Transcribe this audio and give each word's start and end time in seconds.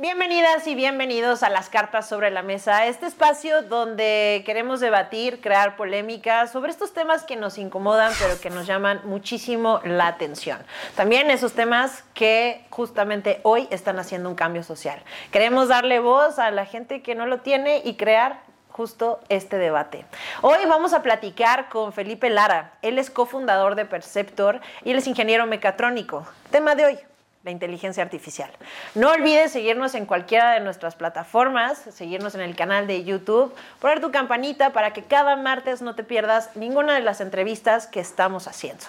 Bienvenidas 0.00 0.66
y 0.66 0.74
bienvenidos 0.74 1.42
a 1.42 1.50
las 1.50 1.68
cartas 1.68 2.08
sobre 2.08 2.30
la 2.30 2.40
mesa, 2.40 2.86
este 2.86 3.04
espacio 3.04 3.60
donde 3.60 4.42
queremos 4.46 4.80
debatir, 4.80 5.42
crear 5.42 5.76
polémica 5.76 6.46
sobre 6.46 6.70
estos 6.70 6.94
temas 6.94 7.22
que 7.24 7.36
nos 7.36 7.58
incomodan 7.58 8.10
pero 8.18 8.40
que 8.40 8.48
nos 8.48 8.66
llaman 8.66 9.02
muchísimo 9.04 9.82
la 9.84 10.06
atención. 10.06 10.58
También 10.96 11.30
esos 11.30 11.52
temas 11.52 12.02
que 12.14 12.64
justamente 12.70 13.40
hoy 13.42 13.68
están 13.70 13.98
haciendo 13.98 14.30
un 14.30 14.36
cambio 14.36 14.62
social. 14.62 15.02
Queremos 15.32 15.68
darle 15.68 16.00
voz 16.00 16.38
a 16.38 16.50
la 16.50 16.64
gente 16.64 17.02
que 17.02 17.14
no 17.14 17.26
lo 17.26 17.40
tiene 17.40 17.82
y 17.84 17.96
crear 17.96 18.40
justo 18.70 19.20
este 19.28 19.58
debate. 19.58 20.06
Hoy 20.40 20.64
vamos 20.66 20.94
a 20.94 21.02
platicar 21.02 21.68
con 21.68 21.92
Felipe 21.92 22.30
Lara. 22.30 22.72
Él 22.80 22.98
es 22.98 23.10
cofundador 23.10 23.74
de 23.74 23.84
Perceptor 23.84 24.62
y 24.82 24.92
él 24.92 24.96
es 24.96 25.06
ingeniero 25.06 25.44
mecatrónico. 25.44 26.26
Tema 26.50 26.74
de 26.74 26.86
hoy, 26.86 26.98
la 27.42 27.50
inteligencia 27.50 28.02
artificial. 28.02 28.50
No 28.94 29.10
olvides 29.10 29.52
seguirnos 29.52 29.94
en 29.94 30.04
cualquiera 30.04 30.52
de 30.52 30.60
nuestras 30.60 30.94
plataformas, 30.94 31.82
seguirnos 31.90 32.34
en 32.34 32.42
el 32.42 32.54
canal 32.54 32.86
de 32.86 33.02
YouTube, 33.02 33.54
poner 33.78 34.00
tu 34.00 34.10
campanita 34.10 34.72
para 34.72 34.92
que 34.92 35.04
cada 35.04 35.36
martes 35.36 35.80
no 35.80 35.94
te 35.94 36.04
pierdas 36.04 36.54
ninguna 36.54 36.94
de 36.94 37.00
las 37.00 37.20
entrevistas 37.20 37.86
que 37.86 38.00
estamos 38.00 38.46
haciendo. 38.46 38.84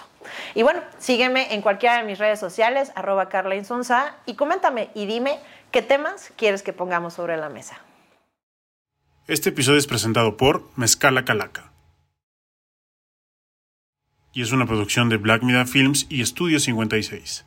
Y 0.54 0.62
bueno, 0.62 0.80
sígueme 0.98 1.54
en 1.54 1.62
cualquiera 1.62 1.96
de 1.96 2.04
mis 2.04 2.18
redes 2.18 2.38
sociales, 2.38 2.92
arroba 2.94 3.28
Carla 3.28 3.54
y 4.26 4.34
coméntame 4.34 4.90
y 4.94 5.06
dime 5.06 5.38
qué 5.70 5.82
temas 5.82 6.32
quieres 6.36 6.62
que 6.62 6.72
pongamos 6.72 7.14
sobre 7.14 7.36
la 7.36 7.48
mesa. 7.48 7.80
Este 9.26 9.50
episodio 9.50 9.78
es 9.78 9.86
presentado 9.86 10.36
por 10.36 10.64
Mezcala 10.76 11.24
Calaca. 11.24 11.72
Y 14.34 14.42
es 14.42 14.52
una 14.52 14.66
producción 14.66 15.08
de 15.08 15.16
Black 15.16 15.42
Media 15.42 15.66
Films 15.66 16.06
y 16.08 16.22
Estudio 16.22 16.58
56. 16.58 17.44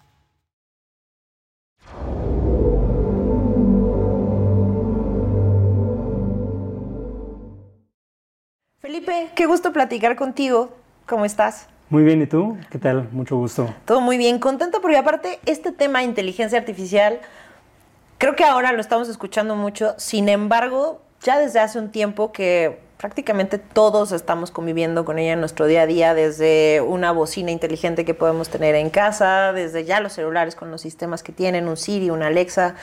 Felipe, 8.95 9.27
qué 9.35 9.45
gusto 9.45 9.73
platicar 9.73 10.15
contigo. 10.15 10.69
¿Cómo 11.05 11.25
estás? 11.25 11.67
Muy 11.89 12.03
bien, 12.03 12.21
¿y 12.21 12.27
tú? 12.27 12.57
¿Qué 12.69 12.79
tal? 12.79 13.09
Mucho 13.11 13.35
gusto. 13.35 13.67
Todo 13.83 13.99
muy 13.99 14.17
bien, 14.17 14.39
contenta 14.39 14.79
porque 14.79 14.95
aparte 14.95 15.41
este 15.45 15.73
tema 15.73 15.99
de 15.99 16.05
inteligencia 16.05 16.57
artificial, 16.57 17.19
creo 18.19 18.37
que 18.37 18.45
ahora 18.45 18.71
lo 18.71 18.79
estamos 18.79 19.09
escuchando 19.09 19.57
mucho, 19.57 19.95
sin 19.97 20.29
embargo, 20.29 21.01
ya 21.21 21.37
desde 21.37 21.59
hace 21.59 21.77
un 21.77 21.91
tiempo 21.91 22.31
que 22.31 22.79
prácticamente 22.95 23.57
todos 23.57 24.13
estamos 24.13 24.49
conviviendo 24.49 25.03
con 25.03 25.19
ella 25.19 25.33
en 25.33 25.41
nuestro 25.41 25.65
día 25.65 25.81
a 25.81 25.87
día, 25.87 26.13
desde 26.13 26.79
una 26.79 27.11
bocina 27.11 27.51
inteligente 27.51 28.05
que 28.05 28.13
podemos 28.13 28.47
tener 28.47 28.75
en 28.75 28.89
casa, 28.89 29.51
desde 29.51 29.83
ya 29.83 29.99
los 29.99 30.13
celulares 30.13 30.55
con 30.55 30.71
los 30.71 30.79
sistemas 30.79 31.21
que 31.21 31.33
tienen, 31.33 31.67
un 31.67 31.75
Siri, 31.75 32.11
una 32.11 32.27
Alexa, 32.27 32.75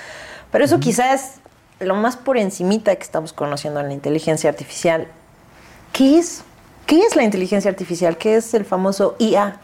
pero 0.51 0.63
eso 0.63 0.79
quizás 0.79 1.41
es 1.81 1.87
lo 1.87 1.95
más 1.95 2.19
por 2.19 2.37
encimita 2.37 2.95
que 2.97 3.03
estamos 3.03 3.33
conociendo 3.33 3.81
en 3.81 3.87
la 3.87 3.95
inteligencia 3.95 4.51
artificial. 4.51 5.09
¿Qué 5.93 6.19
es? 6.19 6.43
¿Qué 6.87 7.01
es 7.01 7.17
la 7.17 7.23
inteligencia 7.23 7.71
artificial? 7.71 8.17
¿Qué 8.17 8.37
es 8.37 8.55
el 8.55 8.65
famoso 8.65 9.15
IA? 9.19 9.61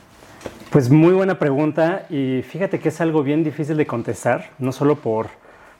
Pues 0.70 0.90
muy 0.90 1.12
buena 1.12 1.38
pregunta 1.38 2.04
y 2.10 2.42
fíjate 2.42 2.78
que 2.78 2.90
es 2.90 3.00
algo 3.00 3.22
bien 3.22 3.42
difícil 3.42 3.78
de 3.78 3.86
contestar, 3.86 4.50
no 4.58 4.72
solo 4.72 4.96
por, 4.96 5.28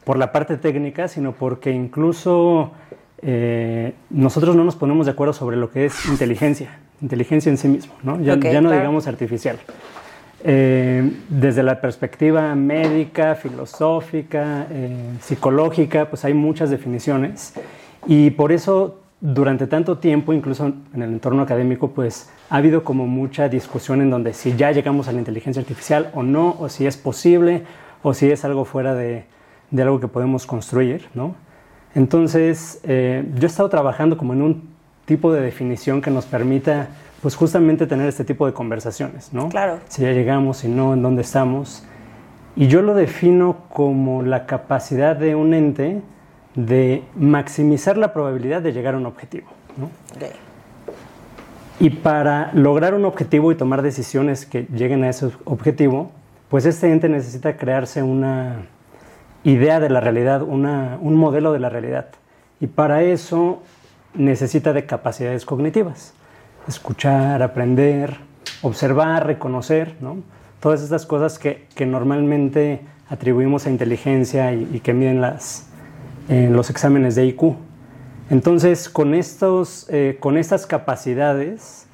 por 0.04 0.16
la 0.18 0.32
parte 0.32 0.56
técnica, 0.56 1.06
sino 1.06 1.32
porque 1.32 1.70
incluso 1.70 2.72
eh, 3.20 3.92
nosotros 4.08 4.56
no 4.56 4.64
nos 4.64 4.76
ponemos 4.76 5.04
de 5.04 5.12
acuerdo 5.12 5.34
sobre 5.34 5.58
lo 5.58 5.70
que 5.70 5.84
es 5.84 6.06
inteligencia, 6.06 6.78
inteligencia 7.02 7.50
en 7.50 7.58
sí 7.58 7.68
mismo, 7.68 7.92
¿no? 8.02 8.18
ya, 8.20 8.36
ya 8.36 8.62
no 8.62 8.70
digamos 8.70 9.06
artificial. 9.06 9.58
Eh, 10.44 11.12
desde 11.28 11.62
la 11.62 11.80
perspectiva 11.80 12.54
médica, 12.54 13.34
filosófica, 13.34 14.66
eh, 14.70 14.96
psicológica, 15.20 16.08
pues 16.08 16.24
hay 16.24 16.32
muchas 16.32 16.70
definiciones 16.70 17.52
y 18.06 18.30
por 18.30 18.52
eso 18.52 19.00
durante 19.20 19.66
tanto 19.66 19.98
tiempo, 19.98 20.32
incluso 20.32 20.66
en 20.66 21.02
el 21.02 21.10
entorno 21.10 21.42
académico, 21.42 21.90
pues 21.90 22.30
ha 22.50 22.56
habido 22.56 22.84
como 22.84 23.06
mucha 23.06 23.48
discusión 23.48 24.00
en 24.00 24.10
donde 24.10 24.32
si 24.32 24.56
ya 24.56 24.70
llegamos 24.70 25.08
a 25.08 25.12
la 25.12 25.18
inteligencia 25.18 25.60
artificial 25.60 26.10
o 26.14 26.22
no, 26.22 26.56
o 26.58 26.68
si 26.68 26.86
es 26.86 26.96
posible, 26.96 27.64
o 28.02 28.14
si 28.14 28.30
es 28.30 28.44
algo 28.44 28.64
fuera 28.64 28.94
de, 28.94 29.24
de 29.70 29.82
algo 29.82 30.00
que 30.00 30.08
podemos 30.08 30.46
construir, 30.46 31.08
¿no? 31.14 31.34
Entonces, 31.94 32.80
eh, 32.84 33.24
yo 33.34 33.42
he 33.42 33.46
estado 33.46 33.68
trabajando 33.68 34.16
como 34.16 34.34
en 34.34 34.42
un 34.42 34.68
tipo 35.04 35.32
de 35.32 35.40
definición 35.40 36.00
que 36.00 36.10
nos 36.10 36.26
permita, 36.26 36.88
pues 37.22 37.34
justamente 37.34 37.86
tener 37.86 38.08
este 38.08 38.24
tipo 38.24 38.46
de 38.46 38.52
conversaciones, 38.52 39.32
¿no? 39.32 39.48
Claro. 39.48 39.78
Si 39.88 40.02
ya 40.02 40.12
llegamos, 40.12 40.58
si 40.58 40.68
no, 40.68 40.94
en 40.94 41.02
dónde 41.02 41.22
estamos. 41.22 41.84
Y 42.54 42.68
yo 42.68 42.82
lo 42.82 42.94
defino 42.94 43.64
como 43.68 44.22
la 44.22 44.46
capacidad 44.46 45.16
de 45.16 45.34
un 45.34 45.54
ente 45.54 46.02
de 46.66 47.04
maximizar 47.14 47.96
la 47.96 48.12
probabilidad 48.12 48.60
de 48.60 48.72
llegar 48.72 48.94
a 48.94 48.96
un 48.96 49.06
objetivo. 49.06 49.46
¿no? 49.76 49.90
Y 51.78 51.90
para 51.90 52.50
lograr 52.52 52.94
un 52.94 53.04
objetivo 53.04 53.52
y 53.52 53.54
tomar 53.54 53.82
decisiones 53.82 54.44
que 54.44 54.66
lleguen 54.74 55.04
a 55.04 55.10
ese 55.10 55.30
objetivo, 55.44 56.10
pues 56.48 56.66
este 56.66 56.90
ente 56.90 57.08
necesita 57.08 57.56
crearse 57.56 58.02
una 58.02 58.66
idea 59.44 59.78
de 59.78 59.88
la 59.88 60.00
realidad, 60.00 60.42
una, 60.42 60.98
un 61.00 61.14
modelo 61.14 61.52
de 61.52 61.60
la 61.60 61.68
realidad. 61.68 62.08
Y 62.58 62.66
para 62.66 63.04
eso 63.04 63.62
necesita 64.14 64.72
de 64.72 64.84
capacidades 64.84 65.44
cognitivas. 65.44 66.12
Escuchar, 66.66 67.40
aprender, 67.40 68.16
observar, 68.62 69.28
reconocer, 69.28 69.94
¿no? 70.00 70.16
Todas 70.58 70.82
estas 70.82 71.06
cosas 71.06 71.38
que, 71.38 71.68
que 71.76 71.86
normalmente 71.86 72.80
atribuimos 73.08 73.66
a 73.66 73.70
inteligencia 73.70 74.52
y, 74.52 74.68
y 74.72 74.80
que 74.80 74.92
miden 74.92 75.20
las, 75.20 75.67
en 76.28 76.52
los 76.52 76.70
exámenes 76.70 77.14
de 77.14 77.26
IQ. 77.26 77.54
Entonces, 78.30 78.88
con, 78.88 79.14
estos, 79.14 79.86
eh, 79.88 80.16
con 80.20 80.36
estas 80.36 80.66
capacidades, 80.66 81.86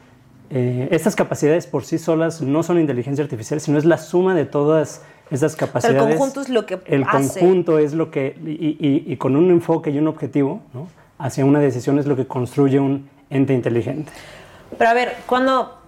eh, 0.51 0.89
estas 0.91 1.15
capacidades 1.15 1.67
por 1.67 1.85
sí 1.85 1.99
solas 1.99 2.41
no 2.43 2.63
son 2.63 2.81
inteligencia 2.81 3.23
artificial, 3.23 3.61
sino 3.61 3.79
es 3.79 3.85
la 3.85 3.99
suma 3.99 4.35
de 4.35 4.45
todas 4.45 5.03
estas 5.31 5.57
capacidades. 5.57 6.03
el 6.03 6.09
conjunto 6.09 6.41
es 6.41 6.49
lo 6.49 6.67
que 6.67 6.81
El 6.87 7.05
hace. 7.05 7.39
conjunto 7.41 7.79
es 7.79 7.95
lo 7.95 8.11
que, 8.11 8.37
y, 8.45 8.51
y, 8.51 9.05
y, 9.07 9.17
con 9.17 9.37
un 9.37 9.51
enfoque 9.51 9.91
y 9.91 9.99
un 9.99 10.09
objetivo, 10.09 10.63
¿no? 10.75 10.89
hacia 11.19 11.45
una 11.45 11.61
decisión 11.61 11.99
es 11.99 12.07
lo 12.07 12.17
que 12.17 12.27
construye 12.27 12.81
un 12.81 13.09
ente 13.31 13.55
inteligente. 13.55 14.11
Pero 14.77 14.91
a 14.91 14.95
ver, 14.95 15.15
cuando 15.27 15.79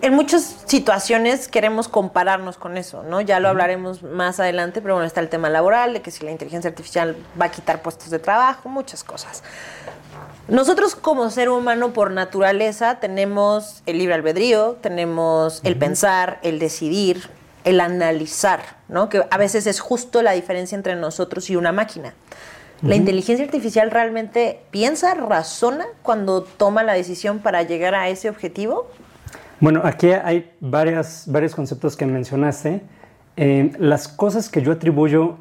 en 0.00 0.14
muchas 0.14 0.56
situaciones 0.66 1.48
queremos 1.48 1.88
compararnos 1.88 2.56
con 2.56 2.76
eso, 2.76 3.02
¿no? 3.02 3.20
Ya 3.20 3.40
lo 3.40 3.48
hablaremos 3.48 4.02
más 4.02 4.40
adelante, 4.40 4.80
pero 4.82 4.94
bueno, 4.94 5.06
está 5.06 5.20
el 5.20 5.28
tema 5.28 5.48
laboral, 5.48 5.92
de 5.92 6.02
que 6.02 6.10
si 6.10 6.24
la 6.24 6.30
inteligencia 6.30 6.70
artificial 6.70 7.16
va 7.40 7.46
a 7.46 7.50
quitar 7.50 7.82
puestos 7.82 8.10
de 8.10 8.18
trabajo, 8.18 8.68
muchas 8.68 9.04
cosas. 9.04 9.42
Nosotros 10.48 10.94
como 10.96 11.30
ser 11.30 11.48
humano 11.48 11.92
por 11.92 12.10
naturaleza 12.10 13.00
tenemos 13.00 13.82
el 13.86 13.98
libre 13.98 14.14
albedrío, 14.14 14.76
tenemos 14.80 15.60
el 15.64 15.76
pensar, 15.76 16.40
el 16.42 16.58
decidir, 16.58 17.30
el 17.64 17.80
analizar, 17.80 18.60
¿no? 18.88 19.08
Que 19.08 19.24
a 19.30 19.38
veces 19.38 19.66
es 19.66 19.80
justo 19.80 20.22
la 20.22 20.32
diferencia 20.32 20.74
entre 20.74 20.96
nosotros 20.96 21.48
y 21.50 21.56
una 21.56 21.72
máquina. 21.72 22.14
¿La 22.82 22.96
inteligencia 22.96 23.44
artificial 23.44 23.92
realmente 23.92 24.60
piensa, 24.72 25.14
razona 25.14 25.86
cuando 26.02 26.42
toma 26.42 26.82
la 26.82 26.94
decisión 26.94 27.38
para 27.38 27.62
llegar 27.62 27.94
a 27.94 28.08
ese 28.08 28.28
objetivo? 28.28 28.90
Bueno, 29.62 29.80
aquí 29.84 30.08
hay 30.10 30.50
varias, 30.58 31.22
varios 31.28 31.54
conceptos 31.54 31.96
que 31.96 32.04
mencionaste. 32.04 32.82
Eh, 33.36 33.70
las 33.78 34.08
cosas 34.08 34.48
que 34.48 34.60
yo 34.60 34.72
atribuyo 34.72 35.36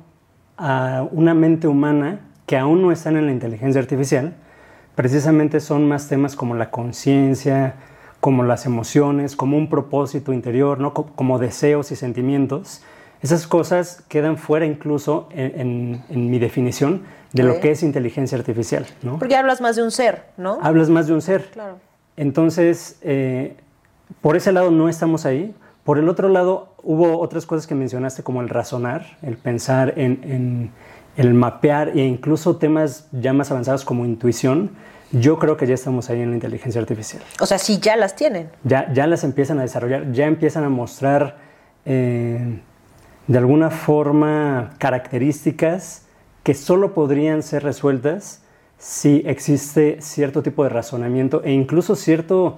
a 0.57 1.07
una 1.11 1.33
mente 1.33 1.67
humana 1.67 2.19
que 2.45 2.55
aún 2.55 2.83
no 2.83 2.91
están 2.91 3.17
en 3.17 3.25
la 3.25 3.31
inteligencia 3.31 3.81
artificial, 3.81 4.35
precisamente 4.93 5.59
son 5.59 5.87
más 5.87 6.07
temas 6.07 6.35
como 6.35 6.53
la 6.53 6.69
conciencia, 6.69 7.73
como 8.19 8.43
las 8.43 8.67
emociones, 8.67 9.35
como 9.35 9.57
un 9.57 9.69
propósito 9.69 10.33
interior, 10.33 10.79
¿no? 10.79 10.93
como 10.93 11.39
deseos 11.39 11.91
y 11.91 11.95
sentimientos. 11.95 12.83
Esas 13.23 13.47
cosas 13.47 14.03
quedan 14.07 14.37
fuera 14.37 14.67
incluso 14.67 15.29
en, 15.31 15.59
en, 15.59 16.03
en 16.09 16.29
mi 16.29 16.37
definición 16.37 17.01
de 17.33 17.41
lo 17.41 17.59
que 17.59 17.71
es 17.71 17.81
inteligencia 17.81 18.37
artificial. 18.37 18.85
¿no? 19.01 19.17
Porque 19.17 19.35
hablas 19.35 19.61
más 19.61 19.77
de 19.77 19.81
un 19.81 19.89
ser, 19.89 20.25
¿no? 20.37 20.59
Hablas 20.61 20.91
más 20.91 21.07
de 21.07 21.13
un 21.13 21.23
ser. 21.23 21.49
Claro. 21.51 21.79
Entonces, 22.17 22.99
eh, 23.01 23.55
por 24.21 24.35
ese 24.35 24.51
lado 24.51 24.71
no 24.71 24.89
estamos 24.89 25.25
ahí. 25.25 25.55
Por 25.83 25.97
el 25.97 26.09
otro 26.09 26.29
lado, 26.29 26.75
hubo 26.83 27.19
otras 27.19 27.45
cosas 27.45 27.65
que 27.65 27.75
mencionaste 27.75 28.23
como 28.23 28.41
el 28.41 28.49
razonar, 28.49 29.17
el 29.21 29.37
pensar 29.37 29.93
en, 29.97 30.19
en 30.23 30.71
el 31.17 31.33
mapear 31.33 31.89
e 31.89 32.05
incluso 32.05 32.57
temas 32.57 33.07
ya 33.11 33.33
más 33.33 33.51
avanzados 33.51 33.85
como 33.85 34.05
intuición. 34.05 34.71
Yo 35.11 35.39
creo 35.39 35.57
que 35.57 35.67
ya 35.67 35.73
estamos 35.73 36.09
ahí 36.09 36.21
en 36.21 36.29
la 36.29 36.35
inteligencia 36.35 36.79
artificial. 36.79 37.21
O 37.39 37.45
sea, 37.45 37.57
sí, 37.57 37.79
ya 37.79 37.95
las 37.97 38.15
tienen. 38.15 38.49
Ya, 38.63 38.91
ya 38.93 39.07
las 39.07 39.23
empiezan 39.23 39.59
a 39.59 39.63
desarrollar, 39.63 40.11
ya 40.13 40.25
empiezan 40.25 40.63
a 40.63 40.69
mostrar 40.69 41.37
eh, 41.85 42.59
de 43.27 43.37
alguna 43.37 43.69
forma 43.69 44.73
características 44.77 46.05
que 46.43 46.53
solo 46.53 46.93
podrían 46.93 47.43
ser 47.43 47.63
resueltas 47.63 48.41
si 48.77 49.23
existe 49.25 49.97
cierto 50.01 50.41
tipo 50.41 50.63
de 50.63 50.69
razonamiento 50.69 51.43
e 51.43 51.51
incluso 51.51 51.95
cierto 51.95 52.57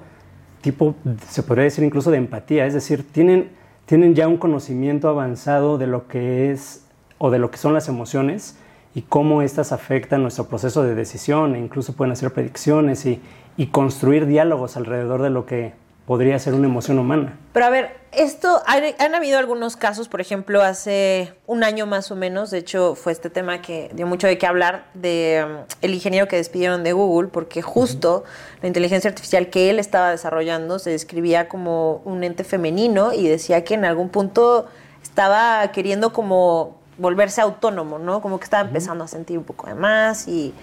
tipo, 0.64 0.96
se 1.30 1.44
podría 1.44 1.66
decir 1.66 1.84
incluso 1.84 2.10
de 2.10 2.18
empatía, 2.18 2.66
es 2.66 2.74
decir, 2.74 3.06
tienen, 3.12 3.50
tienen 3.86 4.16
ya 4.16 4.30
un 4.30 4.38
conocimiento 4.38 5.10
avanzado 5.10 5.78
de 5.78 5.88
lo 5.88 6.08
que 6.08 6.52
es 6.52 6.86
o 7.18 7.30
de 7.30 7.38
lo 7.38 7.52
que 7.52 7.58
son 7.58 7.74
las 7.74 7.90
emociones 7.90 8.58
y 8.96 9.02
cómo 9.02 9.42
éstas 9.42 9.74
afectan 9.74 10.22
nuestro 10.22 10.48
proceso 10.48 10.82
de 10.82 10.96
decisión 10.96 11.56
e 11.56 11.60
incluso 11.60 11.94
pueden 11.94 12.14
hacer 12.14 12.32
predicciones 12.32 13.06
y, 13.06 13.22
y 13.58 13.68
construir 13.68 14.26
diálogos 14.26 14.78
alrededor 14.78 15.22
de 15.22 15.30
lo 15.30 15.46
que 15.46 15.74
podría 16.06 16.38
ser 16.40 16.54
una 16.54 16.68
emoción 16.68 17.00
humana. 17.00 17.38
Pero 17.54 17.66
a 17.66 17.70
ver, 17.70 17.98
esto, 18.12 18.62
han, 18.66 19.16
habido 19.16 19.40
algunos 19.40 19.76
casos, 19.78 20.10
por 20.10 20.22
ejemplo, 20.22 20.62
hace 20.62 21.34
un 21.48 21.64
año 21.64 21.86
más 21.86 22.12
o 22.12 22.16
menos, 22.16 22.52
de 22.52 22.58
hecho 22.60 22.96
fue 22.96 23.12
este 23.12 23.30
tema 23.30 23.62
que 23.62 23.90
dio 23.94 24.06
mucho 24.06 24.28
de 24.28 24.38
qué 24.38 24.46
hablar, 24.46 24.86
de 24.94 25.46
um, 25.46 25.66
el 25.82 25.94
ingeniero 25.94 26.28
que 26.28 26.36
despidieron 26.36 26.84
de 26.84 26.94
Google, 26.94 27.30
porque 27.30 27.62
justo 27.62 28.24
la 28.62 28.68
inteligencia 28.68 29.10
artificial 29.10 29.50
que 29.50 29.70
él 29.70 29.80
estaba 29.80 30.12
desarrollando 30.12 30.78
se 30.78 30.90
describía 30.90 31.48
como 31.48 32.02
un 32.06 32.24
ente 32.24 32.44
femenino 32.44 33.14
y 33.14 33.28
decía 33.28 33.64
que 33.64 33.76
en 33.76 33.86
algún 33.86 34.10
punto 34.10 34.68
estaba 35.02 35.72
queriendo 35.72 36.12
como 36.12 36.78
volverse 36.98 37.42
autónomo, 37.42 37.98
¿no? 37.98 38.22
Como 38.22 38.40
que 38.40 38.44
estaba 38.44 38.68
empezando 38.68 39.04
a 39.06 39.08
sentir 39.08 39.38
un 39.38 39.44
poco 39.46 39.68
de 39.68 39.74
más 39.74 40.28
y 40.28 40.54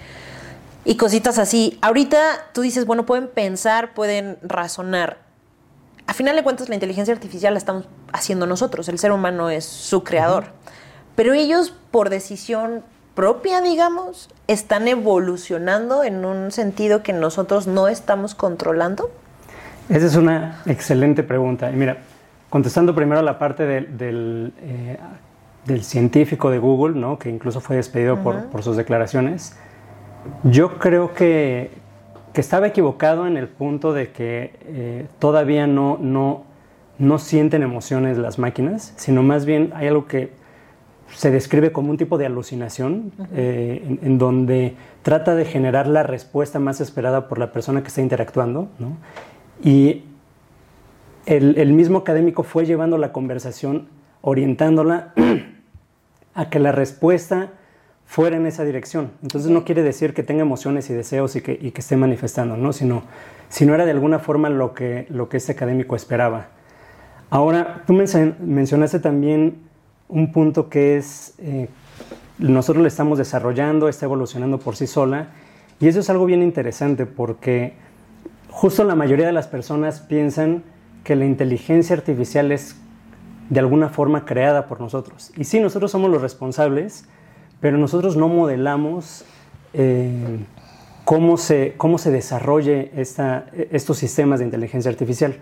y 0.84 0.96
cositas 0.96 1.38
así. 1.38 1.78
Ahorita 1.82 2.48
tú 2.52 2.62
dices, 2.62 2.86
bueno, 2.86 3.04
pueden 3.04 3.28
pensar, 3.28 3.92
pueden 3.94 4.38
razonar 4.42 5.29
a 6.10 6.12
final 6.12 6.34
de 6.34 6.42
cuentas 6.42 6.68
la 6.68 6.74
inteligencia 6.74 7.14
artificial 7.14 7.54
la 7.54 7.58
estamos 7.58 7.88
haciendo 8.12 8.44
nosotros, 8.44 8.88
el 8.88 8.98
ser 8.98 9.12
humano 9.12 9.48
es 9.48 9.64
su 9.64 10.02
creador. 10.02 10.46
Pero 11.14 11.34
ellos, 11.34 11.72
por 11.92 12.10
decisión 12.10 12.82
propia, 13.14 13.60
digamos, 13.60 14.28
están 14.48 14.88
evolucionando 14.88 16.02
en 16.02 16.24
un 16.24 16.50
sentido 16.50 17.04
que 17.04 17.12
nosotros 17.12 17.68
no 17.68 17.86
estamos 17.86 18.34
controlando. 18.34 19.08
Esa 19.88 20.06
es 20.06 20.16
una 20.16 20.60
excelente 20.66 21.22
pregunta. 21.22 21.70
Y 21.70 21.76
mira, 21.76 21.98
contestando 22.48 22.92
primero 22.92 23.22
la 23.22 23.38
parte 23.38 23.64
del, 23.64 24.52
eh, 24.62 24.98
del, 25.64 25.84
científico 25.84 26.50
de 26.50 26.58
Google, 26.58 26.98
¿no? 26.98 27.20
que 27.20 27.28
incluso 27.28 27.60
fue 27.60 27.76
despedido 27.76 28.20
por, 28.20 28.46
por 28.46 28.64
sus 28.64 28.76
declaraciones, 28.76 29.56
yo 30.42 30.76
creo 30.80 31.14
que, 31.14 31.70
que 32.32 32.40
estaba 32.40 32.66
equivocado 32.68 33.26
en 33.26 33.36
el 33.36 33.48
punto 33.48 33.92
de 33.92 34.12
que 34.12 34.52
eh, 34.66 35.06
todavía 35.18 35.66
no, 35.66 35.98
no, 36.00 36.44
no 36.98 37.18
sienten 37.18 37.62
emociones 37.62 38.18
las 38.18 38.38
máquinas, 38.38 38.92
sino 38.96 39.22
más 39.22 39.44
bien 39.46 39.72
hay 39.74 39.88
algo 39.88 40.06
que 40.06 40.30
se 41.12 41.32
describe 41.32 41.72
como 41.72 41.90
un 41.90 41.96
tipo 41.96 42.18
de 42.18 42.26
alucinación, 42.26 43.12
eh, 43.34 43.98
en, 44.00 44.18
donde 44.18 44.76
trata 45.02 45.34
de 45.34 45.44
generar 45.44 45.88
la 45.88 46.04
respuesta 46.04 46.60
más 46.60 46.80
esperada 46.80 47.28
por 47.28 47.38
la 47.38 47.50
persona 47.50 47.82
que 47.82 47.88
está 47.88 48.00
interactuando. 48.00 48.68
¿no? 48.78 48.96
Y 49.62 50.04
el, 51.26 51.58
el, 51.58 51.72
mismo 51.72 51.98
académico 51.98 52.44
fue 52.44 52.64
llevando 52.64 52.96
la 52.96 53.12
conversación, 53.12 53.88
orientándola 54.20 55.12
a 56.34 56.48
que 56.48 56.60
la 56.60 56.70
respuesta 56.70 57.50
fuera 58.10 58.36
en 58.36 58.44
esa 58.44 58.64
dirección. 58.64 59.12
Entonces 59.22 59.52
no 59.52 59.64
quiere 59.64 59.84
decir 59.84 60.14
que 60.14 60.24
tenga 60.24 60.42
emociones 60.42 60.90
y 60.90 60.94
deseos 60.94 61.36
y 61.36 61.42
que, 61.42 61.56
y 61.62 61.70
que 61.70 61.80
esté 61.80 61.96
manifestando, 61.96 62.56
¿no? 62.56 62.72
Sino, 62.72 63.04
no 63.60 63.74
era 63.74 63.84
de 63.84 63.92
alguna 63.92 64.18
forma 64.18 64.50
lo 64.50 64.74
que, 64.74 65.06
lo 65.10 65.28
que 65.28 65.36
este 65.36 65.52
académico 65.52 65.94
esperaba. 65.94 66.48
Ahora, 67.30 67.84
tú 67.86 67.92
mencionaste 67.92 68.98
también 68.98 69.58
un 70.08 70.32
punto 70.32 70.68
que 70.68 70.96
es, 70.96 71.34
eh, 71.38 71.68
nosotros 72.38 72.82
le 72.82 72.88
estamos 72.88 73.16
desarrollando, 73.16 73.88
está 73.88 74.06
evolucionando 74.06 74.58
por 74.58 74.74
sí 74.74 74.88
sola, 74.88 75.28
y 75.78 75.86
eso 75.86 76.00
es 76.00 76.10
algo 76.10 76.26
bien 76.26 76.42
interesante 76.42 77.06
porque 77.06 77.74
justo 78.48 78.82
la 78.82 78.96
mayoría 78.96 79.26
de 79.26 79.32
las 79.32 79.46
personas 79.46 80.00
piensan 80.00 80.64
que 81.04 81.14
la 81.14 81.26
inteligencia 81.26 81.94
artificial 81.94 82.50
es 82.50 82.74
de 83.50 83.60
alguna 83.60 83.88
forma 83.88 84.24
creada 84.24 84.66
por 84.66 84.80
nosotros. 84.80 85.30
Y 85.36 85.44
sí, 85.44 85.60
nosotros 85.60 85.92
somos 85.92 86.10
los 86.10 86.20
responsables, 86.20 87.04
pero 87.60 87.78
nosotros 87.78 88.16
no 88.16 88.28
modelamos 88.28 89.24
eh, 89.72 90.38
cómo, 91.04 91.36
se, 91.36 91.74
cómo 91.76 91.98
se 91.98 92.10
desarrolle 92.10 92.90
esta, 92.96 93.46
estos 93.70 93.98
sistemas 93.98 94.38
de 94.38 94.46
inteligencia 94.46 94.90
artificial. 94.90 95.36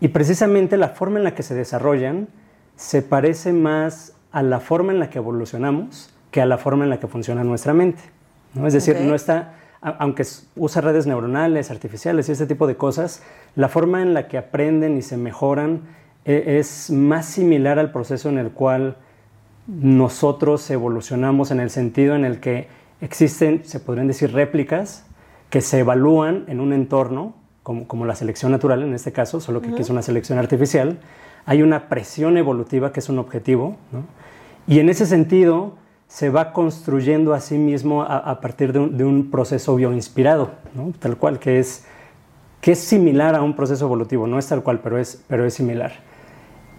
Y 0.00 0.08
precisamente 0.08 0.76
la 0.76 0.90
forma 0.90 1.18
en 1.18 1.24
la 1.24 1.34
que 1.34 1.42
se 1.42 1.54
desarrollan 1.54 2.28
se 2.76 3.02
parece 3.02 3.52
más 3.52 4.14
a 4.32 4.42
la 4.42 4.60
forma 4.60 4.92
en 4.92 4.98
la 4.98 5.10
que 5.10 5.18
evolucionamos 5.18 6.14
que 6.30 6.40
a 6.40 6.46
la 6.46 6.58
forma 6.58 6.84
en 6.84 6.90
la 6.90 7.00
que 7.00 7.08
funciona 7.08 7.44
nuestra 7.44 7.74
mente. 7.74 8.00
¿no? 8.54 8.66
Es 8.66 8.72
decir, 8.72 8.96
no 9.00 9.14
está, 9.14 9.54
aunque 9.80 10.24
usa 10.56 10.80
redes 10.80 11.06
neuronales, 11.06 11.70
artificiales 11.70 12.28
y 12.28 12.32
este 12.32 12.46
tipo 12.46 12.66
de 12.66 12.76
cosas, 12.76 13.22
la 13.56 13.68
forma 13.68 14.02
en 14.02 14.14
la 14.14 14.28
que 14.28 14.38
aprenden 14.38 14.96
y 14.96 15.02
se 15.02 15.16
mejoran 15.16 15.82
e, 16.24 16.58
es 16.58 16.90
más 16.90 17.26
similar 17.26 17.78
al 17.78 17.92
proceso 17.92 18.28
en 18.28 18.38
el 18.38 18.50
cual 18.50 18.96
nosotros 19.70 20.68
evolucionamos 20.70 21.52
en 21.52 21.60
el 21.60 21.70
sentido 21.70 22.16
en 22.16 22.24
el 22.24 22.40
que 22.40 22.66
existen, 23.00 23.62
se 23.64 23.78
podrían 23.78 24.08
decir, 24.08 24.32
réplicas 24.32 25.06
que 25.48 25.60
se 25.60 25.78
evalúan 25.78 26.44
en 26.48 26.60
un 26.60 26.72
entorno, 26.72 27.34
como, 27.62 28.04
la 28.04 28.16
selección 28.16 28.50
natural 28.50 28.82
en 28.82 28.94
este 28.94 29.12
caso, 29.12 29.40
solo 29.40 29.62
que 29.62 29.68
aquí 29.68 29.82
es 29.82 29.90
una 29.90 30.02
selección 30.02 30.38
artificial. 30.38 30.98
Hay 31.46 31.62
una 31.62 31.88
presión 31.88 32.36
evolutiva 32.36 32.92
que 32.92 32.98
es 32.98 33.08
un 33.08 33.20
objetivo, 33.20 33.76
y 34.66 34.80
en 34.80 34.88
ese 34.88 35.06
sentido 35.06 35.74
se 36.08 36.30
va 36.30 36.52
construyendo 36.52 37.32
a 37.32 37.40
sí 37.40 37.56
mismo 37.56 38.02
a, 38.02 38.40
partir 38.40 38.72
de 38.72 39.04
un, 39.04 39.30
proceso 39.30 39.76
bioinspirado, 39.76 40.50
tal 40.98 41.16
cual, 41.16 41.38
que 41.38 41.60
es, 41.60 41.84
que 42.60 42.72
es 42.72 42.80
similar 42.80 43.36
a 43.36 43.42
un 43.42 43.54
proceso 43.54 43.84
evolutivo, 43.84 44.26
no 44.26 44.38
es 44.38 44.48
tal 44.48 44.64
cual, 44.64 44.80
pero 44.80 44.98
es, 44.98 45.22
pero 45.28 45.44
es 45.44 45.54
similar. 45.54 45.92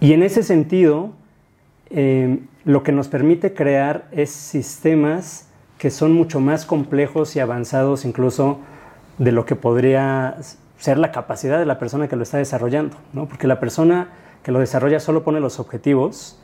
Y 0.00 0.12
en 0.12 0.22
ese 0.22 0.42
sentido, 0.42 1.12
eh, 1.94 2.40
lo 2.64 2.82
que 2.82 2.92
nos 2.92 3.08
permite 3.08 3.52
crear 3.54 4.08
es 4.12 4.30
sistemas 4.30 5.48
que 5.78 5.90
son 5.90 6.12
mucho 6.12 6.40
más 6.40 6.64
complejos 6.64 7.36
y 7.36 7.40
avanzados 7.40 8.04
incluso 8.04 8.60
de 9.18 9.32
lo 9.32 9.44
que 9.44 9.56
podría 9.56 10.36
ser 10.78 10.98
la 10.98 11.12
capacidad 11.12 11.58
de 11.58 11.66
la 11.66 11.78
persona 11.78 12.08
que 12.08 12.16
lo 12.16 12.22
está 12.22 12.38
desarrollando, 12.38 12.96
¿no? 13.12 13.26
porque 13.26 13.46
la 13.46 13.60
persona 13.60 14.08
que 14.42 14.52
lo 14.52 14.58
desarrolla 14.58 15.00
solo 15.00 15.22
pone 15.22 15.40
los 15.40 15.60
objetivos 15.60 16.38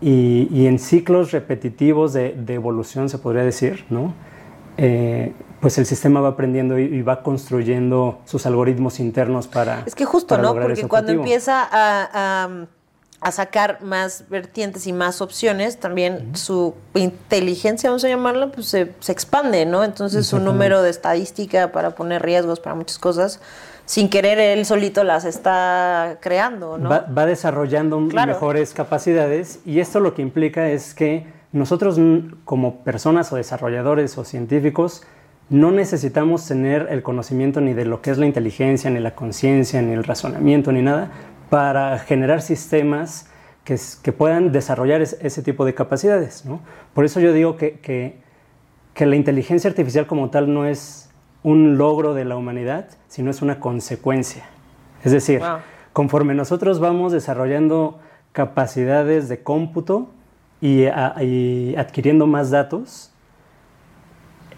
y, 0.00 0.66
en 0.66 0.78
ciclos 0.78 1.32
repetitivos 1.32 2.12
de, 2.12 2.34
evolución, 2.48 3.08
se 3.08 3.18
podría 3.18 3.42
decir, 3.42 3.84
¿no? 3.90 4.14
Eh, 4.76 5.32
pues 5.60 5.76
el 5.78 5.86
sistema 5.86 6.20
va 6.20 6.28
aprendiendo 6.28 6.78
y, 6.78 7.02
va 7.02 7.24
construyendo 7.24 8.20
sus 8.24 8.46
algoritmos 8.46 9.00
internos 9.00 9.48
para... 9.48 9.82
Es 9.86 9.96
que 9.96 10.04
justo, 10.04 10.38
¿no? 10.38 10.54
Porque 10.54 10.86
cuando 10.86 11.10
empieza 11.10 11.66
a 11.68 12.44
a 12.44 12.77
sacar 13.32 13.82
más 13.82 14.24
vertientes 14.28 14.86
y 14.86 14.92
más 14.92 15.20
opciones, 15.20 15.78
también 15.78 16.36
su 16.36 16.74
inteligencia, 16.94 17.90
vamos 17.90 18.04
a 18.04 18.08
llamarla, 18.08 18.52
pues 18.52 18.68
se, 18.68 18.94
expande, 19.08 19.66
¿no? 19.66 19.84
Entonces 19.84 20.26
su 20.26 20.38
número 20.38 20.82
de 20.82 20.90
estadística 20.90 21.72
para 21.72 21.94
poner 21.94 22.22
riesgos 22.22 22.60
para 22.60 22.76
muchas 22.76 22.98
cosas, 22.98 23.40
sin 23.86 24.08
querer 24.08 24.38
él 24.38 24.64
solito 24.64 25.02
las 25.02 25.24
está 25.24 26.18
creando, 26.20 26.78
¿no? 26.78 26.88
Va, 26.88 27.26
desarrollando 27.26 27.98
mejores 27.98 28.72
capacidades 28.72 29.60
y 29.66 29.80
esto 29.80 29.98
lo 29.98 30.14
que 30.14 30.22
implica 30.22 30.68
es 30.70 30.94
que 30.94 31.26
nosotros 31.50 31.98
como 32.44 32.84
personas 32.84 33.32
o 33.32 33.36
desarrolladores 33.36 34.16
o 34.18 34.24
científicos 34.24 35.02
no 35.50 35.70
necesitamos 35.70 36.46
tener 36.46 36.88
el 36.90 37.02
conocimiento 37.02 37.60
ni 37.60 37.72
de 37.72 37.86
lo 37.86 38.02
que 38.02 38.10
es 38.10 38.18
la 38.18 38.26
inteligencia, 38.26 38.90
ni 38.90 39.00
la 39.00 39.14
conciencia, 39.14 39.80
ni 39.80 39.92
el 39.92 40.04
razonamiento, 40.04 40.72
ni 40.72 40.82
nada, 40.82 41.10
para 41.50 41.98
generar 41.98 42.42
sistemas 42.42 43.28
que, 43.64 43.78
que 44.02 44.12
puedan 44.12 44.52
desarrollar 44.52 45.02
ese 45.02 45.42
tipo 45.42 45.64
de 45.64 45.74
capacidades. 45.74 46.44
¿no? 46.44 46.60
Por 46.94 47.04
eso 47.04 47.20
yo 47.20 47.32
digo 47.32 47.56
que, 47.56 47.80
que, 47.80 48.18
que, 48.94 49.06
la 49.06 49.16
inteligencia 49.16 49.68
artificial 49.68 50.06
como 50.06 50.30
tal 50.30 50.52
no 50.52 50.66
es 50.66 51.10
un 51.42 51.78
logro 51.78 52.14
de 52.14 52.24
la 52.24 52.36
humanidad, 52.36 52.88
sino 53.08 53.30
es 53.30 53.42
una 53.42 53.60
consecuencia. 53.60 54.44
Es 55.04 55.12
decir, 55.12 55.42
conforme 55.92 56.34
nosotros 56.34 56.80
vamos 56.80 57.12
desarrollando 57.12 58.00
capacidades 58.32 59.28
de 59.28 59.42
cómputo 59.42 60.10
y, 60.60 60.84
y 61.20 61.74
adquiriendo 61.76 62.26
más 62.26 62.50
datos, 62.50 63.12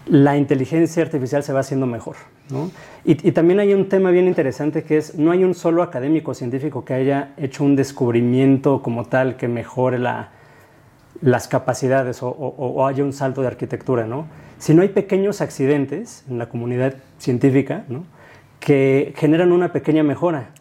la 0.05 0.37
inteligencia 0.37 1.03
artificial 1.03 1.43
se 1.43 1.53
va 1.53 1.59
haciendo 1.59 1.85
mejor. 1.85 2.15
Y, 3.05 3.15
también 3.31 3.59
hay 3.59 3.73
un 3.73 3.87
tema 3.87 4.11
bien 4.11 4.27
interesante 4.27 4.83
que 4.83 4.97
es, 4.97 5.15
no 5.15 5.31
hay 5.31 5.43
un 5.43 5.53
solo 5.55 5.83
académico 5.83 6.33
científico 6.33 6.83
que 6.83 6.93
haya 6.93 7.33
hecho 7.37 7.63
un 7.63 7.75
descubrimiento 7.75 8.81
como 8.81 9.05
tal 9.05 9.37
que 9.37 9.47
mejore 9.47 9.99
las 9.99 11.47
capacidades 11.47 12.19
o, 12.21 12.85
haya 12.85 13.03
un 13.03 13.13
salto 13.13 13.41
de 13.41 13.47
arquitectura, 13.47 14.05
¿no? 14.05 14.27
Sino 14.57 14.81
hay 14.81 14.89
pequeños 14.89 15.41
accidentes 15.41 16.25
en 16.29 16.37
la 16.37 16.49
comunidad 16.49 16.95
científica, 17.17 17.85
que 18.59 19.13
generan 19.15 19.51
una 19.51 19.71
pequeña 19.71 20.03
mejora. 20.03 20.51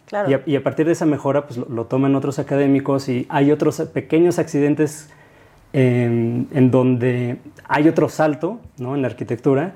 Y, 0.47 0.57
a, 0.57 0.63
partir 0.63 0.87
de 0.87 0.93
esa 0.93 1.07
mejora, 1.07 1.47
pues 1.47 1.59
lo, 1.59 1.87
toman 1.87 2.15
otros 2.15 2.39
académicos 2.39 3.09
y 3.09 3.27
hay 3.29 3.53
otros 3.53 3.81
pequeños 3.93 4.39
accidentes 4.39 5.11
en, 5.73 6.49
en 6.53 6.71
donde 6.71 7.39
hay 7.69 7.89
otro 7.89 8.09
salto 8.09 8.61
¿no? 8.79 8.95
en 8.95 9.03
la 9.03 9.09
arquitectura 9.09 9.75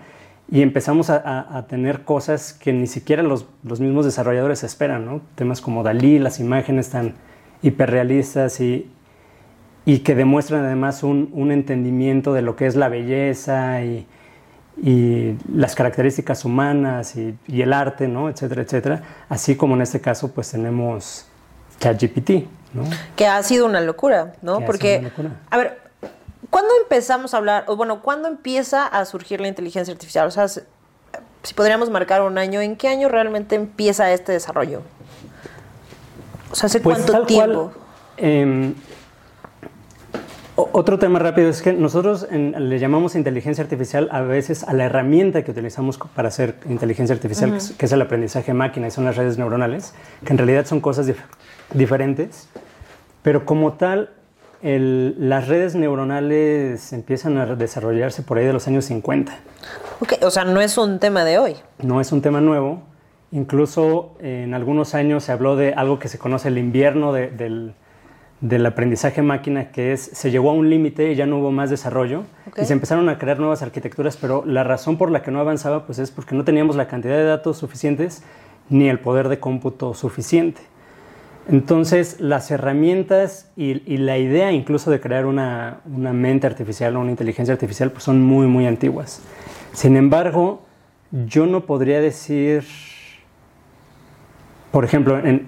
y 0.51 0.63
empezamos 0.63 1.09
a, 1.11 1.67
tener 1.69 2.03
cosas 2.03 2.53
que 2.53 2.73
ni 2.73 2.87
siquiera 2.87 3.23
los, 3.23 3.47
mismos 3.63 4.05
desarrolladores 4.05 4.63
esperan, 4.63 5.07
¿no? 5.07 5.23
Temas 5.35 5.61
como 5.61 5.83
Dalí, 5.83 6.19
las 6.19 6.39
imágenes 6.39 6.91
tan 6.91 7.15
hiperrealistas 7.63 8.61
y, 8.61 8.91
y 9.87 10.01
que 10.01 10.15
demuestran 10.15 10.65
además 10.65 11.03
un, 11.03 11.31
un, 11.33 11.51
entendimiento 11.51 12.35
de 12.35 12.43
lo 12.43 12.57
que 12.57 12.67
es 12.67 12.77
la 12.77 12.91
belleza 12.91 13.83
y, 13.83 14.07
y 14.83 15.37
las 15.51 15.75
características 15.75 16.45
humanas 16.45 17.17
y, 17.17 17.37
y, 17.49 17.63
el 17.63 17.73
arte, 17.73 18.07
¿no? 18.07 18.29
etcétera, 18.29 18.63
etcétera. 18.63 19.03
Así 19.31 19.57
como 19.57 19.75
en 19.77 19.83
este 19.83 20.03
caso, 20.03 20.31
pues 20.33 20.51
tenemos 20.51 21.27
ChatGPT, 21.81 22.31
¿no? 22.75 22.85
Que 23.17 23.27
ha 23.27 23.43
sido 23.43 23.65
una 23.65 23.81
locura, 23.81 24.35
¿no? 24.43 24.61
Porque, 24.61 25.01
locura. 25.01 25.41
a 25.51 25.57
ver, 25.57 25.84
¿cuándo 26.51 26.71
empezamos 26.83 27.35
a 27.35 27.39
hablar, 27.39 27.65
o 27.67 27.77
bueno, 27.77 28.03
cuándo 28.03 28.29
empieza 28.29 28.87
a 28.87 29.05
surgir 29.05 29.41
la 29.41 29.49
inteligencia 29.49 29.93
artificial? 29.93 30.27
O 30.27 30.31
sea, 30.31 30.49
si 30.49 31.55
podríamos 31.55 31.91
marcar 31.91 32.23
un 32.23 32.39
año, 32.39 32.61
¿en 32.61 32.77
qué 32.77 32.89
año 32.89 33.09
realmente 33.09 33.55
empieza 33.55 34.13
este 34.13 34.33
desarrollo? 34.33 34.83
O 36.51 36.55
sea, 36.55 36.67
¿hace 36.67 36.81
pues 36.81 36.99
cuánto 36.99 37.27
tiempo? 37.27 37.73
Em, 38.17 38.75
otro 40.57 41.01
tema 41.01 41.19
rápido 41.19 41.51
es 41.51 41.63
que 41.63 41.73
nosotros 41.73 42.29
le 42.31 42.79
llamamos 42.79 43.17
inteligencia 43.17 43.65
artificial 43.65 44.09
a 44.13 44.21
veces 44.21 44.63
a 44.63 44.73
la 44.73 44.85
herramienta 44.85 45.43
que 45.43 45.51
utilizamos 45.51 45.99
para 45.99 46.29
hacer 46.29 46.57
inteligencia 46.69 47.13
artificial, 47.13 47.59
que, 47.77 47.87
es, 47.87 47.93
el 47.93 48.01
aprendizaje 48.01 48.55
máquina 48.55 48.87
y 48.87 48.93
son 48.93 49.05
las 49.05 49.17
redes 49.17 49.37
neuronales, 49.37 49.95
que 50.25 50.33
en 50.33 50.39
realidad 50.39 50.65
son 50.65 50.81
cosas 50.81 51.13
diferentes, 51.73 52.49
pero 53.23 53.45
como 53.45 53.73
tal, 53.73 54.11
las 54.65 55.47
redes 55.47 55.75
neuronales 55.75 56.95
empiezan 56.95 57.37
a 57.37 57.45
desarrollarse 57.55 58.23
por 58.23 58.39
ahí 58.39 58.47
de 58.47 58.55
los 58.55 58.67
años 58.67 58.87
50. 58.87 59.37
Ok, 60.01 60.15
o 60.23 60.31
sea, 60.31 60.45
no 60.45 60.63
es 60.63 60.79
un 60.79 60.99
tema 60.99 61.23
de 61.25 61.39
hoy. 61.39 61.57
No 61.83 62.01
es 62.01 62.13
un 62.13 62.23
tema 62.23 62.41
nuevo. 62.41 62.83
Incluso 63.31 64.15
en 64.21 64.55
algunos 64.55 64.95
años 64.95 65.25
se 65.25 65.33
habló 65.33 65.57
de 65.57 65.75
algo 65.75 65.99
que 65.99 66.09
se 66.09 66.19
conoce 66.19 66.49
el 66.49 66.57
invierno 66.57 67.13
del, 67.13 67.75
del, 68.41 68.67
aprendizaje 68.67 69.21
máquina, 69.21 69.71
que 69.71 69.93
es, 69.93 70.01
se 70.01 70.31
llegó 70.31 70.49
a 70.51 70.55
un 70.55 70.71
límite 70.71 71.13
y 71.13 71.15
ya 71.15 71.27
no 71.27 71.41
hubo 71.41 71.51
más 71.51 71.69
desarrollo 71.69 72.23
y 72.57 72.65
se 72.65 72.73
empezaron 72.73 73.09
a 73.11 73.19
crear 73.19 73.41
nuevas 73.41 73.61
arquitecturas, 73.61 74.17
pero 74.17 74.45
la 74.47 74.65
razón 74.65 74.97
por 74.97 75.11
la 75.11 75.23
que 75.23 75.31
no 75.31 75.41
avanzaba 75.41 75.85
pues 75.85 75.99
es 75.99 76.11
porque 76.11 76.35
no 76.35 76.45
teníamos 76.45 76.77
la 76.77 76.87
cantidad 76.87 77.17
de 77.17 77.25
datos 77.25 77.59
suficientes 77.59 78.23
ni 78.71 78.89
el 78.89 78.99
poder 78.99 79.29
de 79.29 79.41
cómputo 79.41 79.93
suficiente. 79.93 80.63
Entonces, 81.49 82.21
las 82.21 82.51
herramientas 82.51 83.51
y, 83.57 83.75
la 83.99 84.19
idea 84.19 84.53
incluso 84.53 84.91
de 84.91 85.01
crear 85.01 85.27
una, 85.27 85.81
mente 85.85 86.47
artificial 86.47 86.97
o 86.97 87.01
una 87.01 87.11
inteligencia 87.11 87.53
artificial 87.53 87.91
pues 87.91 88.05
son 88.05 88.23
muy, 88.23 88.47
muy 88.47 88.67
antiguas. 88.67 89.21
Sin 89.73 89.97
embargo, 89.97 90.63
yo 91.11 91.47
no 91.47 91.67
podría 91.67 92.01
decir 92.01 92.65
por 94.75 94.85
ejemplo, 94.85 95.21
en, 95.21 95.47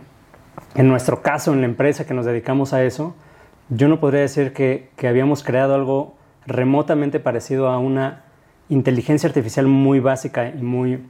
nuestro 0.76 1.20
caso, 1.20 1.52
en 1.52 1.60
la 1.60 1.66
empresa 1.66 2.06
que 2.06 2.14
nos 2.14 2.26
dedicamos 2.26 2.72
a 2.72 2.84
eso, 2.84 3.16
yo 3.70 3.88
no 3.88 3.98
podría 3.98 4.20
decir 4.20 4.52
que, 4.52 4.90
habíamos 5.04 5.42
creado 5.42 5.74
algo 5.74 6.14
remotamente 6.46 7.18
parecido 7.18 7.66
a 7.66 7.80
una 7.80 8.22
inteligencia 8.68 9.28
artificial 9.28 9.66
muy 9.66 9.98
básica 9.98 10.48
y 10.48 10.62
muy, 10.62 11.02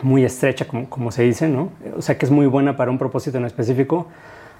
muy 0.00 0.24
estrecha, 0.24 0.66
como, 0.66 0.88
como 0.88 1.12
se 1.12 1.22
dice, 1.22 1.48
¿no? 1.48 1.70
O 1.96 2.02
sea, 2.02 2.16
que 2.16 2.24
es 2.24 2.32
muy 2.32 2.46
buena 2.46 2.76
para 2.76 2.90
un 2.90 2.98
propósito 2.98 3.38
en 3.38 3.44
específico, 3.44 4.08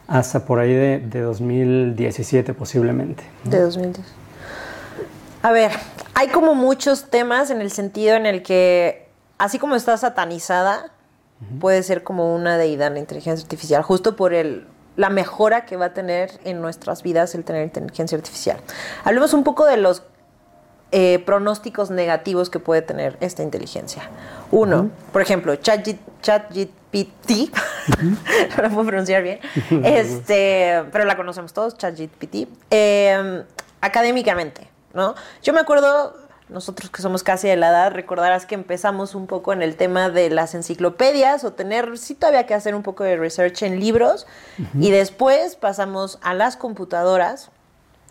hasta 0.06 0.44
por 0.44 0.58
ahí 0.58 0.74
de, 0.74 1.20
2017 1.20 2.54
posiblemente. 2.54 3.24
De 3.44 3.60
2010. 3.60 4.06
A 5.42 5.52
ver, 5.52 5.72
hay 6.14 6.28
como 6.28 6.54
muchos 6.54 7.10
temas 7.10 7.50
en 7.50 7.60
el 7.60 7.70
sentido 7.70 8.14
en 8.14 8.26
el 8.26 8.42
que, 8.42 9.08
así 9.38 9.58
como 9.58 9.74
está 9.74 9.96
satanizada, 9.96 10.92
puede 11.60 11.82
ser 11.82 12.04
como 12.04 12.34
una 12.34 12.56
deidad 12.56 12.92
la 12.92 13.00
inteligencia 13.00 13.42
artificial, 13.42 13.82
justo 13.82 14.14
por 14.14 14.34
el, 14.34 14.66
la 14.96 15.10
mejora 15.10 15.64
que 15.64 15.76
va 15.76 15.86
a 15.86 15.94
tener 15.94 16.30
en 16.44 16.60
nuestras 16.60 17.02
vidas 17.02 17.34
el 17.34 17.44
tener 17.44 17.64
inteligencia 17.64 18.16
artificial. 18.16 18.58
Hablemos 19.04 19.34
un 19.34 19.42
poco 19.42 19.66
de 19.66 19.78
los 19.78 20.04
eh, 20.92 21.22
pronósticos 21.24 21.90
negativos 21.90 22.50
que 22.50 22.58
puede 22.58 22.82
tener 22.82 23.16
esta 23.20 23.42
inteligencia. 23.42 24.02
Uno, 24.50 24.90
por 25.12 25.22
ejemplo, 25.22 25.56
ChatGPT, 25.56 27.30
no 28.62 28.68
puedo 28.70 28.86
pronunciar 28.86 29.22
bien, 29.22 29.40
este, 29.84 30.84
pero 30.92 31.04
la 31.04 31.16
conocemos 31.16 31.52
todos, 31.52 31.76
ChatGPT, 31.78 32.48
eh, 32.70 33.42
académicamente, 33.80 34.68
¿no? 34.92 35.14
Yo 35.42 35.52
me 35.52 35.60
acuerdo 35.60 36.14
nosotros 36.52 36.90
que 36.90 37.02
somos 37.02 37.22
casi 37.22 37.48
de 37.48 37.56
la 37.56 37.70
edad, 37.70 37.92
recordarás 37.92 38.46
que 38.46 38.54
empezamos 38.54 39.14
un 39.14 39.26
poco 39.26 39.52
en 39.52 39.62
el 39.62 39.76
tema 39.76 40.10
de 40.10 40.30
las 40.30 40.54
enciclopedias 40.54 41.44
o 41.44 41.52
tener, 41.52 41.98
sí 41.98 42.14
todavía 42.14 42.46
que 42.46 42.54
hacer 42.54 42.74
un 42.74 42.82
poco 42.82 43.04
de 43.04 43.16
research 43.16 43.62
en 43.62 43.80
libros 43.80 44.26
y 44.78 44.90
después 44.90 45.56
pasamos 45.56 46.18
a 46.22 46.34
las 46.34 46.56
computadoras, 46.56 47.50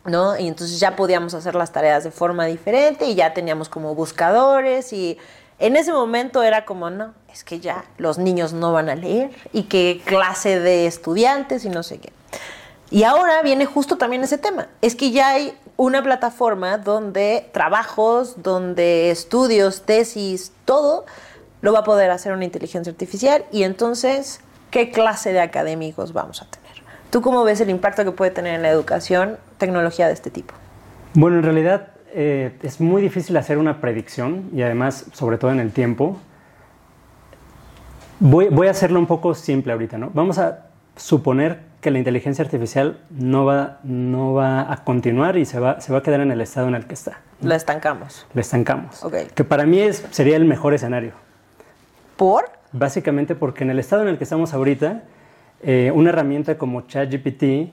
¿no? 0.05 0.37
Y 0.37 0.47
entonces 0.47 0.79
ya 0.79 0.95
podíamos 0.95 1.33
hacer 1.33 1.55
las 1.55 1.71
tareas 1.71 2.03
de 2.03 2.11
forma 2.11 2.45
diferente 2.45 3.05
y 3.05 3.15
ya 3.15 3.33
teníamos 3.33 3.69
como 3.69 3.95
buscadores 3.95 4.93
y 4.93 5.17
en 5.59 5.75
ese 5.75 5.91
momento 5.91 6.41
era 6.41 6.65
como, 6.65 6.89
no, 6.89 7.13
es 7.31 7.43
que 7.43 7.59
ya 7.59 7.85
los 7.97 8.17
niños 8.17 8.51
no 8.51 8.73
van 8.73 8.89
a 8.89 8.95
leer 8.95 9.29
y 9.53 9.63
qué 9.63 10.01
clase 10.03 10.59
de 10.59 10.87
estudiantes 10.87 11.65
y 11.65 11.69
no 11.69 11.83
sé 11.83 11.99
qué. 11.99 12.11
Y 12.89 13.03
ahora 13.03 13.41
viene 13.41 13.65
justo 13.65 13.97
también 13.97 14.23
ese 14.23 14.37
tema, 14.37 14.67
es 14.81 14.95
que 14.95 15.11
ya 15.11 15.29
hay 15.29 15.57
una 15.77 16.03
plataforma 16.03 16.77
donde 16.77 17.49
trabajos, 17.53 18.41
donde 18.43 19.11
estudios, 19.11 19.83
tesis, 19.83 20.51
todo 20.65 21.05
lo 21.61 21.73
va 21.73 21.79
a 21.79 21.83
poder 21.83 22.09
hacer 22.11 22.33
una 22.33 22.43
inteligencia 22.43 22.91
artificial 22.91 23.45
y 23.51 23.63
entonces, 23.63 24.41
¿qué 24.71 24.91
clase 24.91 25.31
de 25.31 25.41
académicos 25.41 26.11
vamos 26.11 26.41
a 26.41 26.45
tener? 26.45 26.60
¿Tú 27.11 27.21
cómo 27.21 27.43
ves 27.43 27.59
el 27.59 27.69
impacto 27.69 28.05
que 28.05 28.11
puede 28.11 28.31
tener 28.31 28.55
en 28.55 28.61
la 28.61 28.69
educación 28.69 29.37
tecnología 29.57 30.07
de 30.07 30.13
este 30.13 30.31
tipo? 30.31 30.53
Bueno, 31.13 31.37
en 31.37 31.43
realidad 31.43 31.89
eh, 32.13 32.57
es 32.63 32.79
muy 32.79 33.01
difícil 33.01 33.35
hacer 33.35 33.57
una 33.57 33.81
predicción 33.81 34.49
y 34.53 34.61
además, 34.61 35.07
sobre 35.11 35.37
todo 35.37 35.51
en 35.51 35.59
el 35.59 35.73
tiempo. 35.73 36.17
Voy, 38.21 38.47
voy 38.47 38.67
a 38.67 38.71
hacerlo 38.71 38.97
un 38.97 39.07
poco 39.07 39.35
simple 39.35 39.73
ahorita, 39.73 39.97
¿no? 39.97 40.09
Vamos 40.13 40.37
a 40.37 40.67
suponer 40.95 41.59
que 41.81 41.91
la 41.91 41.97
inteligencia 41.97 42.45
artificial 42.45 42.99
no 43.09 43.43
va, 43.43 43.79
no 43.83 44.33
va 44.33 44.71
a 44.71 44.77
continuar 44.85 45.35
y 45.35 45.43
se 45.43 45.59
va, 45.59 45.81
se 45.81 45.91
va 45.91 45.99
a 45.99 46.03
quedar 46.03 46.21
en 46.21 46.31
el 46.31 46.39
estado 46.39 46.69
en 46.69 46.75
el 46.75 46.85
que 46.85 46.93
está. 46.93 47.19
La 47.41 47.57
estancamos. 47.57 48.25
La 48.33 48.39
estancamos. 48.39 49.05
Que 49.35 49.43
para 49.43 49.65
mí 49.65 49.79
es, 49.79 50.05
sería 50.11 50.37
el 50.37 50.45
mejor 50.45 50.73
escenario. 50.73 51.11
¿Por? 52.15 52.45
Básicamente 52.71 53.35
porque 53.35 53.65
en 53.65 53.71
el 53.71 53.79
estado 53.79 54.03
en 54.03 54.07
el 54.07 54.17
que 54.17 54.23
estamos 54.23 54.53
ahorita, 54.53 55.01
eh, 55.63 55.91
una 55.93 56.09
herramienta 56.09 56.57
como 56.57 56.81
ChatGPT 56.81 57.71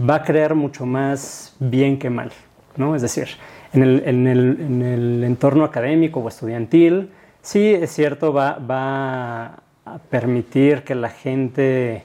va 0.00 0.16
a 0.16 0.22
crear 0.22 0.54
mucho 0.54 0.86
más 0.86 1.56
bien 1.58 1.98
que 1.98 2.10
mal. 2.10 2.32
¿no? 2.76 2.94
Es 2.94 3.02
decir, 3.02 3.28
en 3.72 3.82
el, 3.82 4.02
en 4.06 4.26
el, 4.26 4.60
en 4.60 4.82
el 4.82 5.24
entorno 5.24 5.64
académico 5.64 6.20
o 6.20 6.28
estudiantil, 6.28 7.10
sí 7.40 7.74
es 7.74 7.90
cierto, 7.90 8.32
va, 8.32 8.58
va 8.58 9.62
a 9.84 9.98
permitir 10.10 10.82
que 10.84 10.94
la 10.94 11.08
gente 11.08 12.04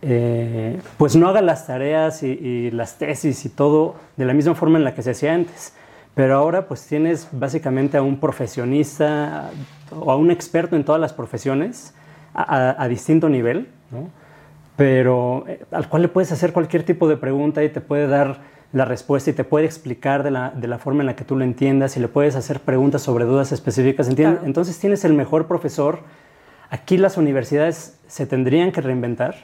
eh, 0.00 0.80
pues 0.96 1.16
no 1.16 1.28
haga 1.28 1.42
las 1.42 1.66
tareas 1.66 2.22
y, 2.22 2.70
las 2.70 2.98
tesis 2.98 3.44
y 3.44 3.48
todo 3.48 3.96
de 4.16 4.24
la 4.24 4.32
misma 4.32 4.54
forma 4.54 4.78
en 4.78 4.84
la 4.84 4.94
que 4.94 5.02
se 5.02 5.10
hacía 5.10 5.34
antes. 5.34 5.74
Pero 6.14 6.36
ahora 6.36 6.66
pues 6.66 6.86
tienes 6.86 7.28
básicamente 7.32 7.96
a 7.96 8.02
un 8.02 8.18
profesionista 8.18 9.50
o 9.94 10.10
a 10.10 10.16
un 10.16 10.30
experto 10.30 10.76
en 10.76 10.84
todas 10.84 11.00
las 11.00 11.12
profesiones 11.12 11.94
a, 12.34 12.86
distinto 12.88 13.28
nivel, 13.28 13.68
pero 14.78 15.44
eh, 15.46 15.60
al 15.70 15.90
cual 15.90 16.02
le 16.02 16.08
puedes 16.08 16.32
hacer 16.32 16.54
cualquier 16.54 16.84
tipo 16.84 17.06
de 17.06 17.18
pregunta 17.18 17.62
y 17.62 17.68
te 17.68 17.82
puede 17.82 18.06
dar 18.06 18.38
la 18.72 18.86
respuesta 18.86 19.28
y 19.28 19.32
te 19.34 19.44
puede 19.44 19.66
explicar 19.66 20.22
de 20.22 20.30
la, 20.30 20.50
de 20.50 20.68
la 20.68 20.78
forma 20.78 21.00
en 21.02 21.06
la 21.06 21.16
que 21.16 21.24
tú 21.24 21.36
lo 21.36 21.44
entiendas 21.44 21.96
y 21.96 22.00
le 22.00 22.08
puedes 22.08 22.36
hacer 22.36 22.60
preguntas 22.60 23.02
sobre 23.02 23.24
dudas 23.24 23.52
específicas. 23.52 24.08
Entonces 24.08 24.78
tienes 24.78 25.04
el 25.04 25.14
mejor 25.14 25.46
profesor. 25.46 25.98
Aquí 26.70 26.96
las 26.96 27.16
universidades 27.16 27.98
se 28.06 28.26
tendrían 28.26 28.72
que 28.72 28.80
reinventar 28.80 29.34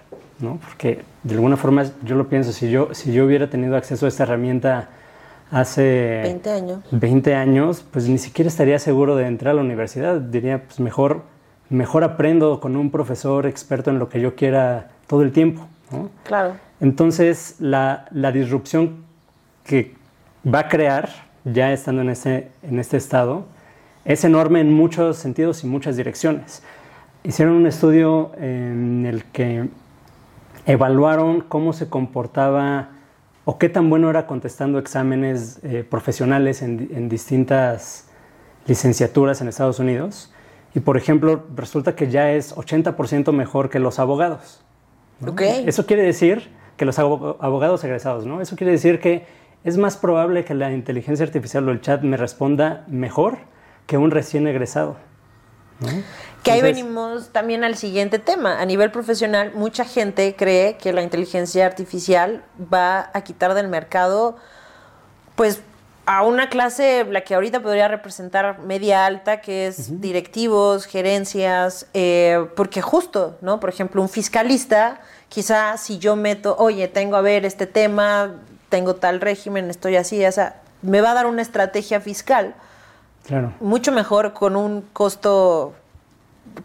¿no? 0.41 0.59
Porque 0.65 1.03
de 1.23 1.35
alguna 1.35 1.57
forma 1.57 1.85
yo 2.05 2.17
lo 2.17 2.29
pienso, 2.29 2.53
si 2.53 2.71
yo, 2.71 2.89
si 2.93 3.13
yo 3.13 3.25
hubiera 3.25 3.49
tenido 3.51 3.77
acceso 3.77 4.07
a 4.07 4.09
esta 4.09 4.25
herramienta 4.25 4.89
hace 5.51 6.21
20 6.23 6.51
años. 6.51 6.85
20 6.91 7.35
años, 7.35 7.85
pues 7.91 8.09
ni 8.09 8.19
siquiera 8.19 8.49
estaría 8.49 8.79
seguro 8.79 9.17
de 9.17 9.27
entrar 9.27 9.53
a 9.53 9.55
la 9.55 9.63
universidad. 9.63 10.21
Diría, 10.21 10.65
pues 10.65 10.81
mejor, 10.81 11.23
mejor 11.69 12.05
aprendo 12.05 12.61
con 12.61 12.77
un 12.77 12.91
profesor 12.91 13.47
experto 13.47 13.91
en 13.91 13.99
lo 13.99 14.09
que 14.09 14.21
yo 14.21 14.35
quiera 14.35 14.91
todo 15.07 15.23
el 15.23 15.33
tiempo. 15.33 15.67
Claro. 16.25 16.57
Entonces, 16.81 17.57
la, 17.61 18.07
la, 18.11 18.33
disrupción 18.33 19.05
que 19.65 19.95
va 20.53 20.61
a 20.61 20.69
crear, 20.69 21.09
ya 21.45 21.73
estando 21.73 22.03
en 22.03 22.11
este, 22.11 22.51
en 22.63 22.79
este 22.79 22.97
estado, 22.97 23.47
es 24.05 24.25
enorme 24.25 24.61
en 24.61 24.73
muchos 24.73 25.17
sentidos 25.17 25.65
y 25.65 25.67
muchas 25.67 25.97
direcciones. 25.97 26.63
Hicieron 27.23 27.55
un 27.55 27.67
estudio 27.67 28.33
en 28.37 29.07
el 29.07 29.25
que 29.25 29.69
evaluaron 30.67 31.41
cómo 31.41 31.73
se 31.73 31.89
comportaba 31.89 32.91
o 33.45 33.59
qué 33.59 33.69
tan 33.69 33.91
bueno 33.91 34.11
era 34.11 34.27
contestando 34.27 34.79
exámenes 34.79 35.61
eh, 35.63 35.85
profesionales 35.89 36.63
en, 36.63 37.09
distintas 37.09 38.09
licenciaturas 38.67 39.41
en 39.41 39.49
Estados 39.49 39.79
Unidos. 39.79 40.33
Y 40.75 40.81
por 40.81 40.97
ejemplo, 40.97 41.45
resulta 41.55 41.95
que 41.95 42.11
ya 42.11 42.33
es 42.33 42.57
80% 42.57 43.33
mejor 43.33 43.71
que 43.71 43.79
los 43.79 43.99
abogados. 43.99 44.63
Okay. 45.27 45.65
Eso 45.67 45.87
quiere 45.87 46.03
decir, 46.03 46.51
que 46.77 46.85
los 46.85 46.99
abogados 46.99 47.85
egresados, 47.85 48.27
¿no? 48.27 48.41
Eso 48.41 48.57
quiere 48.57 48.73
decir 48.73 49.01
que 49.01 49.27
es 49.63 49.79
más 49.79 49.97
probable 49.97 50.45
que 50.45 50.55
la 50.55 50.73
inteligencia 50.73 51.25
artificial 51.25 51.69
o 51.69 51.73
el 51.73 51.81
chat 51.81 52.03
me 52.03 52.17
responda 52.17 52.85
mejor 52.89 53.39
que 53.87 53.97
un 53.97 54.11
recién 54.11 54.47
egresado. 54.47 54.97
Que 56.43 56.53
ahí 56.53 56.63
venimos 56.63 57.31
también 57.31 57.65
al 57.65 57.77
siguiente 57.77 58.19
tema. 58.19 58.61
A 58.61 58.65
nivel 58.65 58.91
profesional, 58.91 59.53
mucha 59.55 59.85
gente 59.85 60.35
cree 60.37 60.77
que 60.77 60.93
la 60.93 61.03
inteligencia 61.03 61.67
artificial 61.67 62.45
va 62.73 63.11
a 63.13 63.23
quitar 63.23 63.55
del 63.55 63.69
mercado, 63.69 64.37
pues, 65.35 65.63
a 66.07 66.23
una 66.23 66.49
clase, 66.51 67.05
la 67.05 67.23
que 67.23 67.35
ahorita 67.35 67.61
podría 67.61 67.89
representar 67.89 68.59
media 68.61 69.07
alta, 69.07 69.41
que 69.41 69.67
es 69.67 70.01
directivos, 70.01 70.85
gerencias, 70.85 71.87
eh, 71.95 72.47
porque 72.57 72.83
justo, 72.83 73.39
¿no? 73.41 73.59
Por 73.59 73.71
ejemplo, 73.71 74.03
un 74.03 74.09
fiscalista, 74.09 75.01
quizá 75.29 75.77
si 75.79 75.99
yo 75.99 76.15
meto, 76.15 76.57
oye, 76.59 76.89
tengo 76.89 77.17
a 77.17 77.23
ver 77.23 77.47
este 77.47 77.67
tema, 77.67 78.33
tengo 78.69 78.97
tal 78.97 79.21
régimen, 79.21 79.71
estoy 79.71 79.97
así, 79.97 80.25
o 80.25 80.33
sea, 80.33 80.61
me 80.83 81.01
va 81.01 81.13
a 81.13 81.15
dar 81.15 81.27
una 81.27 81.41
estrategia 81.41 82.01
fiscal. 82.01 82.55
Claro. 83.27 83.55
Mucho 83.61 83.91
mejor 83.91 84.35
con 84.35 84.57
un 84.57 84.83
costo 84.93 85.73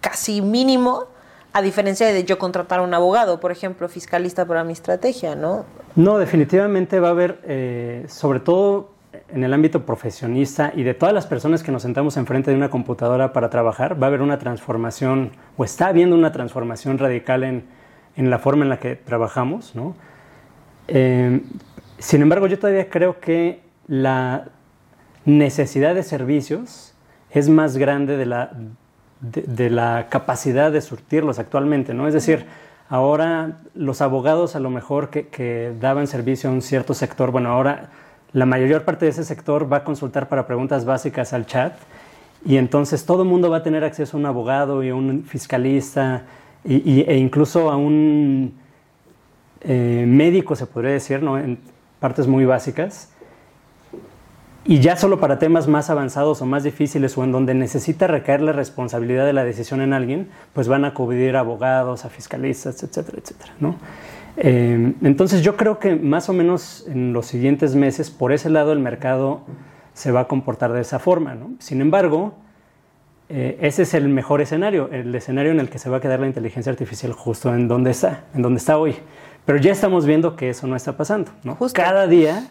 casi 0.02 0.42
mínimo, 0.42 1.06
a 1.54 1.62
diferencia 1.62 2.08
de 2.08 2.26
yo 2.26 2.38
contratar 2.38 2.80
a 2.80 2.82
un 2.82 2.94
abogado, 2.94 3.40
por 3.40 3.52
ejemplo, 3.52 3.88
fiscalista 3.88 4.46
para 4.46 4.66
mi 4.66 4.74
estrategia, 4.74 5.36
¿no? 5.36 5.66
No, 5.96 6.18
definitivamente 6.18 7.00
va 7.00 7.08
a 7.08 7.12
haber, 7.12 7.40
eh, 7.44 8.06
sobre 8.10 8.42
todo 8.42 8.99
en 9.30 9.44
el 9.44 9.54
ámbito 9.54 9.86
profesionista 9.86 10.72
y 10.76 10.84
de 10.84 10.94
todas 10.94 11.14
las 11.14 11.28
personas 11.28 11.64
que 11.64 11.72
nos 11.72 11.82
sentamos 11.82 12.18
enfrente 12.18 12.52
de 12.52 12.58
una 12.58 12.70
computadora 12.70 13.34
para 13.34 13.50
trabajar, 13.50 14.02
va 14.02 14.08
a 14.08 14.10
haber 14.10 14.22
una 14.22 14.40
transformación, 14.40 15.32
o 15.58 15.64
está 15.64 15.88
habiendo 15.88 16.16
una 16.16 16.32
transformación 16.32 16.98
radical 16.98 17.44
en, 17.44 17.66
en 18.16 18.30
la 18.30 18.40
forma 18.40 18.64
en 18.64 18.70
la 18.70 18.80
que 18.80 18.96
trabajamos, 18.96 19.76
¿no? 19.76 19.96
Eh, 20.88 21.42
sin 22.00 22.22
embargo, 22.22 22.48
yo 22.48 22.58
todavía 22.58 22.90
creo 22.90 23.20
que 23.20 23.62
la 23.88 24.46
necesidad 25.26 25.96
de 25.96 26.04
servicios 26.04 26.94
es 27.32 27.50
más 27.50 27.78
grande 27.78 28.18
de 28.18 28.26
la, 28.26 28.52
de, 29.22 29.70
la 29.70 30.08
capacidad 30.10 30.72
de 30.72 30.82
surtirlos 30.82 31.40
actualmente, 31.40 31.94
¿no? 31.94 32.08
Es 32.08 32.14
decir, 32.14 32.46
ahora 32.90 33.60
los 33.76 34.02
abogados 34.02 34.56
a 34.56 34.60
lo 34.60 34.70
mejor 34.70 35.10
que, 35.10 35.28
que 35.28 35.74
daban 35.80 36.08
servicio 36.08 36.50
a 36.50 36.54
un 36.54 36.62
cierto 36.62 36.94
sector, 36.94 37.32
bueno, 37.32 37.50
ahora 37.50 37.90
la 38.34 38.46
mayor 38.46 38.84
parte 38.84 39.06
de 39.06 39.12
ese 39.12 39.24
sector 39.24 39.72
va 39.72 39.78
a 39.78 39.84
consultar 39.84 40.30
para 40.30 40.46
preguntas 40.46 40.86
básicas 40.86 41.34
al 41.34 41.46
chat 41.46 41.74
y 42.46 42.58
entonces 42.58 43.06
todo 43.06 43.24
el 43.24 43.30
mundo 43.30 43.50
va 43.50 43.58
a 43.58 43.64
tener 43.64 43.84
acceso 43.84 44.18
a 44.18 44.20
un 44.20 44.26
abogado 44.26 44.84
y 44.84 44.90
a 44.90 44.96
un 44.96 45.24
fiscalista 45.24 46.24
e 46.64 47.18
incluso 47.18 47.70
a 47.70 47.78
un 47.78 48.54
eh, 49.62 50.06
médico, 50.08 50.56
se 50.56 50.66
podría 50.66 50.92
decir, 50.92 51.22
¿no? 51.24 51.38
en 51.38 51.58
partes 52.00 52.28
muy 52.28 52.46
básicas. 52.46 53.10
Y 54.66 54.80
ya 54.80 54.98
solo 54.98 55.20
para 55.20 55.40
temas 55.40 55.68
más 55.68 55.90
avanzados 55.90 56.42
o 56.42 56.46
más 56.46 56.64
difíciles 56.64 57.18
o 57.18 57.24
en 57.24 57.32
donde 57.32 57.54
necesita 57.54 58.08
recaer 58.08 58.42
la 58.42 58.52
responsabilidad 58.52 59.26
de 59.26 59.34
la 59.34 59.44
decisión 59.44 59.82
en 59.82 59.94
alguien, 59.94 60.30
pues 60.54 60.68
van 60.68 60.86
a 60.86 60.90
acudir 60.90 61.36
a 61.38 61.40
abogados, 61.40 62.06
a 62.06 62.10
fiscalistas, 62.10 62.84
etcétera, 62.84 63.18
etcétera. 63.22 63.54
¿no? 63.60 63.76
Eh, 64.42 64.94
entonces 65.02 65.42
yo 65.42 65.58
creo 65.58 65.80
que 65.80 65.96
más 65.96 66.30
o 66.30 66.34
menos 66.34 66.86
en 66.88 67.12
los 67.12 67.26
siguientes 67.26 67.76
meses, 67.76 68.10
por 68.10 68.32
ese 68.32 68.50
lado, 68.50 68.72
el 68.72 68.80
mercado 68.80 69.42
se 69.94 70.14
va 70.14 70.22
a 70.22 70.28
comportar 70.30 70.72
de 70.72 70.80
esa 70.80 70.98
forma. 70.98 71.38
Sin 71.60 71.82
embargo, 71.82 72.34
eh, 73.28 73.58
ese 73.62 73.82
es 73.82 73.94
el 73.94 74.08
mejor 74.08 74.40
escenario, 74.40 74.90
el 74.94 75.14
escenario 75.14 75.52
en 75.52 75.60
el 75.60 75.70
que 75.70 75.78
se 75.78 75.90
va 75.90 75.98
a 75.98 76.00
quedar 76.00 76.22
la 76.22 76.28
inteligencia 76.28 76.72
artificial 76.72 77.12
justo 77.12 77.54
en 77.54 77.68
donde 77.68 77.92
está, 77.92 78.24
en 78.34 78.42
donde 78.42 78.60
está 78.60 78.78
hoy. 78.78 78.96
Pero 79.44 79.60
ya 79.60 79.74
estamos 79.74 80.06
viendo 80.06 80.38
que 80.38 80.50
eso 80.50 80.68
no 80.68 80.78
está 80.78 80.96
pasando. 80.96 81.32
¿no? 81.44 81.58
Cada 81.74 82.08
día... 82.08 82.48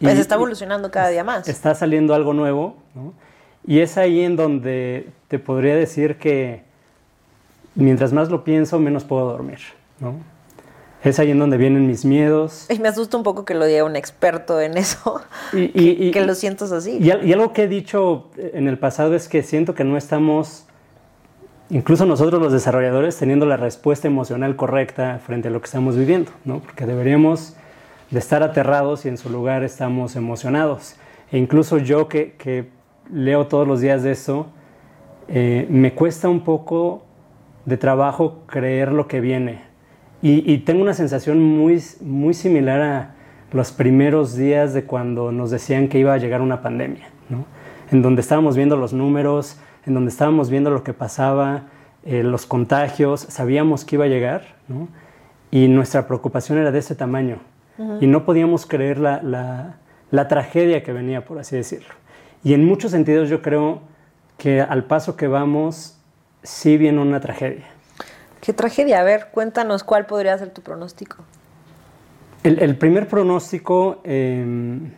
Pues 0.00 0.18
está 0.18 0.34
evolucionando 0.34 0.90
cada 0.90 1.08
día 1.08 1.22
más. 1.22 1.48
Está 1.48 1.74
saliendo 1.74 2.14
algo 2.14 2.34
nuevo. 2.34 2.76
Y 3.64 3.78
es 3.78 3.96
ahí 3.96 4.22
en 4.22 4.34
donde 4.34 5.08
te 5.28 5.38
podría 5.38 5.76
decir 5.76 6.18
que 6.18 6.64
mientras 7.76 8.12
más 8.12 8.28
lo 8.28 8.42
pienso, 8.42 8.80
menos 8.80 9.04
puedo 9.04 9.30
dormir. 9.30 9.60
¿no? 10.00 10.33
Es 11.04 11.18
ahí 11.18 11.30
en 11.30 11.38
donde 11.38 11.58
vienen 11.58 11.86
mis 11.86 12.06
miedos. 12.06 12.66
Y 12.70 12.78
me 12.78 12.88
asusta 12.88 13.18
un 13.18 13.22
poco 13.22 13.44
que 13.44 13.52
lo 13.52 13.66
diga 13.66 13.84
un 13.84 13.94
experto 13.94 14.58
en 14.62 14.78
eso, 14.78 15.20
y, 15.52 16.10
que, 16.12 16.24
lo 16.24 16.34
sientas 16.34 16.72
así. 16.72 16.98
Y, 16.98 17.10
algo 17.10 17.52
que 17.52 17.64
he 17.64 17.68
dicho 17.68 18.30
en 18.38 18.68
el 18.68 18.78
pasado 18.78 19.14
es 19.14 19.28
que 19.28 19.42
siento 19.42 19.74
que 19.74 19.84
no 19.84 19.98
estamos, 19.98 20.64
incluso 21.68 22.06
nosotros 22.06 22.40
los 22.40 22.54
desarrolladores, 22.54 23.18
teniendo 23.18 23.44
la 23.44 23.58
respuesta 23.58 24.08
emocional 24.08 24.56
correcta 24.56 25.20
frente 25.24 25.48
a 25.48 25.50
lo 25.50 25.60
que 25.60 25.66
estamos 25.66 25.94
viviendo, 25.94 26.32
¿no? 26.46 26.60
Porque 26.60 26.86
deberíamos 26.86 27.54
de 28.10 28.18
estar 28.18 28.42
aterrados 28.42 29.04
y 29.04 29.08
en 29.10 29.18
su 29.18 29.28
lugar 29.28 29.62
estamos 29.62 30.16
emocionados. 30.16 30.96
E 31.30 31.36
incluso 31.36 31.76
yo 31.76 32.08
que, 32.08 32.70
leo 33.12 33.46
todos 33.46 33.68
los 33.68 33.82
días 33.82 34.02
de 34.02 34.12
eso, 34.12 34.46
eh, 35.28 35.66
me 35.68 35.92
cuesta 35.92 36.30
un 36.30 36.44
poco 36.44 37.02
de 37.66 37.76
trabajo 37.76 38.44
creer 38.46 38.90
lo 38.90 39.06
que 39.06 39.20
viene 39.20 39.73
y, 40.26 40.58
tengo 40.58 40.80
una 40.80 40.94
sensación 40.94 41.42
muy, 41.42 41.82
muy 42.00 42.32
similar 42.32 42.80
a 42.80 43.14
los 43.52 43.72
primeros 43.72 44.34
días 44.34 44.72
de 44.72 44.84
cuando 44.84 45.32
nos 45.32 45.50
decían 45.50 45.88
que 45.88 45.98
iba 45.98 46.14
a 46.14 46.16
llegar 46.16 46.40
una 46.40 46.62
pandemia, 46.62 47.08
¿no? 47.28 47.44
en 47.92 48.00
donde 48.00 48.22
estábamos 48.22 48.56
viendo 48.56 48.78
los 48.78 48.94
números, 48.94 49.58
en 49.84 49.92
donde 49.92 50.08
estábamos 50.08 50.48
viendo 50.48 50.70
lo 50.70 50.82
que 50.82 50.94
pasaba, 50.94 51.64
eh, 52.06 52.22
los 52.22 52.46
contagios, 52.46 53.20
sabíamos 53.20 53.84
que 53.84 53.96
iba 53.96 54.06
a 54.06 54.08
llegar, 54.08 54.56
¿no? 54.66 54.88
y 55.50 55.68
nuestra 55.68 56.06
preocupación 56.06 56.56
era 56.56 56.72
de 56.72 56.78
ese 56.78 56.94
tamaño, 56.94 57.40
y 58.00 58.06
no 58.06 58.24
podíamos 58.24 58.64
creer 58.64 58.98
la, 58.98 59.20
la, 59.22 59.76
la 60.10 60.28
tragedia 60.28 60.82
que 60.82 60.92
venía, 60.94 61.26
por 61.26 61.38
así 61.38 61.54
decirlo. 61.54 61.92
Y 62.42 62.54
en 62.54 62.64
muchos 62.64 62.92
sentidos 62.92 63.28
yo 63.28 63.42
creo 63.42 63.80
que 64.38 64.62
al 64.62 64.84
paso 64.84 65.16
que 65.16 65.26
vamos, 65.26 66.00
sí 66.42 66.78
viene 66.78 67.00
una 67.00 67.20
tragedia. 67.20 67.73
Qué 68.44 68.52
tragedia. 68.52 69.00
A 69.00 69.04
ver, 69.04 69.28
cuéntanos 69.32 69.84
cuál 69.84 70.06
podría 70.06 70.36
ser 70.36 70.50
tu 70.50 70.62
pronóstico. 70.62 71.16
El, 72.42 72.76
primer 72.76 73.08
pronóstico, 73.08 74.00
em, 74.04 74.92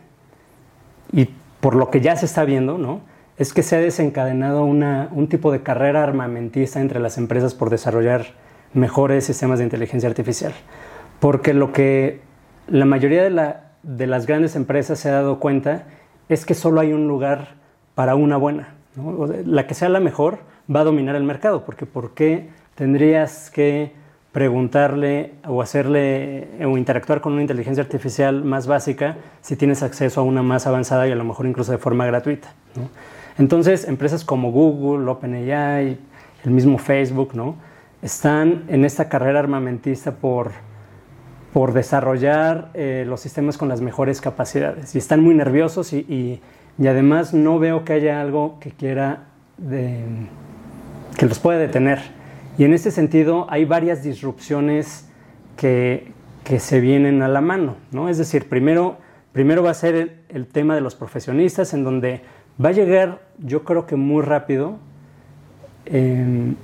y 1.13 1.29
por 1.61 1.75
lo 1.75 1.89
que 1.89 2.01
ya 2.01 2.17
se 2.17 2.25
está 2.25 2.43
viendo, 2.43 2.77
¿no? 2.77 3.01
es 3.37 3.53
que 3.53 3.61
se 3.61 3.75
ha 3.75 3.79
desencadenado 3.79 4.65
una, 4.65 5.09
un 5.11 5.27
tipo 5.29 5.51
de 5.51 5.61
carrera 5.61 6.03
armamentista 6.03 6.81
entre 6.81 6.99
las 6.99 7.17
empresas 7.17 7.53
por 7.53 7.69
desarrollar 7.69 8.25
mejores 8.73 9.25
sistemas 9.25 9.59
de 9.59 9.65
inteligencia 9.65 10.09
artificial. 10.09 10.53
Porque 11.19 11.53
lo 11.53 11.71
que 11.71 12.21
la 12.67 12.85
mayoría 12.85 13.23
de, 13.23 13.29
la, 13.29 13.71
de 13.83 14.07
las 14.07 14.25
grandes 14.25 14.55
empresas 14.55 14.99
se 14.99 15.09
ha 15.09 15.13
dado 15.13 15.39
cuenta 15.39 15.83
es 16.29 16.45
que 16.45 16.55
solo 16.55 16.81
hay 16.81 16.93
un 16.93 17.07
lugar 17.07 17.55
para 17.93 18.15
una 18.15 18.37
buena. 18.37 18.73
La 19.45 19.67
que 19.67 19.75
sea 19.75 19.89
la 19.89 19.99
mejor 19.99 20.39
va 20.73 20.79
a 20.79 20.83
dominar 20.83 21.15
el 21.15 21.23
mercado, 21.23 21.63
porque 21.63 21.85
¿por 21.85 22.15
qué 22.15 22.49
tendrías 22.77 23.49
que 23.49 23.91
preguntarle 24.31 25.33
o 25.47 25.61
hacerle 25.61 26.47
o 26.63 26.77
interactuar 26.77 27.21
con 27.21 27.33
una 27.33 27.41
inteligencia 27.41 27.83
artificial 27.83 28.43
más 28.45 28.67
básica 28.67 29.17
si 29.41 29.55
tienes 29.55 29.83
acceso 29.83 30.21
a 30.21 30.23
una 30.23 30.43
más 30.43 30.67
avanzada 30.67 31.07
y 31.07 31.11
a 31.11 31.15
lo 31.15 31.23
mejor 31.23 31.47
incluso 31.47 31.71
de 31.71 31.79
forma 31.79 32.05
gratuita. 32.05 32.53
Entonces, 33.39 33.87
empresas 33.87 34.23
como 34.23 34.51
Google, 34.51 35.09
OpenAI, 35.09 35.97
el 36.45 36.51
mismo 36.51 36.77
Facebook, 36.77 37.31
¿no? 37.33 37.55
están 38.01 38.65
en 38.67 38.85
esta 38.85 39.09
carrera 39.09 39.39
armamentista 39.39 40.11
por, 40.11 40.51
por 41.53 41.73
desarrollar 41.73 42.69
eh, 42.73 43.05
los 43.07 43.21
sistemas 43.21 43.57
con 43.57 43.69
las 43.69 43.81
mejores 43.81 44.21
capacidades 44.21 44.93
y 44.95 44.97
están 44.99 45.21
muy 45.21 45.35
nerviosos 45.35 45.93
y, 45.93 46.41
y, 46.79 46.87
además 46.87 47.33
no 47.33 47.57
veo 47.57 47.83
que 47.83 47.93
haya 47.93 48.21
algo 48.21 48.59
que 48.59 48.69
quiera 48.69 49.23
que 51.17 51.25
los 51.25 51.39
pueda 51.39 51.57
detener. 51.57 52.16
Y 52.57 52.63
en 52.63 52.73
ese 52.73 52.91
sentido 52.91 53.45
hay 53.49 53.65
varias 53.65 54.03
disrupciones 54.03 55.07
que, 55.55 56.11
que 56.43 56.59
se 56.59 56.79
vienen 56.79 57.21
a 57.21 57.27
la 57.27 57.41
mano, 57.41 57.75
¿no? 57.91 58.09
Es 58.09 58.17
decir, 58.17 58.47
primero, 58.49 58.97
primero 59.33 59.61
va 59.63 59.71
a 59.71 59.73
ser 59.73 60.23
el, 60.29 60.47
tema 60.47 60.75
de 60.75 60.81
los 60.81 60.95
profesionistas, 60.95 61.73
en 61.73 61.83
donde 61.83 62.21
va 62.63 62.69
a 62.69 62.71
llegar, 62.71 63.21
yo 63.37 63.63
creo 63.63 63.85
que 63.85 63.95
muy 63.95 64.23
rápido, 64.23 64.77
em, 65.85 66.55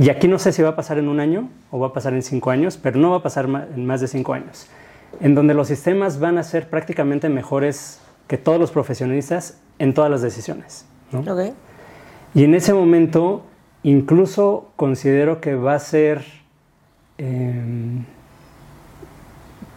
y 0.00 0.08
aquí 0.08 0.26
no 0.26 0.38
sé 0.38 0.52
si 0.52 0.62
va 0.62 0.70
a 0.70 0.76
pasar 0.76 0.98
en 0.98 1.08
un 1.08 1.20
año 1.20 1.50
o 1.70 1.78
va 1.78 1.88
a 1.88 1.92
pasar 1.92 2.14
en 2.14 2.22
cinco 2.22 2.50
años, 2.50 2.78
pero 2.78 2.98
no 2.98 3.10
va 3.10 3.18
a 3.18 3.22
pasar 3.22 3.44
en 3.44 3.84
más 3.84 4.00
de 4.00 4.08
cinco 4.08 4.32
años, 4.32 4.66
en 5.20 5.34
donde 5.34 5.52
los 5.52 5.68
sistemas 5.68 6.18
van 6.18 6.38
a 6.38 6.42
ser 6.42 6.70
prácticamente 6.70 7.28
mejores 7.28 8.00
que 8.26 8.38
todos 8.38 8.58
los 8.58 8.70
profesionistas 8.70 9.60
en 9.78 9.92
todas 9.92 10.10
las 10.10 10.22
decisiones. 10.22 10.86
¿no? 11.10 11.20
Okay. 11.20 11.52
Y 12.34 12.44
en 12.44 12.54
ese 12.54 12.72
momento 12.72 13.44
Incluso 13.84 14.70
considero 14.76 15.40
que 15.40 15.54
va 15.54 15.74
a 15.74 15.78
ser 15.78 16.24
em, 17.18 18.04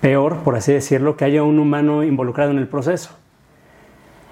peor, 0.02 0.38
por 0.44 0.56
así 0.56 0.74
decirlo, 0.74 1.18
que 1.18 1.26
haya 1.26 1.44
un 1.44 1.60
humano 1.60 2.04
involucrado 2.04 2.52
en 2.52 2.58
el 2.60 2.68
proceso. 2.68 3.12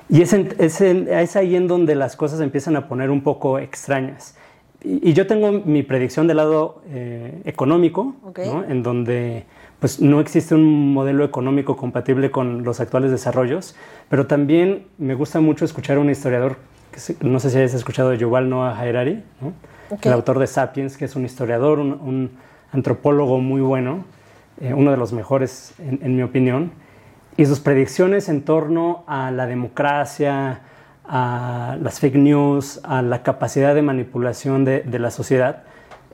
Y 0.10 0.22
es, 0.22 0.34
es, 0.34 1.36
ahí 1.36 1.56
en 1.56 1.68
donde 1.68 1.96
las 1.96 2.16
cosas 2.16 2.40
empiezan 2.42 2.76
a 2.76 2.88
poner 2.88 3.10
un 3.10 3.22
poco 3.22 3.58
extrañas. 3.58 4.36
y, 4.84 5.14
yo 5.14 5.26
tengo 5.26 5.52
mi 5.52 5.82
predicción 5.82 6.28
del 6.28 6.38
lado 6.38 6.82
eh, 6.90 7.42
económico, 7.46 8.16
en 8.36 8.84
donde 8.84 9.46
pues 9.80 10.00
no 10.00 10.22
existe 10.22 10.56
un 10.56 10.94
modelo 10.94 11.26
económico 11.26 11.76
compatible 11.76 12.32
con 12.32 12.64
los 12.64 12.80
actuales 12.80 13.12
desarrollos, 13.12 13.76
pero 14.08 14.28
también 14.28 14.86
me 14.98 15.14
gusta 15.14 15.42
mucho 15.42 15.66
escuchar 15.66 15.98
a 15.98 16.00
un 16.00 16.10
historiador, 16.10 16.56
no 17.22 17.40
sé 17.40 17.50
si 17.50 17.58
hayas 17.58 17.74
escuchado 17.74 18.10
de 18.10 18.18
Yuval 18.18 18.50
Noah 18.50 18.80
Harari, 18.80 19.24
el 20.02 20.14
autor 20.14 20.40
de 20.40 20.48
Sapiens, 20.48 20.98
que 20.98 21.06
es 21.06 21.16
un 21.16 21.26
historiador, 21.26 21.80
un, 21.80 22.32
antropólogo 22.72 23.40
muy 23.40 23.62
bueno, 23.62 24.04
eh, 24.60 24.74
uno 24.74 24.90
de 24.90 24.98
los 24.98 25.14
mejores 25.14 25.76
en, 25.80 26.16
mi 26.16 26.24
opinión, 26.24 26.72
y 27.38 27.46
sus 27.46 27.60
predicciones 27.60 28.30
en 28.30 28.42
torno 28.42 29.04
a 29.06 29.30
la 29.30 29.46
democracia, 29.46 30.62
a 31.06 31.78
las 31.82 32.00
fake 32.00 32.16
news, 32.16 32.82
a 32.84 33.04
la 33.04 33.22
capacidad 33.22 33.76
de 33.76 33.84
manipulación 33.84 34.66
de 34.66 35.00
la 35.00 35.12
sociedad, 35.12 35.64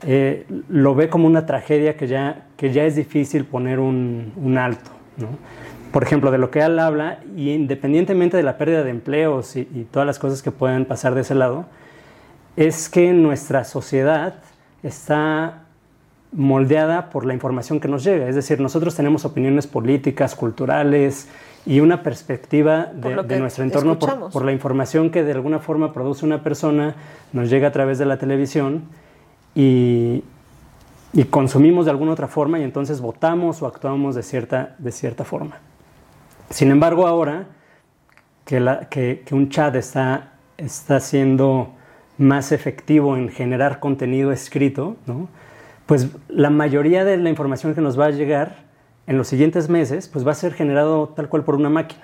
eh, 0.06 0.46
lo 0.68 0.94
ve 0.94 1.10
como 1.10 1.26
una 1.26 1.44
tragedia 1.44 1.96
que 1.96 2.06
ya, 2.06 2.46
que 2.56 2.72
ya 2.72 2.84
es 2.84 2.96
difícil 2.96 3.44
poner 3.44 3.78
un, 3.78 4.32
un 4.36 4.56
alto. 4.56 4.90
¿no? 5.18 5.28
Por 5.92 6.02
ejemplo, 6.02 6.30
de 6.30 6.38
lo 6.38 6.50
que 6.50 6.60
él 6.60 6.78
habla, 6.78 7.18
y 7.36 7.50
independientemente 7.50 8.36
de 8.36 8.42
la 8.42 8.58
pérdida 8.58 8.84
de 8.84 8.90
empleos 8.90 9.56
y, 9.56 9.64
todas 9.90 10.06
las 10.06 10.18
cosas 10.18 10.42
que 10.42 10.50
puedan 10.50 10.84
pasar 10.84 11.14
de 11.14 11.22
ese 11.22 11.34
lado, 11.34 11.66
es 12.56 12.88
que 12.88 13.12
nuestra 13.12 13.64
sociedad 13.64 14.34
está 14.82 15.62
moldeada 16.32 17.10
por 17.10 17.24
la 17.24 17.34
información 17.34 17.80
que 17.80 17.88
nos 17.88 18.04
llega. 18.04 18.28
Es 18.28 18.36
decir, 18.36 18.60
nosotros 18.60 18.94
tenemos 18.94 19.24
opiniones 19.24 19.66
políticas, 19.66 20.36
culturales 20.36 21.28
y 21.66 21.80
una 21.80 22.02
perspectiva 22.02 22.86
de, 22.94 23.22
de 23.24 23.40
nuestro 23.40 23.64
entorno 23.64 23.98
por, 23.98 24.30
por, 24.30 24.44
la 24.44 24.52
información 24.52 25.10
que 25.10 25.24
de 25.24 25.32
alguna 25.32 25.58
forma 25.58 25.92
produce 25.92 26.24
una 26.24 26.42
persona, 26.42 26.94
nos 27.32 27.50
llega 27.50 27.68
a 27.68 27.72
través 27.72 27.98
de 27.98 28.06
la 28.06 28.16
televisión 28.16 28.84
y, 29.54 30.22
consumimos 31.30 31.86
de 31.86 31.90
alguna 31.90 32.12
otra 32.12 32.28
forma 32.28 32.58
y 32.60 32.62
entonces 32.62 33.00
votamos 33.00 33.62
o 33.62 33.66
actuamos 33.66 34.14
de 34.14 34.22
cierta, 34.22 34.76
de 34.78 34.92
cierta 34.92 35.24
forma. 35.24 35.58
Sin 36.50 36.72
embargo, 36.72 37.06
ahora 37.06 37.46
que, 38.44 39.24
un 39.30 39.48
chat 39.48 39.74
está, 39.76 40.32
está 40.58 40.98
siendo 40.98 41.72
más 42.18 42.50
efectivo 42.50 43.16
en 43.16 43.28
generar 43.28 43.78
contenido 43.78 44.32
escrito, 44.32 44.96
pues 45.86 46.08
la 46.28 46.50
mayoría 46.50 47.04
de 47.04 47.16
la 47.16 47.30
información 47.30 47.74
que 47.74 47.80
nos 47.80 47.98
va 47.98 48.06
a 48.06 48.10
llegar 48.10 48.64
en 49.06 49.16
los 49.16 49.28
siguientes 49.28 49.68
meses 49.68 50.08
pues 50.08 50.26
va 50.26 50.32
a 50.32 50.34
ser 50.34 50.52
generado 50.52 51.08
tal 51.10 51.28
cual 51.28 51.44
por 51.44 51.54
una 51.54 51.70
máquina. 51.70 52.02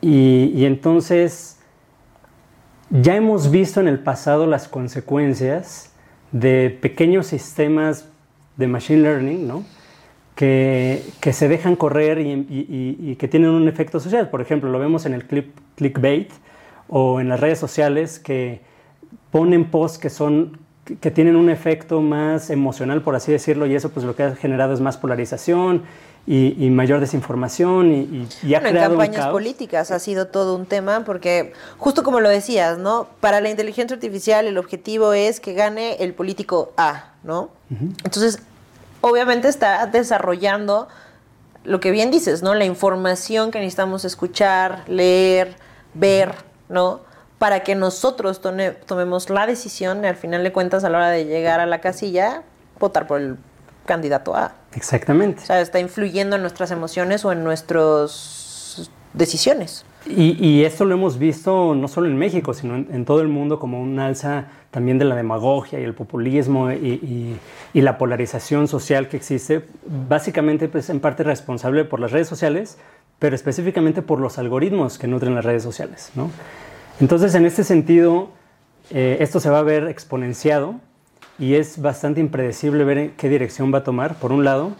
Y, 0.00 0.52
y 0.54 0.64
entonces 0.64 1.60
ya 2.90 3.14
hemos 3.14 3.50
visto 3.50 3.80
en 3.80 3.86
el 3.86 4.00
pasado 4.00 4.46
las 4.46 4.66
consecuencias 4.66 5.92
de 6.32 6.76
pequeños 6.82 7.28
sistemas 7.28 8.08
de 8.56 8.66
machine 8.66 9.02
learning, 9.02 9.46
¿no? 9.46 9.64
Que, 10.34 11.04
que, 11.20 11.32
se 11.34 11.46
dejan 11.46 11.76
correr 11.76 12.18
y, 12.18 13.16
que 13.18 13.28
tienen 13.28 13.50
un 13.50 13.68
efecto 13.68 14.00
social. 14.00 14.30
Por 14.30 14.40
ejemplo, 14.40 14.70
lo 14.70 14.78
vemos 14.78 15.04
en 15.04 15.12
el 15.12 15.26
clip, 15.26 15.54
clickbait 15.76 16.30
o 16.88 17.20
en 17.20 17.28
las 17.28 17.38
redes 17.38 17.58
sociales 17.58 18.18
que 18.18 18.62
ponen 19.30 19.70
posts 19.70 19.98
que 19.98 20.10
son 20.10 20.58
que 21.00 21.10
tienen 21.12 21.36
un 21.36 21.48
efecto 21.48 22.00
más 22.00 22.50
emocional, 22.50 23.02
por 23.02 23.14
así 23.14 23.30
decirlo, 23.30 23.66
y 23.66 23.74
eso 23.74 23.90
pues 23.90 24.04
lo 24.04 24.16
que 24.16 24.24
ha 24.24 24.34
generado 24.34 24.74
es 24.74 24.80
más 24.80 24.96
polarización 24.96 25.84
y, 26.26 26.70
mayor 26.70 27.00
desinformación 27.00 27.92
y, 27.92 28.28
y 28.44 28.54
ha 28.54 28.58
En 28.58 28.76
campañas 28.76 29.28
políticas 29.28 29.90
ha 29.90 29.98
sido 29.98 30.28
todo 30.28 30.54
un 30.54 30.66
tema 30.66 31.04
porque 31.04 31.52
justo 31.78 32.02
como 32.02 32.20
lo 32.20 32.28
decías, 32.28 32.78
¿no? 32.78 33.08
Para 33.20 33.40
la 33.40 33.50
inteligencia 33.50 33.94
artificial 33.94 34.46
el 34.46 34.58
objetivo 34.58 35.12
es 35.12 35.40
que 35.40 35.52
gane 35.52 35.96
el 35.96 36.14
político 36.14 36.72
A, 36.76 37.14
¿no? 37.24 37.50
Entonces, 38.04 38.40
obviamente 39.02 39.48
está 39.48 39.86
desarrollando 39.86 40.88
lo 41.64 41.80
que 41.80 41.90
bien 41.90 42.10
dices, 42.10 42.42
¿no? 42.42 42.54
La 42.54 42.64
información 42.64 43.50
que 43.50 43.58
necesitamos 43.58 44.04
escuchar, 44.04 44.82
leer, 44.88 45.54
ver, 45.94 46.34
¿no? 46.68 47.00
Para 47.38 47.60
que 47.60 47.74
nosotros 47.74 48.40
tomemos 48.40 49.30
la 49.30 49.46
decisión, 49.46 50.04
al 50.04 50.16
final 50.16 50.42
de 50.42 50.52
cuentas, 50.52 50.84
a 50.84 50.88
la 50.88 50.98
hora 50.98 51.10
de 51.10 51.26
llegar 51.26 51.60
a 51.60 51.66
la 51.66 51.80
casilla, 51.80 52.42
votar 52.78 53.06
por 53.06 53.20
el 53.20 53.36
candidato 53.84 54.34
A. 54.34 54.54
Exactamente. 54.74 55.42
O 55.42 55.46
sea, 55.46 55.60
está 55.60 55.80
influyendo 55.80 56.36
en 56.36 56.42
nuestras 56.42 56.70
emociones 56.70 57.24
o 57.24 57.32
en 57.32 57.44
nuestras 57.44 58.90
decisiones. 59.12 59.84
Y, 60.06 60.64
esto 60.64 60.84
lo 60.84 60.94
hemos 60.94 61.18
visto 61.18 61.76
no 61.76 61.86
solo 61.86 62.08
en 62.08 62.16
México, 62.16 62.54
sino 62.54 62.74
en, 62.74 63.04
todo 63.04 63.20
el 63.20 63.28
mundo 63.28 63.60
como 63.60 63.80
un 63.80 64.00
alza 64.00 64.46
también 64.72 64.98
de 64.98 65.04
la 65.04 65.14
demagogia 65.14 65.78
y 65.78 65.84
el 65.84 65.94
populismo 65.94 66.72
y, 66.72 67.36
la 67.74 67.98
polarización 67.98 68.68
social 68.68 69.08
que 69.08 69.18
existe, 69.18 69.64
básicamente 70.08 70.66
pues 70.68 70.88
en 70.88 70.98
parte 70.98 71.22
responsable 71.22 71.84
por 71.84 72.00
las 72.00 72.10
redes 72.10 72.26
sociales, 72.26 72.78
pero 73.18 73.36
específicamente 73.36 74.02
por 74.02 74.18
los 74.18 74.38
algoritmos 74.38 74.98
que 74.98 75.06
nutren 75.06 75.34
las 75.34 75.44
redes 75.44 75.62
sociales. 75.62 76.10
¿no? 76.14 76.30
Entonces, 77.00 77.34
en 77.34 77.44
este 77.44 77.64
sentido, 77.64 78.30
eh, 78.90 79.18
esto 79.20 79.40
se 79.40 79.50
va 79.50 79.58
a 79.58 79.62
ver 79.62 79.88
exponenciado 79.88 80.76
y 81.38 81.54
es 81.54 81.80
bastante 81.80 82.20
impredecible 82.20 82.84
ver 82.84 82.98
en 82.98 83.10
qué 83.10 83.28
dirección 83.28 83.74
va 83.74 83.78
a 83.78 83.84
tomar, 83.84 84.14
por 84.14 84.32
un 84.32 84.42
lado, 84.42 84.72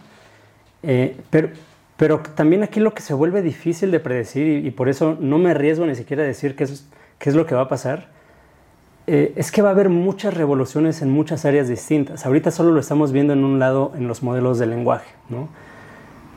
eh, 0.81 1.17
pero, 1.29 1.49
pero 1.97 2.19
también 2.35 2.63
aquí 2.63 2.79
lo 2.79 2.95
que 2.95 3.03
se 3.03 3.13
vuelve 3.13 3.43
difícil 3.43 3.91
de 3.91 3.99
predecir, 3.99 4.65
y, 4.65 4.71
por 4.71 4.89
eso 4.89 5.17
no 5.19 5.37
me 5.37 5.51
arriesgo 5.51 5.85
ni 5.85 5.93
siquiera 5.93 6.23
a 6.23 6.25
decir 6.25 6.55
qué 6.55 6.63
es, 6.63 6.87
qué 7.19 7.29
es 7.29 7.35
lo 7.35 7.45
que 7.45 7.53
va 7.53 7.61
a 7.61 7.67
pasar, 7.67 8.09
eh, 9.07 9.33
es 9.35 9.51
que 9.51 9.61
va 9.61 9.69
a 9.69 9.71
haber 9.71 9.89
muchas 9.89 10.33
revoluciones 10.33 11.01
en 11.01 11.09
muchas 11.09 11.45
áreas 11.45 11.67
distintas. 11.67 12.25
Ahorita 12.25 12.51
solo 12.51 12.71
lo 12.71 12.79
estamos 12.79 13.11
viendo 13.11 13.33
en 13.33 13.43
un 13.43 13.59
lado 13.59 13.91
en 13.95 14.07
los 14.07 14.23
modelos 14.23 14.59
de 14.59 14.65
lenguaje, 14.65 15.11
¿no? 15.29 15.49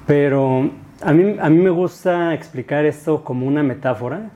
Pero 0.06 0.70
a 1.02 1.12
mí, 1.12 1.36
a 1.40 1.50
mí 1.50 1.58
me 1.58 1.70
gusta 1.70 2.34
explicar 2.34 2.84
esto 2.84 3.24
como 3.24 3.46
una 3.46 3.62
metáfora. 3.62 4.30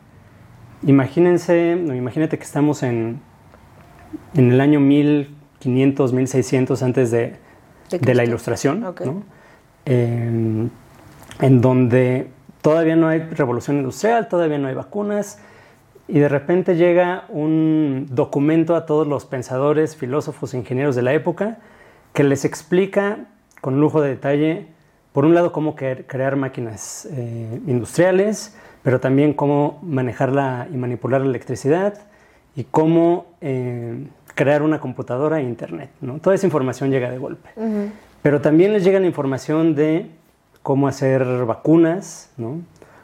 Imagínense, 0.83 1.73
imagínate 1.73 2.39
que 2.39 2.45
estamos 2.45 2.83
en, 2.83 3.21
en 4.35 4.53
el 4.53 4.61
año 4.61 4.81
1000 4.81 5.41
500, 5.61 6.13
1600 6.13 6.83
antes 6.83 7.11
de, 7.11 7.37
de, 7.91 8.15
la 8.15 8.25
ilustración, 8.25 8.85
en 9.85 10.71
donde 11.39 12.29
todavía 12.63 12.97
no 12.97 13.09
hay 13.09 13.21
revolución 13.21 13.77
industrial, 13.77 14.29
todavía 14.29 14.59
no 14.59 14.69
hay 14.69 14.75
vacunas, 14.75 15.39
y 16.11 16.19
de 16.19 16.29
repente 16.29 16.77
llega 16.77 17.25
un 17.29 18.07
documento 18.11 18.75
a 18.75 18.85
todos 18.85 19.07
los 19.07 19.27
pensadores, 19.27 19.97
filósofos, 19.97 20.55
ingenieros 20.55 20.97
de 20.97 21.03
la 21.03 21.13
época, 21.13 21.59
que 22.13 22.25
les 22.25 22.45
explica 22.45 23.27
con 23.61 23.81
lujo 23.81 24.01
de 24.01 24.11
detalle, 24.11 24.67
por 25.13 25.25
un 25.25 25.35
lado, 25.35 25.53
cómo 25.53 25.75
crear 25.77 26.37
máquinas 26.37 27.09
eh, 27.13 27.61
industriales, 27.67 28.57
pero 28.83 29.01
también 29.01 29.35
cómo 29.35 29.79
manejarla 29.83 30.69
y 30.73 30.77
manipular 30.77 31.21
la 31.21 31.29
electricidad 31.29 31.95
y 32.57 32.65
cómo 32.65 33.27
eh, 33.41 34.07
crear 34.35 34.63
una 34.63 34.81
computadora 34.81 35.41
e 35.41 35.43
internet. 35.43 35.91
¿no? 36.01 36.19
Toda 36.19 36.35
esa 36.35 36.47
información 36.47 36.91
llega 36.91 37.11
de 37.11 37.19
golpe. 37.19 37.51
Pero 38.23 38.41
también 38.41 38.73
les 38.73 38.85
llega 38.85 38.99
la 38.99 39.07
información 39.07 39.75
de 39.75 40.11
cómo 40.63 40.89
hacer 40.89 41.45
vacunas, 41.45 42.33
¿no? 42.37 42.61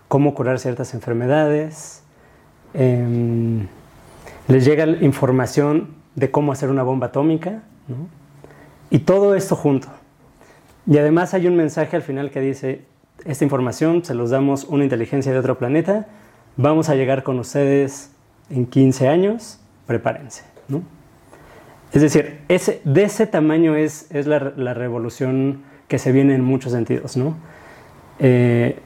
cómo 0.09 0.35
curar 0.35 0.59
ciertas 0.59 0.95
enfermedades. 0.95 2.03
Em, 2.77 3.67
les 4.49 4.65
llega 4.65 4.87
información 4.87 5.95
de 6.15 6.31
cómo 6.31 6.53
hacer 6.53 6.69
una 6.71 6.83
bomba 6.83 7.09
atómica. 7.09 7.62
Y 8.91 9.01
todo 9.01 9.35
esto 9.35 9.57
junto. 9.57 9.89
Y 10.87 10.99
además 10.99 11.35
hay 11.35 11.47
un 11.47 11.57
mensaje 11.57 11.97
al 11.97 12.03
final 12.03 12.31
que 12.31 12.41
dice, 12.41 12.83
esta 13.25 13.45
información 13.45 14.05
se 14.05 14.15
los 14.15 14.31
damos 14.31 14.65
una 14.65 14.85
inteligencia 14.85 15.33
de 15.33 15.39
otro 15.39 15.59
planeta, 15.59 16.07
vamos 16.57 16.89
a 16.89 16.95
llegar 16.95 17.23
con 17.23 17.39
ustedes 17.39 18.12
en 18.51 18.67
15 18.67 19.09
años, 19.09 19.61
prepárense. 19.87 20.45
Es 21.93 22.03
decir, 22.03 22.41
ese, 22.49 22.81
de 22.85 23.05
ese 23.05 23.27
tamaño 23.27 23.75
es, 23.75 24.11
es 24.11 24.27
la, 24.27 24.39
revolución 24.39 25.62
que 25.89 25.99
se 25.99 26.12
viene 26.12 26.35
en 26.35 26.43
muchos 26.43 26.73
sentidos. 26.73 27.17
Eh, 28.19 28.79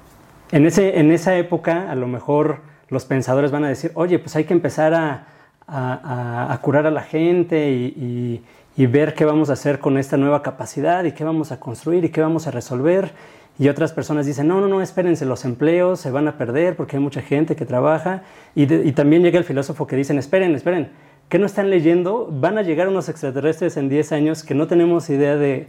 en, 0.53 0.67
ese, 0.67 1.01
en 1.01 1.11
esa 1.11 1.37
época, 1.37 1.91
a 1.91 1.95
lo 1.95 2.07
mejor 2.07 2.61
los 2.91 3.05
pensadores 3.05 3.51
van 3.51 3.65
a 3.65 3.69
decir, 3.69 3.93
oye, 3.95 4.19
pues 4.19 4.37
hay 4.37 4.45
que 4.45 4.53
empezar 4.53 4.95
a, 4.95 5.27
a, 5.67 6.53
a 6.53 6.61
curar 6.61 6.87
a 6.87 6.91
la 6.91 7.03
gente 7.03 7.71
y, 7.71 8.43
y, 8.77 8.83
y, 8.83 8.87
ver 8.87 9.15
qué 9.15 9.25
vamos 9.25 9.51
a 9.51 9.55
hacer 9.55 9.79
con 9.79 9.97
esta 9.97 10.17
nueva 10.17 10.43
capacidad 10.43 11.05
y 11.05 11.13
qué 11.13 11.25
vamos 11.25 11.53
a 11.53 11.61
construir 11.61 12.05
y 12.05 12.09
qué 12.11 12.21
vamos 12.21 12.47
a 12.47 12.51
resolver. 12.51 13.13
Y 13.59 13.69
otras 13.69 13.93
personas 13.93 14.27
dicen, 14.27 14.49
no, 14.49 14.61
no, 14.61 14.69
no, 14.69 14.83
espérense, 14.83 15.25
los 15.27 15.45
empleos 15.45 16.01
se 16.01 16.11
van 16.11 16.27
a 16.29 16.39
perder 16.39 16.77
porque 16.77 16.97
hay 16.97 17.03
mucha 17.03 17.23
gente 17.23 17.57
que 17.57 17.67
trabaja. 17.67 18.23
Y, 18.55 18.73
y 18.73 18.93
también 18.93 19.23
llega 19.23 19.39
el 19.39 19.45
filósofo 19.45 19.87
que 19.87 19.97
dicen, 19.97 20.19
esperen, 20.19 20.55
esperen, 20.55 20.91
¿Qué 21.31 21.39
no 21.39 21.47
están 21.47 21.71
leyendo? 21.71 22.27
Van 22.29 22.59
a 22.59 22.63
llegar 22.63 22.89
unos 22.89 23.09
extraterrestres 23.09 23.77
en 23.77 23.89
10 23.89 24.11
años 24.11 24.43
que 24.43 24.53
no 24.53 24.67
tenemos 24.67 25.09
idea 25.11 25.37
de 25.37 25.69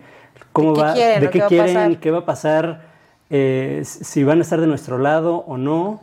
cómo 0.51 0.73
va, 0.73 0.95
de 0.95 1.29
qué, 1.29 1.39
quieren, 1.41 1.97
qué 1.97 2.09
va 2.09 2.19
a 2.19 2.25
pasar, 2.25 2.81
eh, 3.29 3.83
si 3.83 4.23
van 4.23 4.39
a 4.39 4.41
estar 4.41 4.59
de 4.59 4.65
nuestro 4.65 4.97
lado 4.97 5.35
o 5.45 5.57
no. 5.57 6.01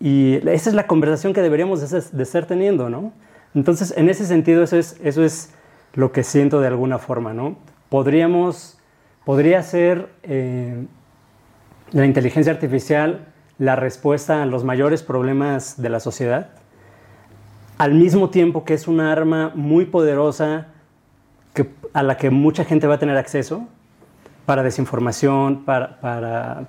Y 0.00 0.36
esa 0.48 0.70
es 0.70 0.74
la 0.74 0.86
conversación 0.86 1.32
que 1.32 1.42
deberíamos 1.42 1.90
de, 1.90 2.22
estar 2.22 2.46
teniendo, 2.46 2.88
¿no? 2.88 3.12
Entonces, 3.54 3.94
en 3.96 4.08
ese 4.08 4.26
sentido, 4.26 4.62
eso 4.62 4.76
es, 4.76 4.98
eso 5.02 5.24
es 5.24 5.52
lo 5.94 6.12
que 6.12 6.22
siento 6.22 6.60
de 6.60 6.68
alguna 6.68 6.98
forma, 6.98 7.34
¿no? 7.34 7.56
Podríamos, 7.88 8.78
podría 9.24 9.62
ser 9.62 10.08
eh, 10.22 10.86
la 11.90 12.06
inteligencia 12.06 12.52
artificial 12.52 13.26
la 13.58 13.74
respuesta 13.74 14.42
a 14.42 14.46
los 14.46 14.64
mayores 14.64 15.02
problemas 15.02 15.82
de 15.82 15.88
la 15.88 16.00
sociedad, 16.00 16.50
al 17.76 17.94
mismo 17.94 18.30
tiempo 18.30 18.64
que 18.64 18.74
es 18.74 18.86
una 18.86 19.12
arma 19.12 19.52
muy 19.54 19.84
poderosa 19.84 20.68
a 21.92 22.02
la 22.04 22.16
que 22.16 22.30
mucha 22.30 22.64
gente 22.64 22.86
va 22.86 22.94
a 22.94 22.98
tener 22.98 23.16
acceso 23.16 23.66
para 24.46 24.62
desinformación, 24.62 25.64
para 25.64 26.68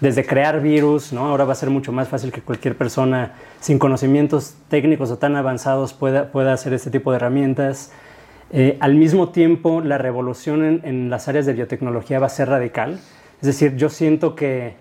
desde 0.00 0.24
crear 0.24 0.60
virus, 0.60 1.12
¿no? 1.12 1.26
ahora 1.26 1.44
va 1.44 1.52
a 1.52 1.56
ser 1.56 1.70
mucho 1.70 1.92
más 1.92 2.08
fácil 2.08 2.30
que 2.30 2.40
cualquier 2.40 2.76
persona 2.76 3.32
sin 3.60 3.78
conocimientos 3.78 4.54
técnicos 4.68 5.10
o 5.10 5.18
tan 5.18 5.34
avanzados 5.36 5.92
pueda, 5.92 6.30
pueda 6.30 6.52
hacer 6.52 6.72
este 6.72 6.90
tipo 6.90 7.10
de 7.10 7.16
herramientas. 7.16 7.90
Eh, 8.50 8.78
al 8.80 8.94
mismo 8.94 9.30
tiempo, 9.30 9.80
la 9.80 9.98
revolución 9.98 10.80
en, 10.84 11.10
las 11.10 11.28
áreas 11.28 11.46
de 11.46 11.52
biotecnología 11.52 12.18
va 12.18 12.26
a 12.26 12.30
ser 12.30 12.48
radical. 12.48 13.00
Es 13.40 13.46
decir, 13.46 13.76
yo 13.76 13.88
siento 13.88 14.34
que 14.34 14.76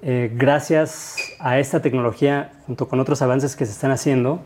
eh, 0.00 0.30
gracias 0.34 1.16
a 1.38 1.58
esta 1.58 1.82
tecnología, 1.82 2.52
junto 2.66 2.88
con 2.88 3.00
otros 3.00 3.20
avances 3.20 3.56
que 3.56 3.66
se 3.66 3.72
están 3.72 3.90
haciendo, 3.90 4.42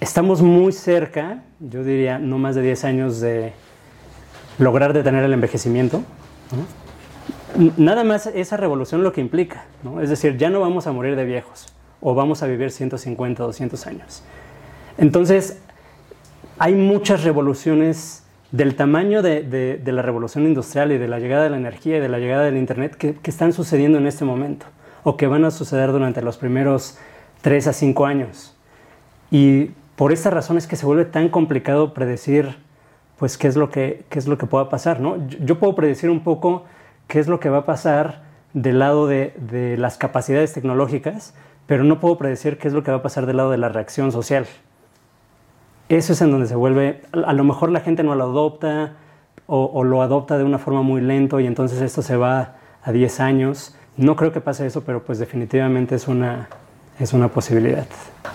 estamos 0.00 0.42
muy 0.42 0.72
cerca, 0.72 1.42
yo 1.60 1.84
diría 1.84 2.18
no 2.18 2.38
más 2.38 2.54
de 2.54 2.62
10 2.62 2.84
años 2.84 3.20
de 3.20 3.52
lograr 4.58 4.92
detener 4.92 5.24
el 5.24 5.32
envejecimiento. 5.32 6.02
Nada 7.76 8.04
más 8.04 8.26
esa 8.26 8.56
revolución 8.56 9.02
lo 9.02 9.12
que 9.12 9.20
implica, 9.20 9.64
¿no? 9.82 10.00
es 10.00 10.10
decir, 10.10 10.36
ya 10.36 10.50
no 10.50 10.60
vamos 10.60 10.86
a 10.86 10.92
morir 10.92 11.16
de 11.16 11.24
viejos 11.24 11.74
o 12.00 12.14
vamos 12.14 12.42
a 12.42 12.46
vivir 12.46 12.70
150, 12.70 13.42
200 13.42 13.86
años. 13.86 14.22
Entonces, 14.98 15.60
hay 16.58 16.74
muchas 16.74 17.24
revoluciones 17.24 18.24
del 18.52 18.76
tamaño 18.76 19.22
de, 19.22 19.80
la 19.84 20.02
revolución 20.02 20.44
industrial 20.44 20.92
y 20.92 20.98
de 20.98 21.08
la 21.08 21.18
llegada 21.18 21.44
de 21.44 21.50
la 21.50 21.56
energía 21.56 21.98
y 21.98 22.00
de 22.00 22.08
la 22.08 22.18
llegada 22.18 22.44
del 22.44 22.56
Internet 22.56 22.94
que, 22.96 23.14
que, 23.14 23.30
están 23.30 23.52
sucediendo 23.52 23.98
en 23.98 24.06
este 24.06 24.24
momento 24.24 24.66
o 25.04 25.16
que 25.16 25.26
van 25.26 25.44
a 25.44 25.50
suceder 25.50 25.92
durante 25.92 26.22
los 26.22 26.36
primeros 26.36 26.98
3 27.42 27.68
a 27.68 27.72
5 27.72 28.06
años. 28.06 28.56
Y 29.30 29.70
por 29.96 30.12
esta 30.12 30.30
razón 30.30 30.56
es 30.56 30.66
que 30.66 30.76
se 30.76 30.86
vuelve 30.86 31.04
tan 31.04 31.28
complicado 31.28 31.92
predecir 31.92 32.56
pues 33.18 33.36
qué 33.36 33.48
es 33.48 33.56
lo 33.56 33.70
que, 33.70 34.04
qué 34.08 34.18
es 34.18 34.26
lo 34.28 34.38
que 34.38 34.46
pueda 34.46 34.68
pasar. 34.68 35.00
¿no? 35.00 35.16
Yo, 35.26 35.58
puedo 35.58 35.74
predecir 35.74 36.08
un 36.08 36.20
poco 36.20 36.64
qué 37.08 37.18
es 37.18 37.26
lo 37.26 37.40
que 37.40 37.48
va 37.48 37.58
a 37.58 37.64
pasar 37.66 38.22
del 38.52 38.78
lado 38.78 39.06
de, 39.06 39.74
las 39.78 39.98
capacidades 39.98 40.52
tecnológicas, 40.52 41.34
pero 41.66 41.84
no 41.84 42.00
puedo 42.00 42.16
predecir 42.16 42.58
qué 42.58 42.68
es 42.68 42.74
lo 42.74 42.82
que 42.82 42.90
va 42.90 42.98
a 42.98 43.02
pasar 43.02 43.26
del 43.26 43.38
lado 43.38 43.50
de 43.50 43.58
la 43.58 43.68
reacción 43.68 44.12
social. 44.12 44.46
Eso 45.88 46.12
es 46.12 46.22
en 46.22 46.30
donde 46.30 46.46
se 46.46 46.54
vuelve, 46.54 47.02
a 47.12 47.32
lo 47.32 47.44
mejor 47.44 47.70
la 47.70 47.80
gente 47.80 48.02
no 48.02 48.14
lo 48.14 48.24
adopta 48.24 48.92
o, 49.46 49.64
o 49.64 49.84
lo 49.84 50.02
adopta 50.02 50.38
de 50.38 50.44
una 50.44 50.58
forma 50.58 50.82
muy 50.82 51.00
lento 51.00 51.40
y 51.40 51.46
entonces 51.46 51.80
esto 51.80 52.02
se 52.02 52.16
va 52.16 52.56
a 52.82 52.92
10 52.92 53.20
años. 53.20 53.74
No 53.96 54.14
creo 54.14 54.32
que 54.32 54.40
pase 54.40 54.66
eso, 54.66 54.84
pero 54.84 55.02
pues 55.02 55.18
definitivamente 55.18 55.94
es 55.94 56.06
una, 56.06 56.48
es 56.98 57.12
una 57.12 57.28
posibilidad. 57.28 57.86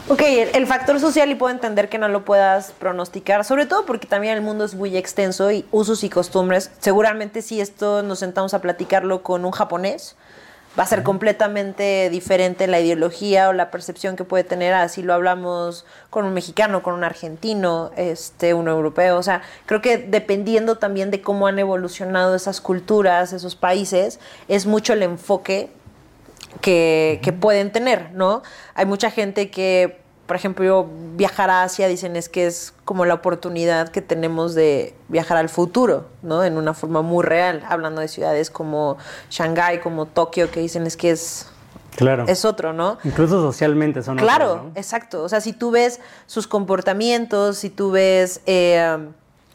Ok, 0.08 0.22
el, 0.54 0.68
factor 0.68 1.00
social 1.00 1.30
y 1.32 1.36
puedo 1.36 1.54
entender 1.54 1.90
que 1.90 1.98
no 1.98 2.08
lo 2.08 2.26
puedas 2.26 2.72
pronosticar, 2.72 3.46
sobre 3.46 3.66
todo 3.66 3.86
porque 3.86 4.08
también 4.08 4.36
el 4.36 4.42
mundo 4.42 4.66
es 4.66 4.76
muy 4.76 4.96
extenso 4.98 5.52
y 5.52 5.66
usos 5.72 6.04
y 6.04 6.10
costumbres. 6.10 6.72
Seguramente 6.80 7.42
si 7.42 7.62
esto 7.62 8.04
nos 8.04 8.20
sentamos 8.20 8.54
a 8.54 8.60
platicarlo 8.60 9.24
con 9.24 9.46
un 9.46 9.52
japonés, 9.52 10.16
va 10.78 10.84
a 10.84 10.88
ser 10.88 11.04
completamente 11.04 12.10
diferente 12.10 12.68
la 12.68 12.80
ideología 12.80 13.50
o 13.50 13.54
la 13.54 13.70
percepción 13.70 14.16
que 14.16 14.24
puede 14.24 14.44
tener, 14.44 14.74
así 14.74 15.04
lo 15.04 15.14
hablamos 15.14 15.86
con 16.10 16.26
un 16.26 16.34
mexicano, 16.34 16.82
con 16.84 16.96
un 16.96 17.04
argentino, 17.04 17.92
este, 17.96 18.54
un 18.54 18.68
europeo. 18.68 19.18
O 19.18 19.24
sea, 19.24 19.42
creo 19.66 19.82
que 19.82 19.98
dependiendo 19.98 20.78
también 20.78 21.12
de 21.12 21.22
cómo 21.22 21.48
han 21.48 21.60
evolucionado 21.60 22.36
esas 22.36 22.60
culturas, 22.60 23.34
esos 23.34 23.56
países, 23.56 24.20
es 24.48 24.66
mucho 24.66 24.94
el 24.94 25.04
enfoque 25.04 25.70
que, 26.62 27.36
pueden 27.40 27.72
tener, 27.72 28.12
¿no? 28.14 28.44
Hay 28.76 28.86
mucha 28.86 29.12
gente 29.12 29.50
que, 29.50 30.00
por 30.26 30.36
ejemplo, 30.36 30.88
viajar 31.16 31.50
a 31.50 31.64
Asia 31.64 31.88
dicen 31.88 32.16
es 32.16 32.30
que 32.30 32.46
es 32.46 32.74
como 32.86 33.06
la 33.06 33.16
oportunidad 33.16 33.90
que 33.90 34.02
tenemos 34.02 34.56
de 34.56 34.94
viajar 35.08 35.38
al 35.38 35.50
futuro, 35.50 36.08
¿no? 36.22 36.44
En 36.44 36.58
una 36.58 36.74
forma 36.74 37.02
muy 37.02 37.24
real, 37.24 37.64
hablando 37.68 38.02
de 38.02 38.08
ciudades 38.08 38.50
como 38.50 38.98
Shanghái, 39.30 39.80
como 39.80 40.06
Tokio, 40.06 40.50
que 40.52 40.60
dicen 40.60 40.86
es 40.88 40.98
que 40.98 41.12
es 41.12 41.48
Claro. 41.96 42.26
Es 42.28 42.44
otro, 42.44 42.74
¿no? 42.74 42.98
Incluso 43.04 43.40
socialmente 43.40 44.02
son 44.02 44.18
Claro, 44.18 44.72
exacto. 44.74 45.22
O 45.22 45.30
sea, 45.30 45.42
si 45.42 45.54
tú 45.54 45.70
ves 45.70 46.00
sus 46.26 46.48
comportamientos, 46.48 47.60
si 47.60 47.70
tú 47.70 47.92
ves 47.92 48.42
eh, 48.48 48.98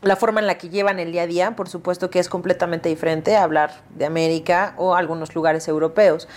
la 0.03 0.17
forma 0.17 0.41
en 0.41 0.47
la 0.47 0.59
que 0.59 0.69
llevan 0.69 1.01
el 1.01 1.13
día 1.13 1.23
a 1.23 1.27
día, 1.27 1.57
por 1.57 1.69
supuesto 1.69 2.11
que 2.11 2.19
es 2.19 2.29
completamente 2.29 2.89
diferente 2.89 3.37
a 3.37 3.43
hablar 3.43 3.83
de 3.91 4.07
América 4.07 4.75
o 4.77 4.95
algunos 4.95 5.35
lugares 5.35 5.67
europeos. 5.69 6.29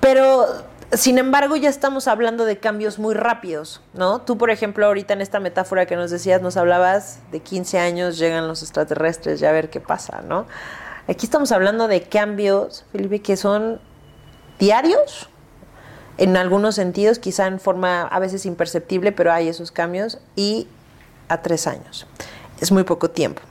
Pero 0.00 0.46
sin 0.92 1.18
embargo, 1.18 1.54
ya 1.54 1.68
estamos 1.68 2.08
hablando 2.08 2.44
de 2.44 2.58
cambios 2.58 2.98
muy 2.98 3.14
rápidos, 3.14 3.80
¿no? 3.94 4.22
Tú, 4.22 4.36
por 4.36 4.50
ejemplo, 4.50 4.86
ahorita 4.86 5.14
en 5.14 5.20
esta 5.20 5.38
metáfora 5.38 5.86
que 5.86 5.94
nos 5.94 6.10
decías, 6.10 6.42
nos 6.42 6.56
hablabas 6.56 7.20
de 7.30 7.40
15 7.40 7.78
años, 7.78 8.18
llegan 8.18 8.48
los 8.48 8.62
extraterrestres, 8.62 9.38
ya 9.38 9.50
a 9.50 9.52
ver 9.52 9.70
qué 9.70 9.78
pasa, 9.80 10.22
¿no? 10.22 10.46
Aquí 11.06 11.26
estamos 11.26 11.52
hablando 11.52 11.86
de 11.86 12.02
cambios, 12.02 12.84
Felipe, 12.90 13.20
que 13.20 13.36
son 13.36 13.80
diarios, 14.58 15.28
en 16.18 16.36
algunos 16.36 16.74
sentidos, 16.74 17.20
quizá 17.20 17.46
en 17.46 17.60
forma 17.60 18.02
a 18.02 18.18
veces 18.18 18.44
imperceptible, 18.44 19.12
pero 19.12 19.32
hay 19.32 19.48
esos 19.48 19.70
cambios, 19.70 20.18
y 20.34 20.66
a 21.28 21.40
tres 21.40 21.68
años. 21.68 22.06
Es 22.60 22.72
muy 22.72 22.82
poco 22.82 23.10
tiempo. 23.10 23.42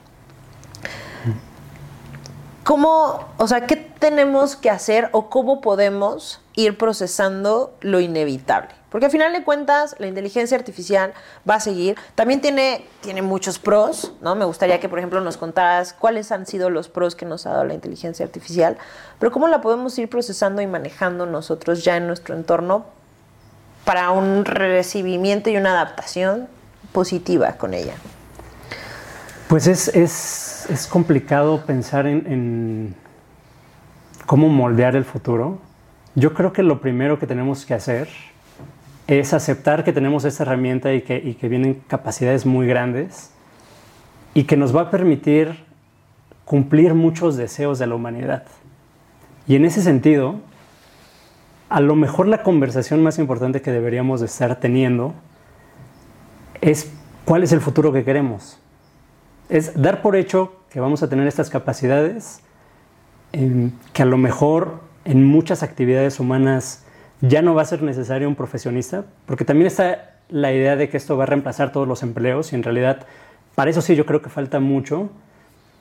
¿Cómo, 2.70 3.26
o 3.38 3.48
sea, 3.48 3.66
qué 3.66 3.76
tenemos 3.76 4.56
que 4.56 4.70
hacer 4.70 5.10
o 5.12 5.28
cómo 5.32 5.60
podemos 5.60 6.40
ir 6.54 6.78
procesando 6.78 7.74
lo 7.82 8.00
inevitable? 8.00 8.70
Porque 8.92 9.08
al 9.08 9.12
final 9.12 9.34
de 9.34 9.44
cuentas, 9.44 9.96
la 9.98 10.06
inteligencia 10.06 10.56
artificial 10.56 11.14
va 11.50 11.56
a 11.56 11.60
seguir. 11.62 11.98
También 12.14 12.42
tiene, 12.42 12.86
tiene 13.02 13.24
muchos 13.24 13.58
pros, 13.58 14.14
¿no? 14.22 14.36
Me 14.36 14.46
gustaría 14.46 14.80
que, 14.80 14.88
por 14.88 15.00
ejemplo, 15.00 15.20
nos 15.20 15.36
contaras 15.38 15.94
cuáles 15.94 16.32
han 16.32 16.46
sido 16.46 16.70
los 16.70 16.90
pros 16.90 17.16
que 17.16 17.26
nos 17.26 17.48
ha 17.48 17.54
dado 17.54 17.64
la 17.64 17.74
inteligencia 17.74 18.24
artificial, 18.24 18.78
pero 19.18 19.32
cómo 19.32 19.48
la 19.48 19.62
podemos 19.62 19.98
ir 19.98 20.08
procesando 20.08 20.62
y 20.62 20.68
manejando 20.68 21.26
nosotros 21.26 21.84
ya 21.84 21.98
en 21.98 22.06
nuestro 22.06 22.36
entorno 22.36 22.86
para 23.84 24.12
un 24.12 24.46
recibimiento 24.46 25.50
y 25.50 25.58
una 25.58 25.72
adaptación 25.72 26.48
positiva 26.92 27.54
con 27.54 27.74
ella. 27.74 27.96
Pues 29.48 29.66
es, 29.66 29.88
es, 29.88 30.49
es 30.70 30.88
complicado 30.88 31.66
pensar 31.66 32.08
en, 32.08 32.96
cómo 34.26 34.50
moldear 34.50 34.96
el 34.96 35.06
futuro. 35.06 35.60
Yo 36.16 36.34
creo 36.34 36.54
que 36.54 36.64
lo 36.64 36.82
primero 36.82 37.20
que 37.20 37.28
tenemos 37.28 37.66
que 37.66 37.74
hacer 37.74 38.08
es 39.08 39.34
aceptar 39.34 39.84
que 39.84 39.94
tenemos 39.94 40.26
esta 40.26 40.44
herramienta 40.44 40.94
y 40.94 41.02
que, 41.02 41.50
vienen 41.50 41.82
capacidades 41.88 42.46
muy 42.46 42.68
grandes 42.68 43.32
y 44.34 44.44
que 44.44 44.58
nos 44.58 44.76
va 44.76 44.82
a 44.82 44.92
permitir 44.92 45.64
cumplir 46.46 46.94
muchos 46.94 47.36
deseos 47.36 47.80
de 47.80 47.88
la 47.88 47.96
humanidad. 47.96 48.44
Y 49.48 49.56
en 49.56 49.66
ese 49.66 49.82
sentido, 49.82 50.36
a 51.70 51.80
lo 51.82 51.96
mejor 51.96 52.28
la 52.28 52.44
conversación 52.44 53.02
más 53.02 53.18
importante 53.18 53.62
que 53.62 53.72
deberíamos 53.72 54.20
de 54.20 54.28
estar 54.28 54.60
teniendo 54.60 55.14
es 56.62 56.92
cuál 57.26 57.44
es 57.44 57.52
el 57.52 57.62
futuro 57.62 57.92
que 57.92 58.04
queremos 58.04 58.60
es 59.50 59.82
dar 59.82 60.02
por 60.02 60.16
hecho 60.16 60.54
que 60.70 60.80
vamos 60.80 61.04
a 61.04 61.10
tener 61.10 61.28
estas 61.28 61.50
capacidades, 61.50 62.42
que 63.32 64.02
a 64.02 64.06
lo 64.06 64.18
mejor 64.18 64.80
en 65.06 65.26
muchas 65.26 65.64
actividades 65.64 66.20
humanas 66.20 66.86
ya 67.22 67.42
no 67.42 67.54
va 67.54 67.64
a 67.64 67.66
ser 67.66 67.84
necesario 67.84 68.28
un 68.28 68.36
profesionista, 68.36 69.06
porque 69.26 69.46
también 69.46 69.68
está 69.68 70.16
la 70.30 70.54
idea 70.54 70.76
de 70.76 70.90
que 70.90 70.98
esto 70.98 71.18
va 71.18 71.24
a 71.24 71.28
reemplazar 71.28 71.72
todos 71.72 71.88
los 71.88 72.04
empleos 72.04 72.54
y 72.54 72.56
en 72.56 72.64
realidad 72.64 73.06
para 73.56 73.72
eso 73.72 73.82
sí 73.82 73.96
yo 73.96 74.06
creo 74.06 74.22
que 74.22 74.30
falta 74.30 74.60
mucho. 74.60 75.10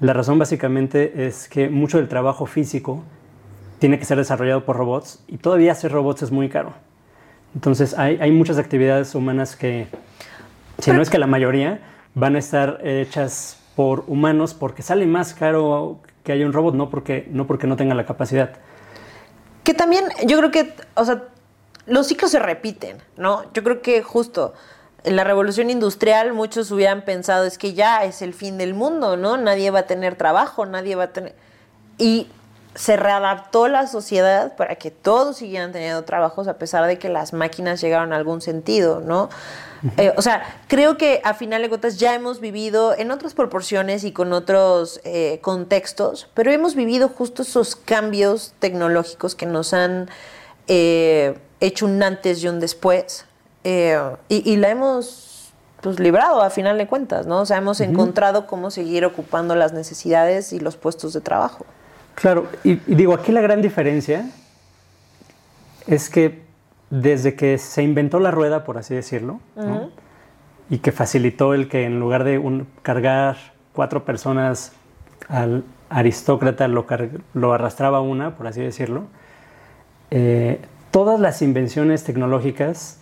La 0.01 0.13
razón 0.13 0.39
básicamente 0.39 1.27
es 1.27 1.49
que 1.49 1.69
mucho 1.69 1.99
del 1.99 2.09
trabajo 2.09 2.47
físico 2.47 3.03
tiene 3.79 3.99
que 3.99 4.05
ser 4.05 4.19
desarrollado 4.19 4.65
por 4.65 4.77
robots 4.77 5.23
y 5.29 5.39
todavía 5.39 5.73
hacer 5.73 5.93
robots 5.93 6.23
es 6.23 6.31
muy 6.31 6.49
caro. 6.49 6.73
Entonces 7.55 7.97
hay, 7.97 8.19
hay 8.21 8.33
muchas 8.33 8.59
actividades 8.59 9.15
humanas 9.15 9.55
que, 9.55 9.87
si 10.79 10.93
no 10.93 11.03
es 11.03 11.11
que 11.11 11.19
la 11.19 11.27
mayoría, 11.27 11.81
van 12.15 12.37
a 12.37 12.39
estar 12.39 12.81
hechas 12.85 13.58
por 13.79 14.03
humanos 14.09 14.55
porque 14.55 14.83
sale 14.83 15.07
más 15.07 15.35
caro 15.35 16.01
que 16.25 16.33
haya 16.33 16.45
un 16.45 16.53
robot, 16.53 16.75
no 16.75 16.91
porque 16.91 17.29
no, 17.31 17.47
porque 17.47 17.69
no 17.69 17.77
tenga 17.77 17.95
la 17.95 18.05
capacidad. 18.07 18.57
Que 19.63 19.73
también 19.73 20.07
yo 20.27 20.37
creo 20.39 20.51
que, 20.51 20.75
o 20.97 21.05
sea, 21.05 21.29
los 21.87 22.09
ciclos 22.09 22.33
se 22.33 22.41
repiten, 22.41 22.97
¿no? 23.17 23.45
Yo 23.55 23.63
creo 23.63 23.81
que 23.81 24.03
justo 24.03 24.53
en 25.05 25.15
la 25.15 25.23
revolución 25.23 25.71
industrial 25.71 26.33
muchos 26.33 26.73
hubieran 26.73 27.05
pensado 27.05 27.45
es 27.45 27.57
que 27.57 27.75
ya 27.75 28.03
es 28.03 28.21
el 28.21 28.35
fin 28.35 28.59
del 28.59 28.75
mundo, 28.75 29.17
¿no? 29.17 29.37
Nadie 29.37 29.71
va 29.71 29.79
a 29.79 29.87
tener 29.87 30.17
trabajo, 30.17 30.67
nadie 30.67 30.97
va 30.97 31.05
a 31.05 31.13
tener... 31.13 31.37
Y 31.99 32.27
se 32.79 32.97
readaptó 32.97 33.67
la 33.67 33.89
sociedad 33.89 34.55
para 34.55 34.77
que 34.77 34.93
todos 34.93 35.39
siguieran 35.39 35.73
teniendo 35.73 36.05
trabajos 36.05 36.47
a 36.47 36.59
pesar 36.59 36.87
de 36.87 36.97
que 36.97 37.09
las 37.09 37.33
máquinas 37.33 37.81
llegaron 37.81 38.13
a 38.13 38.17
algún 38.17 38.41
sentido, 38.41 39.01
¿no? 39.01 39.31
Eh, 39.97 40.13
o 40.17 40.23
sea, 40.23 40.61
creo 40.69 40.97
que 40.97 41.21
a 41.25 41.35
final 41.35 41.61
de 41.63 41.69
cuentas 41.69 41.99
ya 41.99 42.15
hemos 42.15 42.39
vivido 42.41 42.97
en 42.97 43.11
otras 43.11 43.35
proporciones 43.35 44.05
y 44.05 44.13
con 44.13 44.33
otros 44.33 45.01
eh, 45.03 45.41
contextos, 45.43 46.29
pero 46.35 46.53
hemos 46.53 46.77
vivido 46.77 47.09
justo 47.09 47.43
esos 47.43 47.75
cambios 47.75 48.55
tecnológicos 48.61 49.35
que 49.35 49.47
nos 49.47 49.73
han 49.73 50.09
eh, 50.69 51.37
hecho 51.59 51.85
un 51.85 52.01
antes 52.01 52.45
y 52.45 52.49
un 52.49 52.61
después. 52.61 53.25
Y, 53.65 54.57
la 54.57 54.71
hemos 54.71 55.53
pues, 55.81 55.99
librado 55.99 56.43
a 56.43 56.51
final 56.51 56.79
de 56.79 56.87
cuentas, 56.87 57.27
¿no? 57.27 57.41
O 57.41 57.47
sea, 57.47 57.57
hemos 57.57 57.81
encontrado 57.81 58.47
cómo 58.47 58.71
seguir 58.71 59.05
ocupando 59.05 59.57
las 59.57 59.73
necesidades 59.73 60.53
y 60.53 60.61
los 60.61 60.77
puestos 60.77 61.13
de 61.13 61.21
trabajo. 61.21 61.67
Claro, 62.21 62.49
y, 62.65 62.75
digo, 62.93 63.15
aquí 63.15 63.31
la 63.31 63.41
gran 63.41 63.63
diferencia 63.63 64.29
es 65.87 66.11
que 66.11 66.43
desde 66.91 67.37
que 67.37 67.59
se 67.59 67.85
inventó 67.85 68.19
la 68.19 68.33
rueda, 68.33 68.65
por 68.65 68.77
así 68.77 68.93
decirlo, 68.93 69.39
y 70.69 70.79
que 70.79 70.91
facilitó 70.91 71.55
el 71.55 71.69
que 71.69 71.85
en 71.85 72.01
lugar 72.01 72.25
de 72.25 72.65
cargar 72.83 73.37
cuatro 73.73 74.05
personas 74.05 74.73
al 75.29 75.63
aristócrata 75.91 76.67
lo, 76.67 76.87
lo 77.35 77.53
arrastraba 77.53 78.01
una, 78.01 78.35
por 78.35 78.49
así 78.49 78.63
decirlo, 78.63 79.05
eh, 80.11 80.61
todas 80.91 81.21
las 81.21 81.41
invenciones 81.41 82.03
tecnológicas 82.03 83.01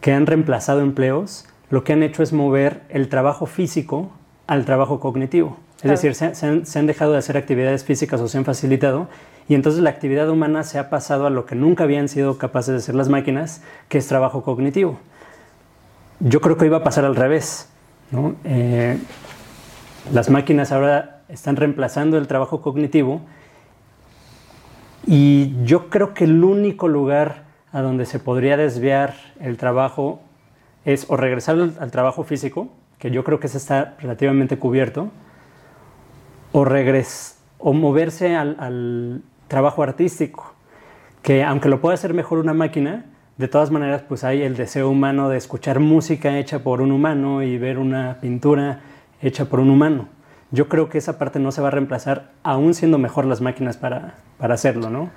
que 0.00 0.12
han 0.12 0.26
reemplazado 0.26 0.80
empleos, 0.80 1.46
lo 1.70 1.82
que 1.82 1.92
han 1.92 2.04
hecho 2.04 2.22
es 2.22 2.32
mover 2.32 2.82
el 2.88 3.08
trabajo 3.08 3.46
físico 3.46 4.12
al 4.46 4.64
trabajo 4.64 5.00
cognitivo. 5.00 5.56
Es 5.84 5.90
decir, 5.90 6.14
se, 6.14 6.78
han, 6.78 6.86
dejado 6.86 7.12
de 7.12 7.18
hacer 7.18 7.36
actividades 7.36 7.84
físicas 7.84 8.18
o 8.20 8.26
se 8.26 8.38
han 8.38 8.46
facilitado 8.46 9.08
y 9.48 9.54
entonces 9.54 9.82
la 9.82 9.90
actividad 9.90 10.30
humana 10.30 10.62
se 10.62 10.78
ha 10.78 10.88
pasado 10.88 11.26
a 11.26 11.30
lo 11.30 11.44
que 11.44 11.54
nunca 11.54 11.84
habían 11.84 12.08
sido 12.08 12.38
capaces 12.38 12.72
de 12.72 12.78
hacer 12.78 12.94
las 12.94 13.10
máquinas, 13.10 13.62
que 13.88 13.98
es 13.98 14.06
trabajo 14.08 14.42
cognitivo. 14.42 14.98
Yo 16.20 16.40
creo 16.40 16.56
que 16.56 16.64
iba 16.64 16.78
a 16.78 16.82
pasar 16.82 17.04
al 17.04 17.14
revés. 17.14 17.68
Eh, 18.44 18.98
las 20.12 20.30
máquinas 20.30 20.72
ahora 20.72 21.22
están 21.28 21.56
reemplazando 21.56 22.16
el 22.16 22.26
trabajo 22.28 22.62
cognitivo 22.62 23.20
y 25.06 25.54
yo 25.64 25.90
creo 25.90 26.14
que 26.14 26.24
el 26.24 26.42
único 26.42 26.88
lugar 26.88 27.44
a 27.72 27.82
donde 27.82 28.06
se 28.06 28.18
podría 28.18 28.56
desviar 28.56 29.14
el 29.38 29.58
trabajo 29.58 30.22
es 30.84 31.06
o 31.08 31.16
regresar 31.16 31.56
al, 31.56 31.90
trabajo 31.90 32.24
físico, 32.24 32.68
que 32.98 33.10
yo 33.10 33.24
creo 33.24 33.40
que 33.40 33.48
ese 33.48 33.58
está 33.58 33.96
relativamente 34.00 34.58
cubierto, 34.58 35.10
o, 36.56 36.64
regres 36.64 37.36
o 37.58 37.72
moverse 37.72 38.36
al, 38.36 39.22
trabajo 39.48 39.82
artístico, 39.82 40.54
que 41.20 41.42
aunque 41.42 41.68
lo 41.68 41.80
pueda 41.80 41.94
hacer 41.94 42.14
mejor 42.14 42.38
una 42.38 42.54
máquina, 42.54 43.06
de 43.38 43.48
todas 43.48 43.72
maneras 43.72 44.02
pues 44.08 44.22
hay 44.22 44.42
el 44.42 44.56
deseo 44.56 44.88
humano 44.88 45.28
de 45.28 45.36
escuchar 45.36 45.80
música 45.80 46.38
hecha 46.38 46.60
por 46.60 46.80
un 46.80 46.92
humano 46.92 47.42
y 47.42 47.58
ver 47.58 47.78
una 47.78 48.18
pintura 48.20 48.80
hecha 49.20 49.46
por 49.46 49.58
un 49.58 49.68
humano. 49.68 50.08
Yo 50.52 50.68
creo 50.68 50.88
que 50.88 50.98
esa 50.98 51.18
parte 51.18 51.40
no 51.40 51.50
se 51.50 51.60
va 51.60 51.68
a 51.68 51.70
reemplazar, 51.72 52.30
aún 52.44 52.74
siendo 52.74 52.98
mejor 52.98 53.24
las 53.24 53.40
máquinas 53.40 53.76
para, 53.76 54.14
para 54.38 54.54
hacerlo, 54.54 54.90
¿no? 54.90 55.10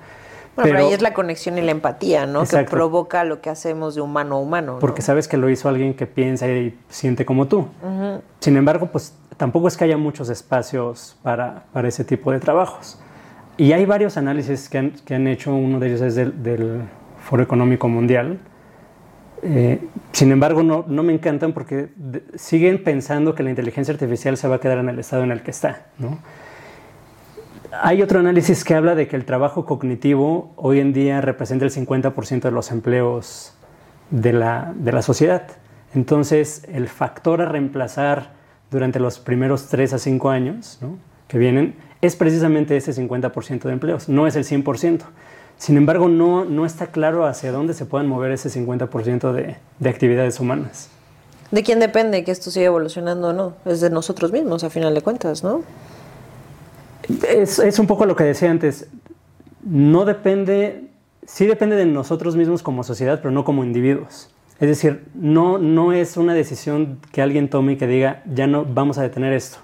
Bueno, 0.56 0.70
pero, 0.72 0.86
ahí 0.86 0.92
es 0.92 1.02
la 1.02 1.14
conexión 1.14 1.56
y 1.58 1.62
la 1.62 1.70
empatía, 1.70 2.26
¿no? 2.26 2.44
Que 2.44 2.64
provoca 2.64 3.24
lo 3.24 3.40
que 3.40 3.50
hacemos 3.50 3.94
de 3.94 4.00
humano 4.00 4.36
a 4.36 4.38
humano. 4.40 4.78
Porque 4.80 5.02
sabes 5.02 5.28
que 5.28 5.36
lo 5.36 5.48
hizo 5.48 5.68
alguien 5.68 5.94
que 5.94 6.06
piensa 6.06 6.48
y 6.48 6.76
siente 6.88 7.24
como 7.24 7.46
tú. 7.46 7.68
Sin 8.40 8.56
embargo, 8.56 8.88
pues 8.90 9.14
tampoco 9.36 9.68
es 9.68 9.76
que 9.76 9.84
haya 9.84 9.96
muchos 9.96 10.28
espacios 10.28 11.16
para, 11.22 11.64
para, 11.72 11.88
ese 11.88 12.04
tipo 12.04 12.32
de 12.32 12.40
trabajos. 12.40 12.98
Y 13.56 13.72
hay 13.72 13.86
varios 13.86 14.16
análisis 14.16 14.68
que 14.68 14.78
han, 14.78 14.90
que 14.90 15.14
han 15.14 15.26
hecho, 15.26 15.54
uno 15.54 15.78
de 15.78 15.88
ellos 15.88 16.00
es 16.00 16.14
del, 16.16 16.82
Foro 17.20 17.42
Económico 17.42 17.88
Mundial. 17.88 18.38
Eh, 19.42 19.80
sin 20.12 20.32
embargo, 20.32 20.62
no, 20.62 20.84
no, 20.88 21.02
me 21.02 21.12
encantan 21.12 21.52
porque 21.52 21.90
siguen 22.36 22.82
pensando 22.82 23.34
que 23.34 23.42
la 23.42 23.50
inteligencia 23.50 23.92
artificial 23.92 24.36
se 24.36 24.48
va 24.48 24.56
a 24.56 24.60
quedar 24.60 24.78
en 24.78 24.88
el 24.88 24.98
estado 24.98 25.24
en 25.24 25.30
el 25.30 25.42
que 25.42 25.50
está. 25.50 25.86
¿no? 25.98 26.18
Hay 27.70 28.00
otro 28.00 28.20
análisis 28.20 28.64
que 28.64 28.74
habla 28.74 28.94
de 28.94 29.08
que 29.08 29.16
el 29.16 29.26
trabajo 29.26 29.66
cognitivo 29.66 30.52
hoy 30.56 30.80
en 30.80 30.94
día 30.94 31.20
representa 31.20 31.66
el 31.66 31.70
50% 31.70 32.40
de 32.40 32.50
los 32.50 32.70
empleos 32.70 33.52
de 34.10 34.32
la, 34.32 34.72
de 34.74 34.90
la 34.90 35.02
sociedad. 35.02 35.42
Entonces, 35.94 36.62
el 36.72 36.88
factor 36.88 37.42
a 37.42 37.46
reemplazar 37.46 38.32
durante 38.70 39.00
los 39.00 39.18
primeros 39.18 39.66
3 39.66 39.92
a 39.92 39.98
5 39.98 40.30
años 40.30 40.78
que 41.26 41.38
vienen 41.38 41.74
es 42.00 42.16
precisamente 42.16 42.76
ese 42.76 42.92
50% 42.94 43.62
de 43.64 43.72
empleos, 43.72 44.08
no 44.08 44.26
es 44.26 44.36
el 44.36 44.44
100%. 44.44 45.02
Sin 45.58 45.76
embargo, 45.76 46.08
no, 46.08 46.44
no 46.44 46.64
está 46.64 46.86
claro 46.86 47.26
hacia 47.26 47.52
dónde 47.52 47.74
se 47.74 47.84
pueden 47.84 48.08
mover 48.08 48.30
ese 48.30 48.48
50% 48.48 49.32
de, 49.32 49.56
de 49.78 49.90
actividades 49.90 50.40
humanas. 50.40 50.88
¿De 51.50 51.62
quién 51.62 51.80
depende 51.80 52.24
que 52.24 52.30
esto 52.30 52.50
siga 52.50 52.66
evolucionando 52.66 53.28
o 53.28 53.32
no? 53.32 53.54
Es 53.64 53.80
de 53.80 53.90
nosotros 53.90 54.32
mismos, 54.32 54.64
a 54.64 54.70
final 54.70 54.94
de 54.94 55.02
cuentas, 55.02 55.42
¿no? 55.42 55.62
Es, 57.26 57.78
un 57.78 57.86
poco 57.86 58.06
lo 58.06 58.16
que 58.16 58.24
decía 58.24 58.50
antes. 58.50 58.88
No 59.62 60.04
depende, 60.04 60.88
sí 61.26 61.46
depende 61.46 61.76
de 61.76 61.86
nosotros 61.86 62.36
mismos 62.36 62.62
como 62.62 62.84
sociedad, 62.84 63.20
pero 63.22 63.30
no 63.30 63.44
como 63.44 63.64
individuos. 63.64 64.30
Es 64.60 64.68
decir, 64.68 65.04
no, 65.14 65.58
no 65.58 65.92
es 65.92 66.16
una 66.16 66.34
decisión 66.34 66.98
que 67.12 67.22
alguien 67.22 67.48
tome 67.48 67.72
y 67.72 67.76
que 67.76 67.86
diga, 67.86 68.22
ya 68.26 68.46
no 68.46 68.64
vamos 68.64 68.98
a 68.98 69.02
detener 69.02 69.32
esto, 69.32 69.58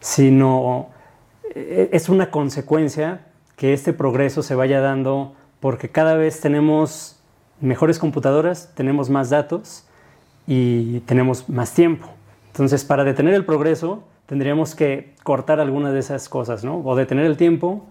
sino 0.00 0.88
eh, 1.54 1.90
es 1.92 2.08
una 2.08 2.30
consecuencia 2.30 3.20
que 3.56 3.72
este 3.72 3.92
progreso 3.92 4.42
se 4.42 4.54
vaya 4.54 4.80
dando 4.80 5.34
porque 5.60 5.88
cada 5.88 6.14
vez 6.14 6.40
tenemos 6.40 7.16
mejores 7.60 7.98
computadoras, 7.98 8.72
tenemos 8.74 9.10
más 9.10 9.30
datos 9.30 9.84
y 10.46 11.00
tenemos 11.00 11.48
más 11.48 11.72
tiempo. 11.72 12.15
Entonces, 12.56 12.86
para 12.86 13.04
detener 13.04 13.34
el 13.34 13.44
progreso, 13.44 14.04
tendríamos 14.24 14.74
que 14.74 15.14
cortar 15.24 15.60
alguna 15.60 15.92
de 15.92 15.98
esas 15.98 16.30
cosas, 16.30 16.64
¿no? 16.64 16.80
O 16.86 16.96
detener 16.96 17.26
el 17.26 17.36
tiempo, 17.36 17.84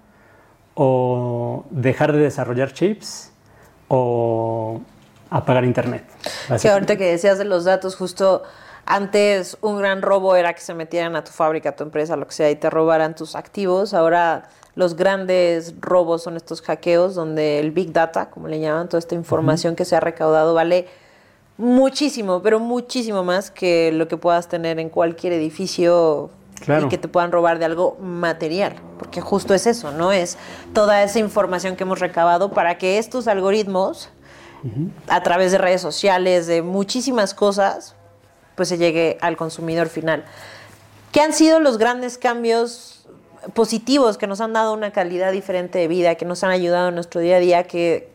o 0.74 1.66
dejar 1.70 2.14
de 2.14 2.18
desarrollar 2.18 2.74
chips, 2.74 3.32
o 3.90 4.82
apagar 5.30 5.66
internet. 5.66 6.04
Que 6.60 6.70
ahorita 6.70 6.98
que 6.98 7.12
decías 7.12 7.38
de 7.38 7.46
los 7.46 7.64
datos, 7.64 7.96
justo 7.96 8.42
antes 8.88 9.56
un 9.62 9.78
gran 9.78 10.02
robo 10.02 10.36
era 10.36 10.56
que 10.56 10.62
se 10.62 10.74
metieran 10.74 11.16
a 11.16 11.24
tu 11.24 11.32
fábrica, 11.32 11.70
a 11.70 11.76
tu 11.76 11.84
empresa, 11.84 12.16
lo 12.16 12.26
que 12.26 12.34
sea, 12.34 12.50
y 12.50 12.56
te 12.56 12.72
robaran 12.72 13.14
tus 13.14 13.36
activos. 13.36 13.94
Ahora 13.94 14.50
los 14.74 14.96
grandes 14.96 15.76
robos 15.80 16.24
son 16.24 16.38
estos 16.38 16.64
hackeos 16.64 17.14
donde 17.14 17.60
el 17.60 17.70
big 17.70 17.94
data, 17.94 18.32
como 18.32 18.48
le 18.48 18.60
llaman, 18.60 18.90
toda 18.90 18.98
esta 18.98 19.14
información 19.14 19.76
que 19.76 19.86
se 19.86 19.96
ha 19.96 20.00
recaudado 20.00 20.56
vale 20.56 20.88
muchísimo, 21.58 22.42
pero 22.42 22.60
muchísimo 22.60 23.24
más 23.24 23.52
que 23.52 23.92
lo 23.92 24.08
que 24.08 24.18
puedas 24.18 24.48
tener 24.48 24.80
en 24.80 24.90
cualquier 24.90 25.34
edificio 25.34 26.30
y 26.62 26.88
que 26.88 26.98
te 26.98 27.08
puedan 27.08 27.32
robar 27.32 27.60
de 27.60 27.66
algo 27.66 27.98
material, 28.02 28.76
porque 28.98 29.22
justo 29.22 29.54
es 29.54 29.68
eso, 29.68 29.92
¿no? 29.92 30.12
Es 30.12 30.38
toda 30.74 31.04
esa 31.04 31.20
información 31.20 31.76
que 31.76 31.84
hemos 31.84 32.00
recabado 32.00 32.52
para 32.52 32.78
que 32.78 32.98
estos 32.98 33.28
algoritmos 33.28 34.10
a 35.08 35.22
través 35.22 35.52
de 35.52 35.60
redes 35.60 35.82
sociales, 35.82 36.48
de 36.48 36.64
muchísimas 36.64 37.36
cosas, 37.36 37.96
pues 38.56 38.70
se 38.70 38.78
llegue 38.78 39.18
al 39.22 39.38
consumidor 39.38 39.90
final. 39.90 40.26
¿Qué 41.12 41.22
han 41.22 41.34
sido 41.34 41.60
los 41.60 41.78
grandes 41.78 42.18
cambios 42.18 43.06
positivos 43.54 44.18
que 44.18 44.26
nos 44.26 44.42
han 44.42 44.54
dado 44.54 44.74
una 44.74 44.92
calidad 44.92 45.32
diferente 45.32 45.78
de 45.78 45.88
vida, 45.88 46.16
que 46.16 46.26
nos 46.26 46.44
han 46.44 46.50
ayudado 46.50 46.90
en 46.90 46.96
nuestro 46.96 47.22
día 47.22 47.36
a 47.36 47.40
día, 47.40 47.64
que, 47.68 48.10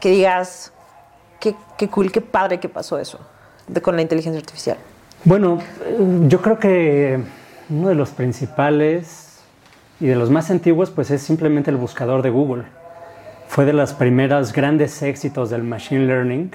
que 0.00 0.10
digas, 0.10 0.72
qué, 1.40 1.54
qué, 1.76 1.88
cool, 1.88 2.12
qué 2.12 2.20
padre 2.20 2.60
que 2.60 2.68
pasó 2.68 2.98
eso 2.98 3.18
de, 3.66 3.80
con 3.80 3.96
la 3.96 4.02
inteligencia 4.02 4.38
artificial? 4.38 4.76
Bueno, 5.24 5.58
yo 6.28 6.40
creo 6.40 6.58
que 6.58 7.20
uno 7.68 7.88
de 7.88 7.94
los 7.94 8.10
principales 8.10 9.40
y 10.00 10.06
de 10.06 10.16
los 10.16 10.30
más 10.30 10.50
antiguos, 10.50 10.90
pues 10.90 11.10
es 11.10 11.22
simplemente 11.22 11.70
el 11.70 11.76
buscador 11.76 12.22
de 12.22 12.30
Google 12.30 12.64
fue 13.48 13.64
de 13.64 13.72
los 13.72 13.92
primeros 13.92 14.52
grandes 14.52 15.02
éxitos 15.02 15.50
del 15.50 15.64
Machine 15.64 16.06
Learning, 16.06 16.52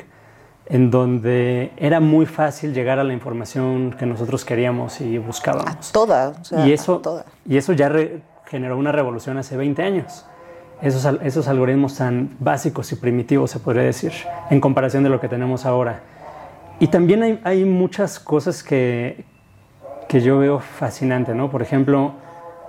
en 0.67 0.89
donde 0.89 1.71
era 1.77 1.99
muy 1.99 2.25
fácil 2.25 2.73
llegar 2.73 2.99
a 2.99 3.03
la 3.03 3.13
información 3.13 3.93
que 3.99 4.05
nosotros 4.05 4.45
queríamos 4.45 5.01
y 5.01 5.17
buscábamos. 5.17 5.69
A 5.69 5.91
toda. 5.91 6.33
y, 6.65 6.71
eso, 6.71 7.01
y 7.45 7.57
eso 7.57 7.73
ya 7.73 7.91
generó 8.45 8.77
una 8.77 8.91
revolución 8.91 9.37
hace 9.37 9.57
20 9.57 9.83
años. 9.83 10.25
Esos, 10.85 11.19
esos 11.23 11.47
algoritmos 11.47 11.97
tan 11.97 12.37
básicos 12.39 12.91
y 12.91 12.95
primitivos, 12.95 13.49
se 13.49 13.59
podría 13.59 13.81
decir, 13.81 14.13
en 14.51 14.61
comparación 14.61 15.03
de 15.03 15.09
lo 15.09 15.19
que 15.19 15.27
tenemos 15.27 15.65
ahora. 15.65 16.01
Y 16.79 16.87
también 16.87 17.23
hay, 17.23 17.41
hay 17.43 17.65
muchas 17.65 18.19
cosas 18.19 18.61
que, 18.61 19.25
que 20.07 20.21
yo 20.21 20.37
veo 20.37 20.59
fascinante, 20.59 21.33
¿no? 21.33 21.49
Por 21.49 21.63
ejemplo, 21.63 22.13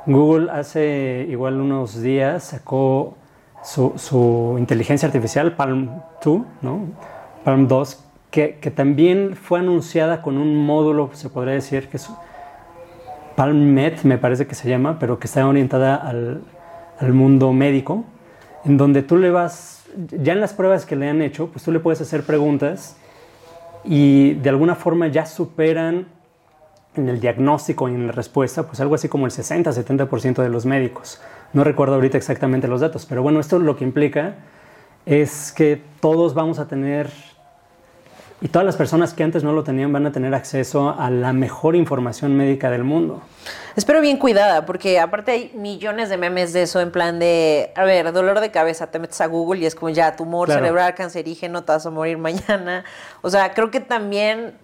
Google 0.06 0.50
hace 0.50 1.26
igual 1.28 1.60
unos 1.60 2.00
días 2.00 2.42
sacó 2.44 3.18
su, 3.62 4.56
inteligencia 4.58 5.06
artificial, 5.06 5.54
Palm 5.54 6.00
2, 6.24 6.40
¿no? 6.62 6.80
Palm 7.44 7.68
2, 7.68 8.02
que, 8.30 8.58
que, 8.60 8.70
también 8.70 9.36
fue 9.36 9.58
anunciada 9.58 10.22
con 10.22 10.38
un 10.38 10.64
módulo, 10.64 11.10
se 11.12 11.28
podría 11.28 11.52
decir, 11.52 11.88
que 11.88 11.98
es 11.98 12.08
PalmMed, 13.34 14.04
me 14.04 14.16
parece 14.16 14.46
que 14.46 14.54
se 14.54 14.70
llama, 14.70 14.98
pero 14.98 15.18
que 15.18 15.26
está 15.26 15.46
orientada 15.46 15.96
al, 15.96 16.42
al 16.98 17.12
mundo 17.12 17.52
médico, 17.52 18.04
en 18.64 18.76
donde 18.76 19.02
tú 19.02 19.16
le 19.16 19.30
vas, 19.30 19.84
ya 19.96 20.32
en 20.32 20.40
las 20.40 20.52
pruebas 20.52 20.86
que 20.86 20.96
le 20.96 21.08
han 21.08 21.22
hecho, 21.22 21.48
pues 21.48 21.64
tú 21.64 21.72
le 21.72 21.80
puedes 21.80 22.00
hacer 22.00 22.24
preguntas 22.24 22.96
y 23.84 24.34
de 24.34 24.48
alguna 24.48 24.74
forma 24.74 25.08
ya 25.08 25.26
superan 25.26 26.08
en 26.96 27.08
el 27.08 27.20
diagnóstico 27.20 27.88
y 27.88 27.94
en 27.94 28.06
la 28.06 28.12
respuesta, 28.12 28.66
pues 28.66 28.80
algo 28.80 28.94
así 28.94 29.08
como 29.08 29.26
el 29.26 29.32
60-70% 29.32 30.42
de 30.42 30.48
los 30.48 30.66
médicos. 30.66 31.20
No 31.52 31.62
recuerdo 31.62 31.94
ahorita 31.94 32.16
exactamente 32.16 32.68
los 32.68 32.80
datos, 32.80 33.06
pero 33.06 33.22
bueno, 33.22 33.40
esto 33.40 33.58
lo 33.58 33.76
que 33.76 33.84
implica 33.84 34.36
es 35.04 35.52
que 35.52 35.80
todos 36.00 36.34
vamos 36.34 36.58
a 36.58 36.66
tener, 36.66 37.10
y 38.40 38.48
todas 38.48 38.66
las 38.66 38.76
personas 38.76 39.14
que 39.14 39.22
antes 39.22 39.42
no 39.44 39.52
lo 39.52 39.64
tenían 39.64 39.92
van 39.92 40.06
a 40.06 40.12
tener 40.12 40.34
acceso 40.34 40.94
a 40.98 41.10
la 41.10 41.32
mejor 41.32 41.74
información 41.74 42.36
médica 42.36 42.70
del 42.70 42.84
mundo. 42.84 43.22
Espero 43.76 44.00
bien 44.00 44.18
cuidada, 44.18 44.66
porque 44.66 45.00
aparte 45.00 45.32
hay 45.32 45.52
millones 45.54 46.08
de 46.08 46.16
memes 46.16 46.52
de 46.52 46.62
eso, 46.62 46.80
en 46.80 46.90
plan 46.90 47.18
de, 47.18 47.72
a 47.74 47.84
ver, 47.84 48.12
dolor 48.12 48.40
de 48.40 48.50
cabeza, 48.50 48.88
te 48.88 48.98
metes 48.98 49.20
a 49.20 49.26
Google 49.26 49.60
y 49.60 49.66
es 49.66 49.74
como 49.74 49.90
ya, 49.90 50.16
tumor 50.16 50.50
cerebral, 50.50 50.94
cancerígeno, 50.94 51.64
te 51.64 51.72
vas 51.72 51.86
a 51.86 51.90
morir 51.90 52.18
mañana. 52.18 52.84
O 53.22 53.30
sea, 53.30 53.52
creo 53.54 53.70
que 53.70 53.80
también 53.80 54.54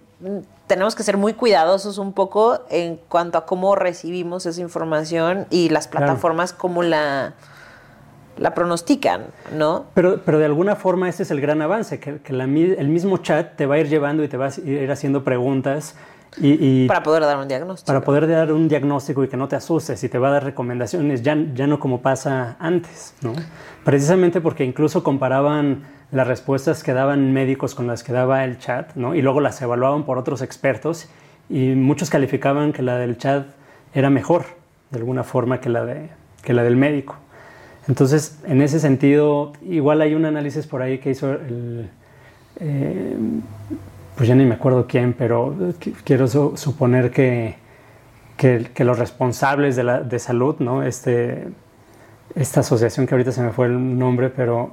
tenemos 0.67 0.95
que 0.95 1.03
ser 1.03 1.17
muy 1.17 1.35
cuidadosos 1.35 1.99
un 1.99 2.13
poco 2.13 2.61
en 2.71 2.97
cuanto 3.09 3.39
a 3.39 3.47
cómo 3.47 3.75
recibimos 3.75 4.47
esa 4.47 4.61
información 4.61 5.47
y 5.51 5.69
las 5.69 5.89
plataformas 5.89 6.53
cómo 6.53 6.83
la, 6.83 7.35
la 8.39 8.55
pronostican, 8.55 9.27
¿no? 9.57 9.87
Pero, 9.95 10.21
pero 10.25 10.39
de 10.39 10.47
alguna 10.47 10.77
forma 10.77 11.09
ese 11.09 11.23
es 11.23 11.31
el 11.31 11.41
gran 11.41 11.63
avance, 11.63 12.01
que, 12.01 12.21
el 12.29 12.89
mismo 12.89 13.19
chat 13.19 13.57
te 13.57 13.67
va 13.67 13.77
a 13.77 13.79
ir 13.79 13.89
llevando 13.89 14.25
y 14.25 14.29
te 14.29 14.37
va 14.37 14.47
a 14.47 14.61
ir 14.65 14.91
haciendo 14.91 15.25
preguntas. 15.25 15.95
Y, 16.39 16.87
para 16.89 17.03
poder 17.03 17.23
dar 17.23 17.37
un 17.37 17.47
diagnóstico. 17.47 17.87
Para 17.87 18.01
poder 18.01 18.27
dar 18.27 18.53
un 18.53 18.67
diagnóstico 18.67 19.23
y 19.23 19.29
que 19.29 19.37
no 19.37 19.49
te 19.49 19.57
asustes 19.57 20.03
y 20.03 20.09
te 20.09 20.19
va 20.19 20.29
a 20.29 20.33
dar 20.33 20.45
recomendaciones, 20.45 21.23
ya, 21.23 21.37
ya 21.55 21.67
no 21.67 21.79
como 21.79 22.01
pasa 22.01 22.57
antes, 22.59 23.15
¿no? 23.21 23.35
Precisamente 23.85 24.41
porque 24.41 24.65
incluso 24.65 25.03
comparaban 25.03 25.83
las 26.11 26.27
respuestas 26.27 26.83
que 26.83 26.95
daban 26.95 27.33
médicos 27.33 27.75
con 27.75 27.87
las 27.87 28.03
que 28.03 28.13
daba 28.13 28.45
el 28.45 28.59
chat, 28.59 28.95
¿no? 28.95 29.15
Y 29.15 29.23
luego 29.23 29.41
las 29.41 29.61
evaluaban 29.61 30.05
por 30.05 30.17
otros 30.17 30.41
expertos 30.41 31.09
y 31.51 31.75
muchos 31.75 32.09
calificaban 32.09 32.73
que 32.73 32.83
la 32.83 32.97
del 32.97 33.19
chat 33.19 33.47
era 33.95 34.09
mejor, 34.09 34.45
de 34.91 34.99
alguna 34.99 35.25
forma, 35.25 35.61
que 35.61 35.69
la, 35.69 35.85
de, 35.85 36.09
que 36.43 36.55
la 36.55 36.63
del 36.63 36.77
médico. 36.77 37.17
Entonces, 37.89 38.39
en 38.47 38.63
ese 38.63 38.79
sentido, 38.79 39.53
igual 39.63 40.01
hay 40.01 40.15
un 40.15 40.25
análisis 40.25 40.67
por 40.67 40.83
ahí 40.83 40.99
que 40.99 41.11
hizo 41.11 41.33
el... 41.33 41.91
Eh, 42.61 43.17
pues 44.17 44.29
ya 44.29 44.35
ni 44.35 44.45
me 44.45 44.55
acuerdo 44.55 44.87
quién, 44.87 45.15
pero 45.15 45.55
quiero 46.05 46.29
suponer 46.29 47.11
que, 47.11 47.57
que, 48.37 48.85
los 48.85 48.99
responsables 48.99 49.75
de, 49.75 49.85
la, 49.85 50.01
de 50.03 50.19
salud, 50.19 50.57
¿no? 50.59 50.83
Este, 50.83 51.49
esta 52.35 52.61
asociación 52.61 53.07
que 53.07 53.15
ahorita 53.15 53.33
se 53.33 53.43
me 53.43 53.53
fue 53.53 53.67
el 53.67 53.99
nombre, 53.99 54.29
pero 54.29 54.71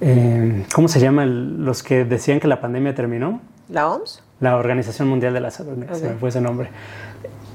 eh, 0.00 0.64
¿cómo 0.74 0.88
se 0.88 1.00
llama 1.00 1.26
los 1.26 1.82
que 1.82 2.04
decían 2.04 2.40
que 2.40 2.48
la 2.48 2.60
pandemia 2.60 2.94
terminó? 2.94 3.40
¿La 3.68 3.88
OMS? 3.88 4.22
La 4.40 4.56
Organización 4.56 5.08
Mundial 5.08 5.34
de 5.34 5.40
la 5.40 5.50
Salud, 5.50 5.84
se 5.92 6.08
me 6.08 6.14
fue 6.14 6.30
ese 6.30 6.40
nombre. 6.40 6.70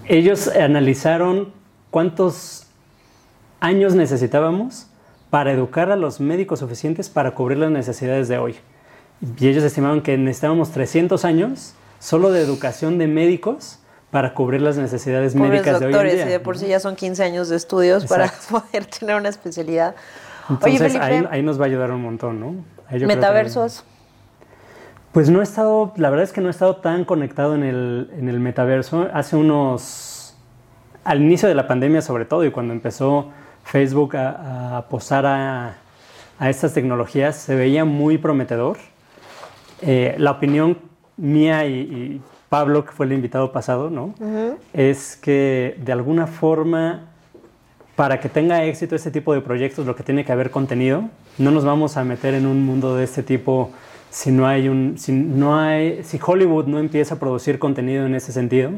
Ellos 0.07 0.47
analizaron 0.49 1.51
cuántos 1.89 2.64
años 3.65 3.95
necesitábamos 3.95 4.87
para 5.31 5.51
educar 5.51 5.91
a 5.91 5.95
los 5.95 6.19
médicos 6.19 6.59
suficientes 6.59 7.09
para 7.09 7.31
cubrir 7.31 7.57
las 7.57 7.71
necesidades 7.71 8.27
de 8.27 8.37
hoy. 8.37 8.55
Y 9.39 9.47
ellos 9.47 9.63
estimaban 9.63 10.01
que 10.01 10.17
necesitábamos 10.17 10.71
300 10.71 11.25
años 11.25 11.73
solo 11.99 12.31
de 12.31 12.41
educación 12.41 12.99
de 12.99 13.07
médicos 13.07 13.79
para 14.11 14.33
cubrir 14.33 14.61
las 14.61 14.77
necesidades 14.77 15.35
médicas 15.35 15.79
de 15.79 15.87
hoy 15.87 15.93
en 15.93 16.15
día. 16.15 16.25
Y 16.25 16.29
de 16.29 16.39
por 16.39 16.57
sí 16.57 16.67
ya 16.67 16.79
son 16.79 16.95
15 16.95 17.23
años 17.23 17.49
de 17.49 17.55
estudios 17.55 18.05
para 18.05 18.31
poder 18.49 18.85
tener 18.85 19.15
una 19.15 19.29
especialidad. 19.29 19.95
Entonces 20.47 20.95
ahí, 20.95 21.41
nos 21.41 21.59
va 21.59 21.63
a 21.63 21.67
ayudar 21.67 21.91
un 21.91 22.03
montón, 22.03 22.39
¿no? 22.39 22.55
Metaversos. 22.91 23.83
Pues 25.11 25.29
no 25.29 25.39
he 25.39 25.43
estado, 25.43 25.91
la 25.95 26.11
verdad 26.11 26.25
es 26.25 26.33
que 26.33 26.41
no 26.41 26.49
he 26.49 26.51
estado 26.51 26.75
tan 26.75 27.03
conectado 27.03 27.55
en 27.55 27.63
el, 27.63 28.11
en 28.15 28.29
el 28.29 28.39
metaverso. 28.39 29.07
Hace 29.11 29.37
unos, 29.37 30.35
al 31.03 31.21
inicio 31.21 31.49
de 31.49 31.55
la 31.55 31.67
pandemia 31.67 32.03
sobre 32.03 32.25
todo, 32.25 32.45
y 32.45 32.51
cuando 32.51 32.73
empezó 32.73 33.31
Facebook 33.65 34.15
a, 34.15 34.85
posar 34.89 35.25
a, 35.25 35.75
a, 36.39 36.49
estas 36.49 36.73
tecnologías, 36.73 37.35
se 37.35 37.55
veía 37.55 37.83
muy 37.83 38.17
prometedor. 38.17 38.77
Eh, 39.81 40.15
la 40.17 40.31
opinión 40.31 40.77
mía 41.17 41.65
y, 41.67 42.21
Pablo, 42.47 42.85
que 42.85 42.91
fue 42.91 43.07
el 43.07 43.11
invitado 43.11 43.51
pasado, 43.51 43.89
¿no? 43.89 44.13
Es 44.71 45.17
que 45.17 45.75
de 45.83 45.91
alguna 45.91 46.27
forma 46.27 47.09
para 47.95 48.19
que 48.19 48.29
tenga 48.29 48.63
éxito 48.63 48.95
este 48.95 49.09
tipo 49.09 49.33
de 49.33 49.41
proyectos, 49.41 49.85
lo 49.85 49.95
que 49.95 50.03
tiene 50.03 50.25
que 50.25 50.31
haber 50.31 50.51
contenido. 50.51 51.09
No 51.37 51.51
nos 51.51 51.65
vamos 51.65 51.97
a 51.97 52.03
meter 52.03 52.33
en 52.33 52.45
un 52.45 52.65
mundo 52.65 52.95
de 52.95 53.05
este 53.05 53.23
tipo 53.23 53.71
si 54.09 54.31
no 54.31 54.47
hay 54.47 54.69
un, 54.69 54.97
si 54.97 55.11
no 55.11 55.57
hay, 55.57 56.03
si 56.03 56.19
Hollywood 56.23 56.65
no 56.65 56.79
empieza 56.79 57.15
a 57.15 57.19
producir 57.19 57.57
contenido 57.57 58.05
en 58.05 58.15
ese 58.15 58.31
sentido. 58.31 58.71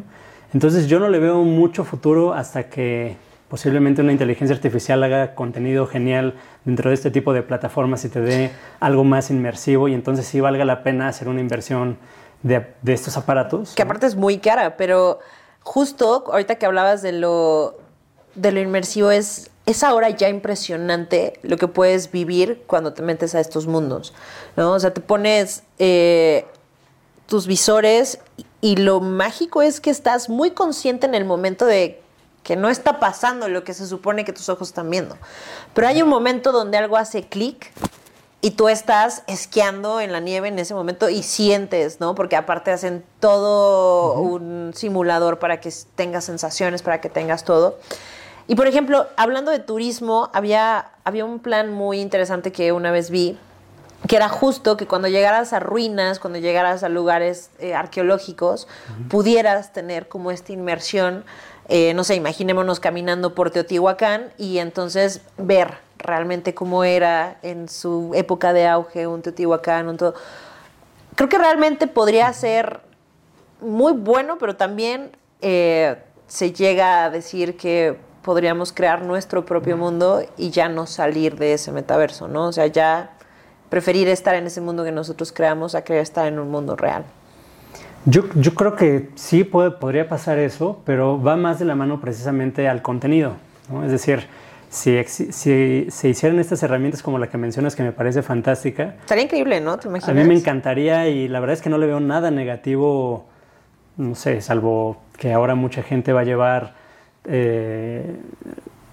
Entonces 0.53 0.87
yo 0.87 0.99
no 0.99 1.09
le 1.09 1.19
veo 1.19 1.43
mucho 1.43 1.83
futuro 1.83 2.33
hasta 2.33 2.69
que 2.69 3.17
posiblemente 3.49 4.01
una 4.01 4.11
inteligencia 4.11 4.55
artificial 4.55 5.03
haga 5.03 5.35
contenido 5.35 5.87
genial 5.87 6.35
dentro 6.65 6.89
de 6.89 6.95
este 6.95 7.11
tipo 7.11 7.33
de 7.33 7.43
plataformas 7.43 8.03
y 8.05 8.09
te 8.09 8.21
dé 8.21 8.51
algo 8.79 9.03
más 9.03 9.29
inmersivo 9.29 9.87
y 9.87 9.93
entonces 9.93 10.25
sí 10.25 10.41
valga 10.41 10.65
la 10.65 10.83
pena 10.83 11.07
hacer 11.07 11.29
una 11.29 11.39
inversión 11.39 11.97
de, 12.43 12.67
de 12.81 12.93
estos 12.93 13.17
aparatos. 13.17 13.73
Que 13.75 13.81
aparte 13.81 14.05
es 14.05 14.15
muy 14.15 14.39
cara, 14.39 14.77
pero 14.77 15.19
justo 15.61 16.25
ahorita 16.31 16.55
que 16.55 16.65
hablabas 16.65 17.01
de 17.01 17.13
lo 17.13 17.77
de 18.37 18.51
lo 18.51 18.59
inmersivo 18.59 19.11
es, 19.11 19.49
es 19.65 19.83
ahora 19.83 20.09
ya 20.11 20.29
impresionante 20.29 21.39
lo 21.41 21.57
que 21.57 21.67
puedes 21.67 22.11
vivir 22.11 22.63
cuando 22.67 22.93
te 22.93 23.01
metes 23.01 23.33
a 23.33 23.39
estos 23.39 23.65
mundos, 23.65 24.13
¿no? 24.55 24.73
O 24.73 24.79
sea, 24.79 24.93
te 24.93 25.01
pones 25.01 25.63
eh, 25.79 26.45
tus 27.25 27.47
visores 27.47 28.19
y 28.61 28.77
lo 28.77 29.01
mágico 29.01 29.61
es 29.63 29.81
que 29.81 29.89
estás 29.89 30.29
muy 30.29 30.51
consciente 30.51 31.07
en 31.07 31.15
el 31.15 31.25
momento 31.25 31.65
de 31.65 31.99
que 32.47 32.55
no 32.55 32.69
está 32.69 32.97
pasando 32.97 33.49
lo 33.49 33.65
que 33.65 33.73
se 33.73 33.85
supone 33.85 34.23
que 34.23 34.31
tus 34.31 34.47
ojos 34.47 34.69
están 34.69 34.89
viendo. 34.89 35.17
Pero 35.73 35.89
hay 35.89 36.01
un 36.01 36.07
momento 36.07 36.53
donde 36.53 36.77
algo 36.77 36.95
hace 36.95 37.23
clic 37.23 37.73
y 38.39 38.51
tú 38.51 38.69
estás 38.69 39.23
esquiando 39.27 39.99
en 39.99 40.13
la 40.13 40.21
nieve 40.21 40.47
en 40.47 40.57
ese 40.57 40.73
momento 40.73 41.09
y 41.09 41.23
sientes, 41.23 41.99
¿no? 41.99 42.15
Porque 42.15 42.37
aparte 42.37 42.71
hacen 42.71 43.03
todo 43.19 44.13
un 44.21 44.71
simulador 44.73 45.39
para 45.39 45.59
que 45.59 45.73
tengas 45.95 46.23
sensaciones, 46.23 46.83
para 46.83 47.01
que 47.01 47.09
tengas 47.09 47.43
todo. 47.43 47.79
Y 48.47 48.55
por 48.55 48.67
ejemplo, 48.67 49.07
hablando 49.17 49.51
de 49.51 49.59
turismo, 49.59 50.29
había, 50.33 50.91
había 51.03 51.25
un 51.25 51.39
plan 51.39 51.73
muy 51.73 51.99
interesante 51.99 52.53
que 52.53 52.71
una 52.71 52.91
vez 52.91 53.09
vi, 53.09 53.37
que 54.07 54.15
era 54.15 54.29
justo 54.29 54.77
que 54.77 54.87
cuando 54.87 55.09
llegaras 55.09 55.51
a 55.51 55.59
ruinas, 55.59 56.19
cuando 56.19 56.39
llegaras 56.39 56.83
a 56.83 56.87
lugares 56.89 57.49
eh, 57.59 57.73
arqueológicos, 57.73 58.69
pudieras 59.09 59.73
tener 59.73 60.07
como 60.07 60.31
esta 60.31 60.53
inmersión, 60.53 61.25
eh, 61.69 61.93
no 61.93 62.03
sé, 62.03 62.15
imaginémonos 62.15 62.79
caminando 62.79 63.35
por 63.35 63.51
Teotihuacán 63.51 64.31
y 64.37 64.59
entonces 64.59 65.21
ver 65.37 65.75
realmente 65.97 66.53
cómo 66.53 66.83
era 66.83 67.37
en 67.41 67.67
su 67.67 68.11
época 68.13 68.53
de 68.53 68.67
auge 68.67 69.07
un 69.07 69.21
Teotihuacán, 69.21 69.89
un 69.89 69.97
todo. 69.97 70.13
Creo 71.15 71.29
que 71.29 71.37
realmente 71.37 71.87
podría 71.87 72.31
ser 72.31 72.79
muy 73.59 73.93
bueno, 73.93 74.37
pero 74.37 74.55
también 74.55 75.11
eh, 75.41 75.97
se 76.27 76.53
llega 76.53 77.05
a 77.05 77.09
decir 77.09 77.57
que 77.57 77.97
podríamos 78.21 78.71
crear 78.71 79.03
nuestro 79.03 79.45
propio 79.45 79.77
mundo 79.77 80.21
y 80.37 80.51
ya 80.51 80.69
no 80.69 80.85
salir 80.85 81.37
de 81.37 81.53
ese 81.53 81.71
metaverso, 81.71 82.27
¿no? 82.27 82.47
O 82.47 82.51
sea, 82.53 82.67
ya 82.67 83.11
preferir 83.69 84.07
estar 84.07 84.35
en 84.35 84.47
ese 84.47 84.61
mundo 84.61 84.83
que 84.83 84.91
nosotros 84.91 85.31
creamos 85.31 85.75
a 85.75 85.83
querer 85.83 86.01
estar 86.01 86.27
en 86.27 86.39
un 86.39 86.49
mundo 86.49 86.75
real. 86.75 87.05
Yo, 88.09 88.23
yo 88.35 88.53
creo 88.55 88.77
que 88.77 89.09
sí 89.15 89.43
puede, 89.43 89.71
podría 89.71 90.07
pasar 90.07 90.39
eso, 90.39 90.81
pero 90.85 91.21
va 91.21 91.35
más 91.35 91.59
de 91.59 91.65
la 91.65 91.75
mano 91.75 91.99
precisamente 91.99 92.69
al 92.69 92.81
contenido, 92.81 93.33
¿no? 93.69 93.83
Es 93.83 93.91
decir, 93.91 94.21
si, 94.69 95.03
si, 95.03 95.87
se 95.89 96.07
hicieran 96.07 96.39
estas 96.39 96.63
herramientas 96.63 97.03
como 97.03 97.19
la 97.19 97.27
que 97.27 97.37
mencionas, 97.37 97.75
que 97.75 97.83
me 97.83 97.91
parece 97.91 98.21
fantástica. 98.21 98.95
Estaría 99.01 99.25
increíble, 99.25 99.59
¿no? 99.59 99.77
¿Te 99.77 99.89
imaginas? 99.89 100.09
A 100.09 100.13
mí 100.13 100.23
me 100.23 100.35
encantaría 100.35 101.09
y 101.09 101.27
la 101.27 101.41
verdad 101.41 101.55
es 101.55 101.61
que 101.61 101.69
no 101.69 101.77
le 101.77 101.85
veo 101.85 101.99
nada 101.99 102.31
negativo, 102.31 103.25
no 103.97 104.15
sé, 104.15 104.39
salvo 104.39 105.01
que 105.17 105.33
ahora 105.33 105.55
mucha 105.55 105.83
gente 105.83 106.13
va 106.13 106.21
a 106.21 106.23
llevar 106.23 106.75
eh, 107.25 108.15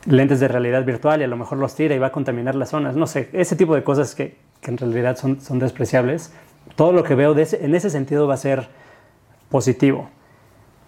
lentes 0.06 0.40
de 0.40 0.48
realidad 0.48 0.84
virtual 0.84 1.20
y 1.20 1.24
a 1.24 1.28
lo 1.28 1.36
mejor 1.36 1.58
los 1.58 1.76
tira 1.76 1.94
y 1.94 2.00
va 2.00 2.08
a 2.08 2.12
contaminar 2.12 2.56
las 2.56 2.70
zonas. 2.70 2.96
No 2.96 3.06
sé, 3.06 3.28
ese 3.32 3.54
tipo 3.54 3.76
de 3.76 3.84
cosas 3.84 4.16
que, 4.16 4.38
en 4.64 4.76
realidad 4.76 5.16
son, 5.16 5.40
son, 5.40 5.60
despreciables. 5.60 6.32
Todo 6.74 6.90
lo 6.92 7.04
que 7.04 7.14
veo 7.14 7.36
en 7.38 7.74
ese 7.76 7.90
sentido 7.90 8.26
va 8.26 8.34
a 8.34 8.38
ser 8.38 8.66
positivo. 9.54 10.10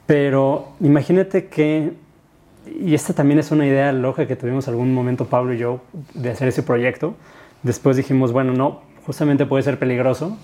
Pero 0.07 0.73
imagínate 0.81 1.47
que, 1.47 1.93
y 2.81 2.97
esta 2.97 3.13
también 3.13 3.39
es 3.39 3.53
una 3.53 3.65
idea 3.65 3.93
loca 3.93 4.27
que 4.27 4.35
tuvimos 4.35 4.67
algún 4.67 4.93
momento 4.93 5.27
Pablo 5.27 5.55
y 5.55 5.59
yo 5.59 5.83
de 6.15 6.31
hacer 6.31 6.49
ese 6.49 6.65
proyecto. 6.65 7.15
Después 7.63 7.97
dijimos, 7.97 8.33
bueno, 8.33 8.55
no, 8.55 8.81
justamente 9.07 9.47
puede 9.47 9.63
ser 9.63 9.79
peligroso. 9.79 10.37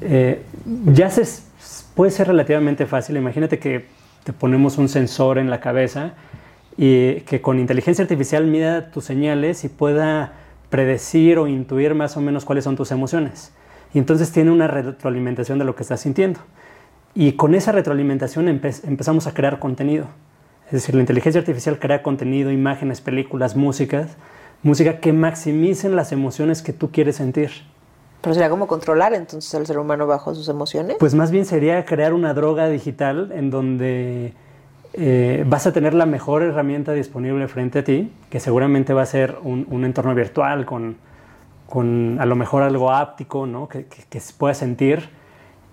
Eh, 0.00 0.42
ya 0.86 1.08
se, 1.08 1.22
puede 1.94 2.10
ser 2.10 2.26
relativamente 2.26 2.84
fácil. 2.84 3.16
Imagínate 3.16 3.60
que 3.60 3.84
te 4.24 4.32
ponemos 4.32 4.76
un 4.76 4.88
sensor 4.88 5.38
en 5.38 5.50
la 5.50 5.60
cabeza 5.60 6.14
y 6.76 7.20
que 7.20 7.40
con 7.40 7.60
inteligencia 7.60 8.02
artificial 8.02 8.44
mida 8.48 8.90
tus 8.90 9.04
señales 9.04 9.62
y 9.62 9.68
pueda 9.68 10.32
predecir 10.68 11.38
o 11.38 11.46
intuir 11.46 11.94
más 11.94 12.16
o 12.16 12.20
menos 12.20 12.44
cuáles 12.44 12.64
son 12.64 12.74
tus 12.74 12.90
emociones. 12.90 13.52
Y 13.92 14.00
entonces 14.00 14.32
tiene 14.32 14.50
una 14.50 14.66
retroalimentación 14.66 15.60
de 15.60 15.64
lo 15.64 15.76
que 15.76 15.84
estás 15.84 16.00
sintiendo. 16.00 16.40
Y 17.14 17.32
con 17.32 17.54
esa 17.54 17.72
retroalimentación 17.72 18.48
empezamos 18.48 19.26
a 19.26 19.34
crear 19.34 19.58
contenido. 19.58 20.06
Es 20.66 20.72
decir, 20.72 20.94
la 20.94 21.02
inteligencia 21.02 21.40
artificial 21.40 21.78
crea 21.78 22.02
contenido, 22.02 22.50
imágenes, 22.50 23.00
películas, 23.00 23.54
músicas, 23.54 24.16
música 24.62 24.98
que 24.98 25.12
maximicen 25.12 25.94
las 25.94 26.10
emociones 26.10 26.62
que 26.62 26.72
tú 26.72 26.90
quieres 26.90 27.16
sentir. 27.16 27.50
Pero 28.22 28.34
sería 28.34 28.48
como 28.48 28.66
controlar 28.66 29.12
entonces 29.12 29.54
al 29.54 29.66
ser 29.66 29.78
humano 29.78 30.06
bajo 30.06 30.34
sus 30.34 30.48
emociones. 30.48 30.96
Pues 30.98 31.14
más 31.14 31.30
bien 31.30 31.44
sería 31.44 31.84
crear 31.84 32.14
una 32.14 32.32
droga 32.32 32.68
digital 32.68 33.30
en 33.34 33.50
donde 33.50 34.32
eh, 34.94 35.44
vas 35.46 35.66
a 35.66 35.72
tener 35.72 35.92
la 35.92 36.06
mejor 36.06 36.42
herramienta 36.42 36.92
disponible 36.94 37.46
frente 37.48 37.80
a 37.80 37.84
ti, 37.84 38.10
que 38.30 38.40
seguramente 38.40 38.94
va 38.94 39.02
a 39.02 39.06
ser 39.06 39.36
un, 39.42 39.84
entorno 39.84 40.14
virtual 40.14 40.64
con, 40.64 40.96
con, 41.68 42.16
a 42.18 42.24
lo 42.24 42.34
mejor 42.34 42.62
algo 42.62 42.90
áptico, 42.90 43.46
¿no? 43.46 43.68
que, 43.68 43.84
que, 43.84 44.20
se 44.20 44.32
pueda 44.32 44.54
sentir. 44.54 45.10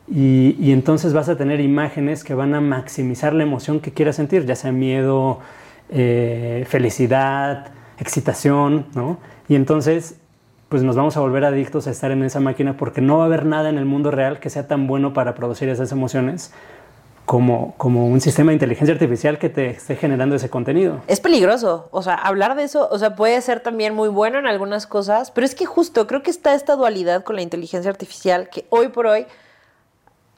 Y, 0.08 0.72
entonces 0.72 1.14
vas 1.14 1.30
a 1.30 1.38
tener 1.38 1.62
imágenes 1.62 2.24
que 2.24 2.34
van 2.34 2.54
a 2.54 2.62
maximizar 2.62 3.34
la 3.34 3.44
emoción 3.44 3.80
que 3.80 3.92
quieras 3.92 4.18
sentir, 4.18 4.46
ya 4.46 4.56
sea 4.56 4.72
miedo, 4.72 5.40
eh, 5.90 6.66
felicidad, 6.68 7.68
excitación, 7.98 8.88
¿no? 8.94 9.20
Y 9.48 9.56
entonces, 9.56 10.16
pues 10.70 10.84
nos 10.84 10.96
vamos 10.96 11.16
a 11.18 11.22
volver 11.22 11.46
adictos 11.46 11.88
a 11.88 11.92
estar 11.92 12.12
en 12.12 12.24
esa 12.24 12.40
máquina 12.40 12.76
porque 12.76 13.02
no 13.02 13.18
va 13.18 13.24
a 13.24 13.26
haber 13.28 13.46
nada 13.46 13.70
en 13.70 13.78
el 13.78 13.86
mundo 13.86 14.12
real 14.12 14.40
que 14.40 14.50
sea 14.50 14.68
tan 14.68 14.88
bueno 14.88 15.14
para 15.14 15.36
producir 15.36 15.70
esas 15.70 15.92
emociones 15.92 16.52
como, 17.26 17.76
como 17.78 18.08
un 18.08 18.20
sistema 18.20 18.50
de 18.50 18.56
inteligencia 18.56 18.94
artificial 18.94 19.40
que 19.40 19.48
te 19.50 19.70
esté 19.70 19.96
generando 19.96 20.36
ese 20.36 20.50
contenido. 20.50 21.02
Es 21.08 21.22
peligroso, 21.22 21.88
o 21.92 22.02
sea, 22.02 22.16
hablar 22.16 22.56
de 22.56 22.64
eso, 22.64 22.90
o 22.92 22.98
sea, 22.98 23.16
puede 23.16 23.40
ser 23.42 23.62
también 23.62 23.94
muy 23.94 24.10
bueno 24.10 24.40
en 24.40 24.48
algunas 24.48 24.88
cosas, 24.88 25.32
pero 25.32 25.46
es 25.46 25.56
que 25.56 25.66
justo 25.66 26.08
creo 26.08 26.24
que 26.24 26.32
está 26.32 26.54
esta 26.56 26.76
dualidad 26.76 27.24
con 27.24 27.38
la 27.38 27.42
inteligencia 27.42 27.90
artificial 27.90 28.50
que 28.50 28.66
hoy 28.70 28.90
por 28.90 29.08
hoy, 29.08 29.28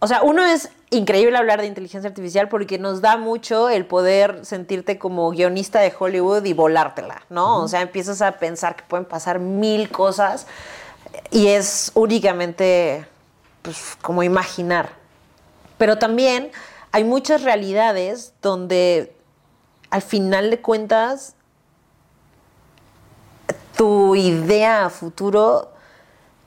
o 0.03 0.07
sea, 0.07 0.21
uno 0.21 0.43
es 0.43 0.67
increíble 0.89 1.37
hablar 1.37 1.61
de 1.61 1.67
inteligencia 1.67 2.09
artificial 2.09 2.49
porque 2.49 2.77
nos 2.77 2.99
da 2.99 3.15
mucho 3.15 3.69
el 3.69 3.85
poder 3.85 4.45
sentirte 4.45 4.99
como 4.99 5.29
guionista 5.29 5.79
de 5.79 5.93
Hollywood 5.97 6.43
y 6.43 6.51
volártela, 6.51 7.21
¿no? 7.29 7.63
O 7.63 7.69
sea, 7.69 7.79
empiezas 7.79 8.21
a 8.21 8.33
pensar 8.33 8.75
que 8.75 8.83
pueden 8.83 9.05
pasar 9.05 9.39
mil 9.39 9.89
cosas 9.89 10.45
y 11.31 11.47
es 11.47 11.93
únicamente, 11.93 13.07
pues, 13.61 13.97
como 14.01 14.23
imaginar. 14.23 14.89
Pero 15.77 15.97
también 15.97 16.51
hay 16.91 17.05
muchas 17.05 17.43
realidades 17.43 18.33
donde 18.41 19.15
al 19.89 20.01
final 20.01 20.49
de 20.49 20.59
cuentas 20.59 21.35
tu 23.77 24.17
idea 24.17 24.87
a 24.87 24.89
futuro 24.89 25.72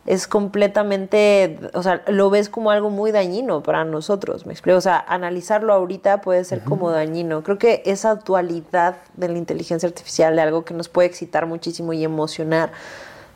es 0.07 0.29
completamente, 0.29 1.59
o 1.75 1.83
sea, 1.83 2.03
lo 2.07 2.31
ves 2.31 2.49
como 2.49 2.71
algo 2.71 2.91
muy 2.91 3.11
dañino 3.11 3.63
para 3.63 3.85
nosotros, 3.85 4.47
me 4.47 4.53
explico, 4.53 4.79
o 4.79 4.81
sea, 4.81 5.05
analizarlo 5.07 5.73
ahorita 5.73 6.21
puede 6.21 6.45
ser 6.45 6.63
como 6.63 6.91
dañino. 6.91 7.43
Creo 7.43 7.59
que 7.59 7.83
esa 7.85 8.15
dualidad 8.15 8.97
de 9.15 9.29
la 9.29 9.37
inteligencia 9.37 9.89
artificial, 9.89 10.37
de 10.37 10.43
algo 10.43 10.65
que 10.65 10.75
nos 10.75 10.89
puede 10.89 11.09
excitar 11.09 11.47
muchísimo 11.47 11.93
y 11.93 12.05
emocionar, 12.05 12.71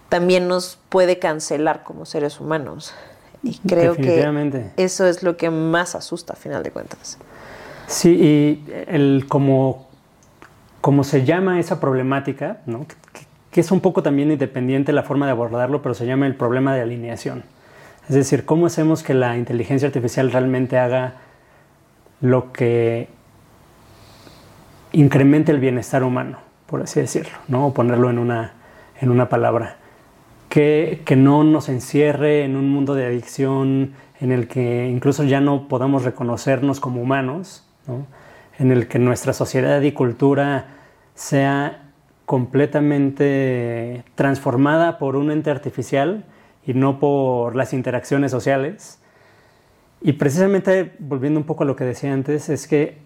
también 0.09 0.47
nos 0.47 0.79
puede 0.89 1.19
cancelar 1.19 1.83
como 1.83 2.07
seres 2.07 2.41
humanos. 2.41 2.95
Y 3.43 3.59
creo 3.59 3.97
que 3.97 4.71
eso 4.77 5.07
es 5.07 5.23
lo 5.23 5.37
que 5.37 5.51
más 5.51 5.95
asusta 5.95 6.35
a 6.35 6.37
final 6.37 6.63
de 6.63 6.71
cuentas. 6.71 7.19
Sí, 7.87 8.11
y 8.11 8.73
el 8.87 9.27
como, 9.29 9.89
como 10.81 11.03
se 11.03 11.25
llama 11.25 11.59
esa 11.59 11.81
problemática, 11.81 12.61
¿no? 12.67 12.87
que, 12.87 12.95
es 13.55 13.71
un 13.71 13.81
poco 13.81 14.03
también 14.03 14.31
independiente 14.31 14.93
la 14.93 15.03
forma 15.03 15.27
de 15.27 15.33
abordarlo, 15.33 15.83
pero 15.83 15.95
se 15.95 16.07
llama 16.07 16.27
el 16.27 16.37
problema 16.37 16.75
de 16.75 16.83
alineación. 16.83 17.43
Es 18.09 18.15
decir, 18.15 18.45
¿cómo 18.45 18.67
hacemos 18.67 19.03
que 19.03 19.15
la 19.15 19.37
inteligencia 19.37 19.89
artificial 19.89 20.31
realmente 20.31 20.79
haga 20.79 21.15
lo 22.21 22.53
que 22.53 23.09
incremente 24.93 25.53
el 25.53 25.59
bienestar 25.59 26.05
humano, 26.05 26.39
por 26.67 26.83
así 26.83 27.01
decirlo, 27.01 27.39
¿no? 27.49 27.67
o 27.67 27.75
ponerlo 27.75 28.11
en 28.11 28.19
una, 28.19 28.53
en 29.01 29.11
una 29.11 29.29
palabra? 29.29 29.77
que, 30.51 31.15
no 31.17 31.45
nos 31.45 31.69
encierre 31.69 32.45
en 32.45 32.57
un 32.57 32.69
mundo 32.69 32.95
de 32.95 33.07
adicción 33.07 33.93
en 34.21 34.33
el 34.33 34.49
que 34.49 34.89
incluso 34.89 35.25
ya 35.25 35.41
no 35.41 35.69
podamos 35.69 36.05
reconocernos 36.05 36.81
como 36.81 37.01
humanos, 37.01 37.65
en 38.59 38.73
el 38.73 38.89
que 38.89 38.99
nuestra 38.99 39.33
sociedad 39.33 39.81
y 39.81 39.93
cultura 39.93 40.67
sea 41.15 41.90
completamente 42.31 44.05
transformada 44.15 44.99
por 44.99 45.17
un 45.17 45.33
ente 45.33 45.51
artificial 45.51 46.25
y 46.65 46.75
no 46.75 47.01
por 47.01 47.57
las 47.57 47.73
interacciones 47.73 48.31
sociales. 48.31 49.01
Y 50.01 50.13
precisamente, 50.13 50.93
volviendo 51.01 51.41
un 51.41 51.47
poco 51.47 51.65
a 51.65 51.67
lo 51.67 51.75
que 51.75 51.85
decía 51.85 52.13
antes, 52.13 52.49
es 52.49 52.69
que 52.69 52.99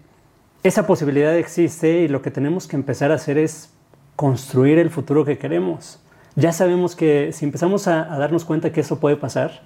esa 0.61 0.85
posibilidad 0.85 1.35
existe 1.35 2.01
y 2.01 2.07
lo 2.07 2.21
que 2.21 2.29
tenemos 2.29 2.67
que 2.67 2.75
empezar 2.75 3.11
a 3.11 3.15
hacer 3.15 3.37
es 3.37 3.73
construir 4.15 4.77
el 4.79 4.89
futuro 4.89 5.25
que 5.25 5.37
queremos 5.37 5.99
ya 6.35 6.51
sabemos 6.51 6.95
que 6.95 7.31
si 7.31 7.45
empezamos 7.45 7.87
a, 7.87 8.03
darnos 8.17 8.43
cuenta 8.43 8.71
que 8.71 8.81
eso 8.81 8.99
puede 8.99 9.15
pasar, 9.15 9.61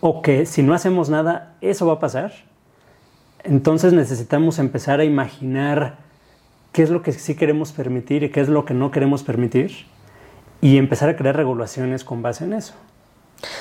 o 0.00 0.22
que 0.22 0.46
si 0.46 0.62
no 0.62 0.74
hacemos 0.74 1.10
nada, 1.10 1.56
eso 1.60 1.86
va 1.86 1.94
a 1.94 1.98
pasar, 1.98 2.32
entonces 3.42 3.92
necesitamos 3.92 4.58
empezar 4.60 5.00
a 5.00 5.04
imaginar 5.04 5.98
qué 6.72 6.82
es 6.82 6.90
lo 6.90 7.02
que 7.02 7.12
sí 7.12 7.34
queremos 7.34 7.72
permitir 7.72 8.22
y 8.22 8.30
qué 8.30 8.40
es 8.40 8.48
lo 8.48 8.64
que 8.64 8.74
no 8.74 8.90
queremos 8.90 9.22
permitir, 9.22 9.86
y 10.60 10.76
empezar 10.76 11.08
a 11.08 11.16
crear 11.16 11.36
regulaciones 11.36 12.04
con 12.04 12.22
base 12.22 12.44
en 12.44 12.52
eso. 12.52 12.74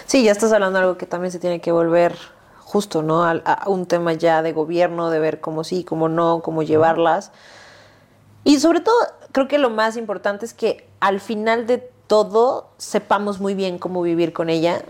Sí, 0.05 0.23
ya 0.23 0.31
estás 0.31 0.51
hablando 0.51 0.79
de 0.79 0.85
algo 0.85 0.97
que 0.97 1.05
también 1.05 1.31
se 1.31 1.39
tiene 1.39 1.61
que 1.61 1.71
volver 1.71 2.15
justo, 2.59 3.03
¿no? 3.03 3.23
A, 3.23 3.63
un 3.67 3.85
tema 3.85 4.13
ya 4.13 4.41
de 4.41 4.51
gobierno, 4.51 5.09
de 5.09 5.19
ver 5.19 5.39
cómo 5.39 5.63
sí, 5.63 5.83
cómo 5.83 6.09
no, 6.09 6.41
cómo 6.41 6.63
llevarlas. 6.63 7.31
Y 8.43 8.59
sobre 8.59 8.79
todo, 8.79 8.95
creo 9.31 9.47
que 9.47 9.57
lo 9.57 9.69
más 9.69 9.97
importante 9.97 10.45
es 10.45 10.53
que 10.53 10.87
al 10.99 11.19
final 11.19 11.67
de 11.67 11.77
todo 12.07 12.69
sepamos 12.77 13.39
muy 13.39 13.53
bien 13.53 13.77
cómo 13.77 14.01
vivir 14.01 14.33
con 14.33 14.49
ella, 14.49 14.81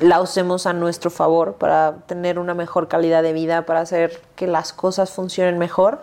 la 0.00 0.20
usemos 0.20 0.66
a 0.66 0.72
nuestro 0.72 1.10
favor 1.10 1.54
para 1.54 1.96
tener 2.06 2.38
una 2.38 2.54
mejor 2.54 2.88
calidad 2.88 3.22
de 3.22 3.32
vida, 3.32 3.66
para 3.66 3.80
hacer 3.80 4.20
que 4.36 4.46
las 4.46 4.72
cosas 4.72 5.10
funcionen 5.10 5.58
mejor, 5.58 6.00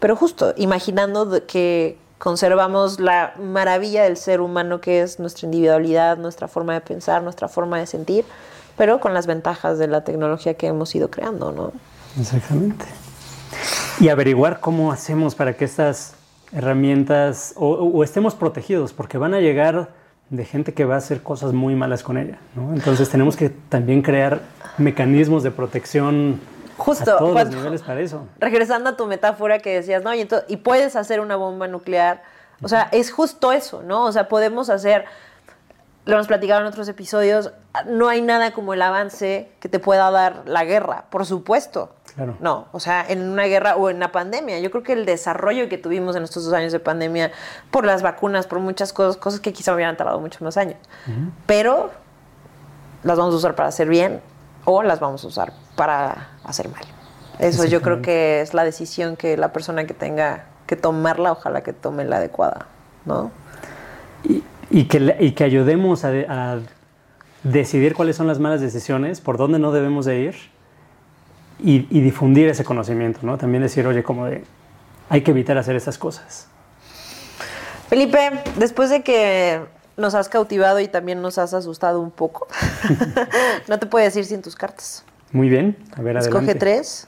pero 0.00 0.16
justo 0.16 0.54
imaginando 0.56 1.46
que 1.46 1.98
conservamos 2.18 3.00
la 3.00 3.34
maravilla 3.38 4.04
del 4.04 4.16
ser 4.16 4.40
humano 4.40 4.80
que 4.80 5.02
es 5.02 5.18
nuestra 5.18 5.46
individualidad, 5.46 6.18
nuestra 6.18 6.48
forma 6.48 6.74
de 6.74 6.80
pensar, 6.80 7.22
nuestra 7.22 7.48
forma 7.48 7.78
de 7.78 7.86
sentir, 7.86 8.24
pero 8.76 9.00
con 9.00 9.14
las 9.14 9.26
ventajas 9.26 9.78
de 9.78 9.88
la 9.88 10.04
tecnología 10.04 10.54
que 10.54 10.66
hemos 10.66 10.94
ido 10.94 11.10
creando, 11.10 11.52
¿no? 11.52 11.72
Exactamente. 12.18 12.84
Y 14.00 14.08
averiguar 14.08 14.60
cómo 14.60 14.92
hacemos 14.92 15.34
para 15.34 15.56
que 15.56 15.64
estas 15.64 16.14
herramientas 16.52 17.54
o, 17.56 18.02
estemos 18.02 18.34
protegidos, 18.34 18.92
porque 18.92 19.18
van 19.18 19.34
a 19.34 19.40
llegar 19.40 19.90
de 20.30 20.44
gente 20.44 20.74
que 20.74 20.84
va 20.84 20.94
a 20.94 20.98
hacer 20.98 21.22
cosas 21.22 21.52
muy 21.52 21.74
malas 21.74 22.02
con 22.02 22.18
ella. 22.18 22.38
¿no? 22.54 22.74
Entonces 22.74 23.08
tenemos 23.08 23.36
que 23.36 23.50
también 23.50 24.02
crear 24.02 24.40
mecanismos 24.76 25.42
de 25.42 25.50
protección 25.50 26.40
Justo, 26.78 27.14
a 27.14 27.18
todos 27.18 27.34
los 27.34 27.50
niveles 27.50 27.82
para 27.82 28.00
eso. 28.00 28.26
Regresando 28.38 28.90
a 28.90 28.96
tu 28.96 29.06
metáfora 29.06 29.58
que 29.58 29.74
decías, 29.74 30.02
¿no? 30.02 30.14
Y, 30.14 30.26
y 30.48 30.56
puedes 30.56 30.96
hacer 30.96 31.20
una 31.20 31.36
bomba 31.36 31.68
nuclear. 31.68 32.22
O 32.62 32.68
sea, 32.68 32.88
es 32.92 33.10
justo 33.12 33.52
eso, 33.52 33.82
¿no? 33.82 34.04
O 34.04 34.12
sea, 34.12 34.28
podemos 34.28 34.70
hacer 34.70 35.04
lo 36.08 36.14
hemos 36.14 36.26
platicado 36.26 36.62
en 36.62 36.66
otros 36.66 36.88
episodios, 36.88 37.52
no 37.86 38.08
hay 38.08 38.22
nada 38.22 38.52
como 38.52 38.72
el 38.72 38.80
avance 38.80 39.52
que 39.60 39.68
te 39.68 39.78
pueda 39.78 40.10
dar 40.10 40.44
la 40.46 40.64
guerra, 40.64 41.04
por 41.10 41.26
supuesto. 41.26 41.90
Claro. 42.14 42.34
No, 42.40 42.68
o 42.72 42.80
sea, 42.80 43.04
en 43.06 43.28
una 43.28 43.44
guerra 43.44 43.76
o 43.76 43.90
en 43.90 43.96
una 43.96 44.10
pandemia. 44.10 44.58
Yo 44.58 44.70
creo 44.70 44.82
que 44.82 44.94
el 44.94 45.04
desarrollo 45.04 45.68
que 45.68 45.76
tuvimos 45.76 46.16
en 46.16 46.22
estos 46.22 46.46
dos 46.46 46.54
años 46.54 46.72
de 46.72 46.80
pandemia, 46.80 47.30
por 47.70 47.84
las 47.84 48.00
vacunas, 48.00 48.46
por 48.46 48.58
muchas 48.58 48.94
cosas, 48.94 49.18
cosas 49.18 49.40
que 49.40 49.52
quizá 49.52 49.74
hubieran 49.74 49.98
tardado 49.98 50.18
muchos 50.18 50.40
más 50.40 50.56
años, 50.56 50.78
pero 51.44 51.90
las 53.02 53.18
vamos 53.18 53.34
a 53.34 53.36
usar 53.36 53.54
para 53.54 53.68
hacer 53.68 53.86
bien 53.86 54.22
o 54.70 54.82
las 54.82 55.00
vamos 55.00 55.24
a 55.24 55.28
usar 55.28 55.52
para 55.76 56.28
hacer 56.44 56.68
mal. 56.68 56.82
Eso 57.38 57.64
yo 57.64 57.80
creo 57.80 58.02
que 58.02 58.40
es 58.40 58.52
la 58.52 58.64
decisión 58.64 59.16
que 59.16 59.36
la 59.36 59.52
persona 59.52 59.86
que 59.86 59.94
tenga 59.94 60.46
que 60.66 60.76
tomarla, 60.76 61.32
ojalá 61.32 61.62
que 61.62 61.72
tome 61.72 62.04
la 62.04 62.16
adecuada, 62.16 62.66
¿no? 63.04 63.30
Y 64.24 64.42
y 64.70 64.84
que, 64.84 65.16
y 65.20 65.32
que 65.32 65.44
ayudemos 65.44 66.04
a, 66.04 66.60
decidir 67.44 67.94
cuáles 67.94 68.16
son 68.16 68.26
las 68.26 68.40
malas 68.40 68.60
decisiones, 68.60 69.20
por 69.20 69.38
dónde 69.38 69.58
no 69.58 69.70
debemos 69.70 70.04
de 70.04 70.18
ir 70.18 70.34
y, 71.60 71.78
difundir 72.00 72.48
ese 72.48 72.64
conocimiento, 72.64 73.20
¿no? 73.22 73.38
También 73.38 73.62
decir, 73.62 73.86
oye, 73.86 74.02
como 74.02 74.26
de, 74.26 74.42
hay 75.08 75.22
que 75.22 75.30
evitar 75.30 75.56
hacer 75.56 75.76
esas 75.76 75.98
cosas. 75.98 76.48
Felipe, 77.88 78.42
después 78.56 78.90
de 78.90 79.02
que 79.02 79.60
nos 79.98 80.14
has 80.14 80.28
cautivado 80.28 80.80
y 80.80 80.88
también 80.88 81.20
nos 81.20 81.36
has 81.36 81.52
asustado 81.52 82.00
un 82.00 82.10
poco, 82.10 82.48
no 83.68 83.78
te 83.78 83.86
puedes 83.86 84.16
ir 84.16 84.24
sin 84.24 84.40
tus 84.40 84.56
cartas. 84.56 85.04
Muy 85.32 85.48
bien, 85.50 85.76
a 85.92 86.00
ver, 86.00 86.16
adelante. 86.16 86.28
Escoge 86.28 86.54
tres 86.54 87.06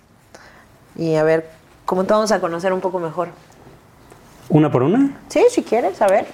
y 0.97 1.15
a 1.15 1.23
ver 1.23 1.49
cómo 1.87 2.05
te 2.05 2.13
vamos 2.13 2.33
a 2.33 2.41
conocer 2.41 2.73
un 2.73 2.81
poco 2.81 2.99
mejor. 2.99 3.29
¿Una 4.51 4.71
por 4.71 4.83
una? 4.83 5.17
Sí, 5.29 5.45
si 5.49 5.63
quieres, 5.63 6.03
a 6.03 6.09
ver. 6.09 6.27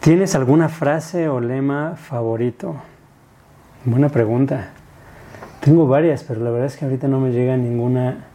¿Tienes 0.00 0.34
alguna 0.34 0.68
frase 0.68 1.28
o 1.28 1.40
lema 1.40 1.96
favorito? 1.96 2.74
Buena 3.84 4.08
pregunta. 4.08 4.70
Tengo 5.60 5.86
varias, 5.86 6.24
pero 6.24 6.40
la 6.40 6.50
verdad 6.50 6.66
es 6.66 6.76
que 6.76 6.84
ahorita 6.84 7.06
no 7.06 7.20
me 7.20 7.30
llega 7.30 7.56
ninguna 7.56 8.26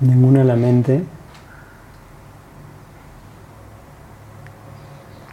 ninguna 0.00 0.42
a 0.42 0.44
la 0.44 0.56
mente. 0.56 1.02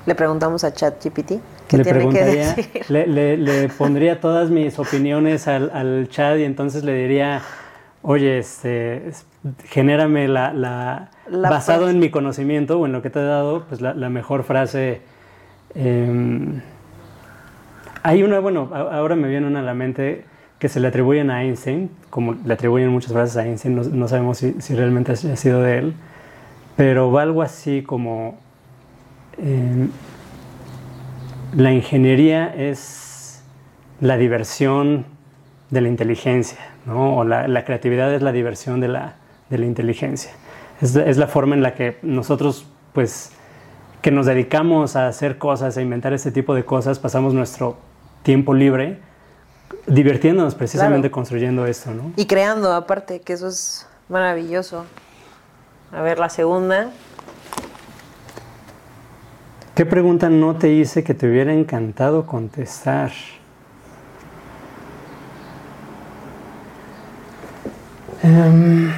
Le 0.10 0.16
preguntamos 0.16 0.64
a 0.64 0.74
ChatGPT 0.74 1.34
qué 1.68 1.78
le 1.78 1.84
tiene 1.84 2.10
que 2.10 2.24
decir. 2.24 2.68
Le, 2.90 3.38
le, 3.38 3.70
pondría 3.70 4.20
todas 4.20 4.50
mis 4.50 4.80
opiniones 4.80 5.48
al, 5.48 5.70
al, 5.72 6.08
chat 6.10 6.40
y 6.40 6.46
entonces 6.46 6.84
le 6.84 6.96
diría, 6.96 7.44
oye, 8.02 8.40
este, 8.40 9.12
genérame 9.66 10.28
la, 10.28 10.52
la, 10.52 11.12
basado 11.30 11.92
en 11.92 12.00
mi 12.00 12.10
conocimiento 12.10 12.80
o 12.80 12.88
en 12.88 12.92
lo 12.92 13.04
que 13.04 13.12
te 13.12 13.20
he 13.20 13.24
dado, 13.24 13.66
pues 13.70 13.82
la, 13.82 13.94
mejor 14.10 14.42
frase. 14.42 15.02
Em, 15.76 16.60
hay 18.02 18.24
una, 18.24 18.40
bueno, 18.40 18.72
ahora 18.74 19.16
me 19.16 19.28
viene 19.28 19.46
una 19.46 19.60
a 19.60 19.62
la 19.62 19.76
mente 19.76 20.26
que 20.58 20.70
se 20.70 20.80
le 20.80 20.88
atribuyen 20.88 21.30
a 21.30 21.44
Einstein, 21.44 21.92
como 22.10 22.34
le 22.34 22.52
atribuyen 22.52 22.90
muchas 22.90 23.14
frases 23.14 23.38
a 23.38 23.46
Einstein, 23.46 23.76
no, 23.76 24.08
sabemos 24.08 24.40
si, 24.40 24.60
si, 24.60 24.74
realmente 24.74 25.12
ha 25.12 25.16
sido 25.16 25.62
de 25.62 25.78
él, 25.78 25.94
pero 26.76 27.12
va 27.12 27.22
algo 27.22 27.44
así 27.44 27.84
como 27.84 28.49
em, 29.42 29.90
la 31.56 31.72
ingeniería 31.72 32.54
es 32.56 33.44
la 34.02 34.18
diversión 34.18 35.06
de 35.70 35.82
la 35.82 35.88
inteligencia, 35.88 36.60
¿no? 36.86 37.18
o 37.18 37.24
la, 37.24 37.48
la 37.48 37.66
creatividad 37.66 38.14
es 38.14 38.22
la 38.22 38.32
diversión 38.32 38.80
de 38.80 38.88
la, 38.88 39.16
de 39.50 39.58
la 39.58 39.66
inteligencia. 39.66 40.32
Es, 40.82 40.96
es, 40.96 41.18
la 41.18 41.28
forma 41.28 41.56
en 41.56 41.62
la 41.62 41.76
que 41.76 41.98
nosotros, 42.02 42.66
pues, 42.94 43.32
que 44.02 44.12
nos 44.12 44.26
dedicamos 44.26 44.96
a 44.96 45.08
hacer 45.08 45.38
cosas, 45.38 45.78
a 45.78 45.82
inventar 45.82 46.14
ese 46.14 46.32
tipo 46.32 46.56
de 46.56 46.64
cosas, 46.64 47.00
pasamos 47.00 47.34
nuestro 47.34 47.78
tiempo 48.24 48.54
libre 48.54 49.00
divirtiéndonos 49.88 50.56
precisamente 50.56 51.12
construyendo 51.12 51.66
esto, 51.66 51.92
¿no? 51.92 52.12
Y 52.16 52.26
creando, 52.26 52.74
aparte, 52.74 53.22
que 53.22 53.34
eso 53.34 53.48
es 53.48 53.88
maravilloso. 54.08 54.86
A 55.92 56.02
ver, 56.02 56.20
la 56.20 56.30
segunda. 56.30 56.92
¿Qué 59.80 59.86
pregunta 59.86 60.30
no 60.30 60.58
te 60.58 60.74
hice 60.74 61.06
que 61.06 61.14
te 61.14 61.26
hubiera 61.26 61.54
encantado 61.54 62.26
contestar? 62.26 63.14
Um, 68.22 68.92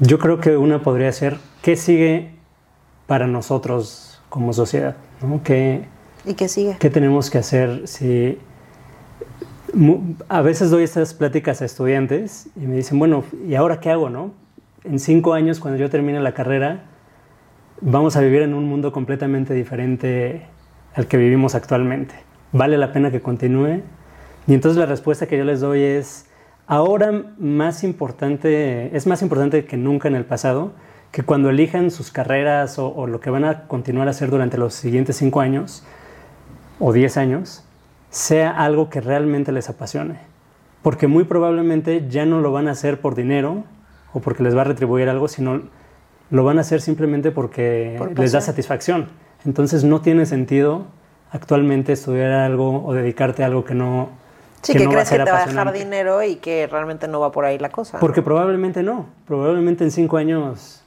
yo 0.00 0.18
creo 0.18 0.40
que 0.40 0.56
una 0.56 0.80
podría 0.80 1.12
ser, 1.12 1.36
¿qué 1.60 1.76
sigue 1.76 2.30
para 3.06 3.26
nosotros 3.26 4.22
como 4.30 4.54
sociedad. 4.54 4.96
¿no? 5.20 5.42
¿Qué, 5.44 5.84
¿Y 6.24 6.32
qué 6.32 6.48
sigue? 6.48 6.78
¿Qué 6.80 6.88
tenemos 6.88 7.28
que 7.28 7.36
hacer 7.36 7.86
si... 7.86 8.38
A 10.28 10.42
veces 10.42 10.70
doy 10.70 10.82
estas 10.82 11.14
pláticas 11.14 11.62
a 11.62 11.64
estudiantes 11.64 12.48
y 12.56 12.66
me 12.66 12.76
dicen, 12.76 12.98
bueno, 12.98 13.24
¿y 13.46 13.54
ahora 13.54 13.80
qué 13.80 13.90
hago? 13.90 14.10
No? 14.10 14.32
En 14.84 14.98
cinco 14.98 15.32
años, 15.32 15.60
cuando 15.60 15.78
yo 15.78 15.88
termine 15.88 16.20
la 16.20 16.34
carrera, 16.34 16.84
vamos 17.80 18.16
a 18.16 18.20
vivir 18.20 18.42
en 18.42 18.54
un 18.54 18.68
mundo 18.68 18.92
completamente 18.92 19.54
diferente 19.54 20.46
al 20.94 21.06
que 21.06 21.16
vivimos 21.16 21.54
actualmente. 21.54 22.14
¿Vale 22.52 22.76
la 22.76 22.92
pena 22.92 23.10
que 23.10 23.20
continúe? 23.20 23.80
Y 24.46 24.54
entonces 24.54 24.78
la 24.78 24.86
respuesta 24.86 25.26
que 25.26 25.38
yo 25.38 25.44
les 25.44 25.60
doy 25.60 25.82
es, 25.82 26.26
ahora 26.66 27.24
más 27.38 27.84
importante, 27.84 28.94
es 28.96 29.06
más 29.06 29.22
importante 29.22 29.64
que 29.64 29.76
nunca 29.76 30.08
en 30.08 30.16
el 30.16 30.24
pasado, 30.24 30.72
que 31.12 31.22
cuando 31.22 31.50
elijan 31.50 31.90
sus 31.90 32.10
carreras 32.10 32.78
o, 32.78 33.06
lo 33.06 33.20
que 33.20 33.30
van 33.30 33.44
a 33.44 33.66
continuar 33.68 34.08
a 34.08 34.12
hacer 34.12 34.30
durante 34.30 34.58
los 34.58 34.74
siguientes 34.74 35.16
cinco 35.16 35.40
años 35.40 35.84
o 36.78 36.92
diez 36.92 37.16
años, 37.16 37.64
sea 38.12 38.50
algo 38.50 38.88
que 38.90 39.00
realmente 39.00 39.50
les 39.50 39.68
apasione. 39.68 40.20
Porque 40.82 41.08
muy 41.08 41.24
probablemente 41.24 42.06
ya 42.08 42.24
no 42.24 42.40
lo 42.40 42.52
van 42.52 42.68
a 42.68 42.72
hacer 42.72 43.00
por 43.00 43.16
dinero 43.16 43.64
o 44.12 44.20
porque 44.20 44.44
les 44.44 44.56
va 44.56 44.60
a 44.60 44.64
retribuir 44.64 45.08
algo, 45.08 45.26
sino 45.26 45.62
lo 46.30 46.44
van 46.44 46.58
a 46.58 46.60
hacer 46.60 46.80
simplemente 46.80 47.32
porque 47.32 48.00
les 48.16 48.30
da 48.30 48.40
satisfacción. 48.40 49.08
Entonces 49.44 49.82
no 49.82 50.00
tiene 50.00 50.26
sentido 50.26 50.86
actualmente 51.32 51.92
estudiar 51.92 52.30
algo 52.30 52.84
o 52.84 52.94
dedicarte 52.94 53.42
a 53.42 53.46
algo 53.46 53.64
que 53.64 53.74
no, 53.74 54.10
Sí, 54.62 54.74
que, 54.74 54.86
crees 54.86 55.10
que 55.10 55.18
te 55.18 55.30
va 55.32 55.42
a 55.42 55.46
dejar 55.46 55.72
dinero 55.72 56.22
y 56.22 56.36
que 56.36 56.68
realmente 56.68 57.08
no 57.08 57.18
va 57.18 57.32
por 57.32 57.44
ahí 57.44 57.58
la 57.58 57.70
cosa. 57.70 57.98
Porque 57.98 58.22
probablemente 58.22 58.84
no. 58.84 59.06
Probablemente 59.26 59.82
en 59.82 59.90
cinco 59.90 60.18
años 60.18 60.82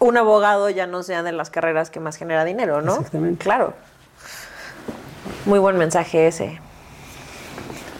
un 0.00 0.16
abogado 0.16 0.68
ya 0.70 0.86
no 0.86 1.02
sea 1.02 1.22
de 1.22 1.32
las 1.32 1.50
carreras 1.50 1.90
que 1.90 2.00
más 2.00 2.16
genera 2.16 2.44
dinero, 2.44 2.82
¿no? 2.82 2.94
Exactamente. 2.94 3.44
Claro. 3.44 3.74
Muy 5.46 5.58
buen 5.58 5.76
mensaje 5.76 6.26
ese. 6.26 6.58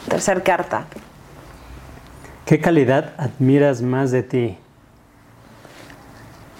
Tercer 0.09 0.43
carta. 0.43 0.85
¿Qué 2.45 2.59
calidad 2.59 3.13
admiras 3.17 3.81
más 3.81 4.11
de 4.11 4.23
ti? 4.23 4.57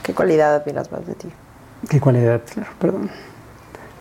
¿Qué 0.03 0.13
cualidad 0.13 0.55
admiras 0.55 0.91
más 0.91 1.05
de 1.05 1.15
ti? 1.15 1.29
¿Qué 1.89 1.99
cualidad? 1.99 2.41
Claro, 2.53 2.69
perdón. 2.79 3.11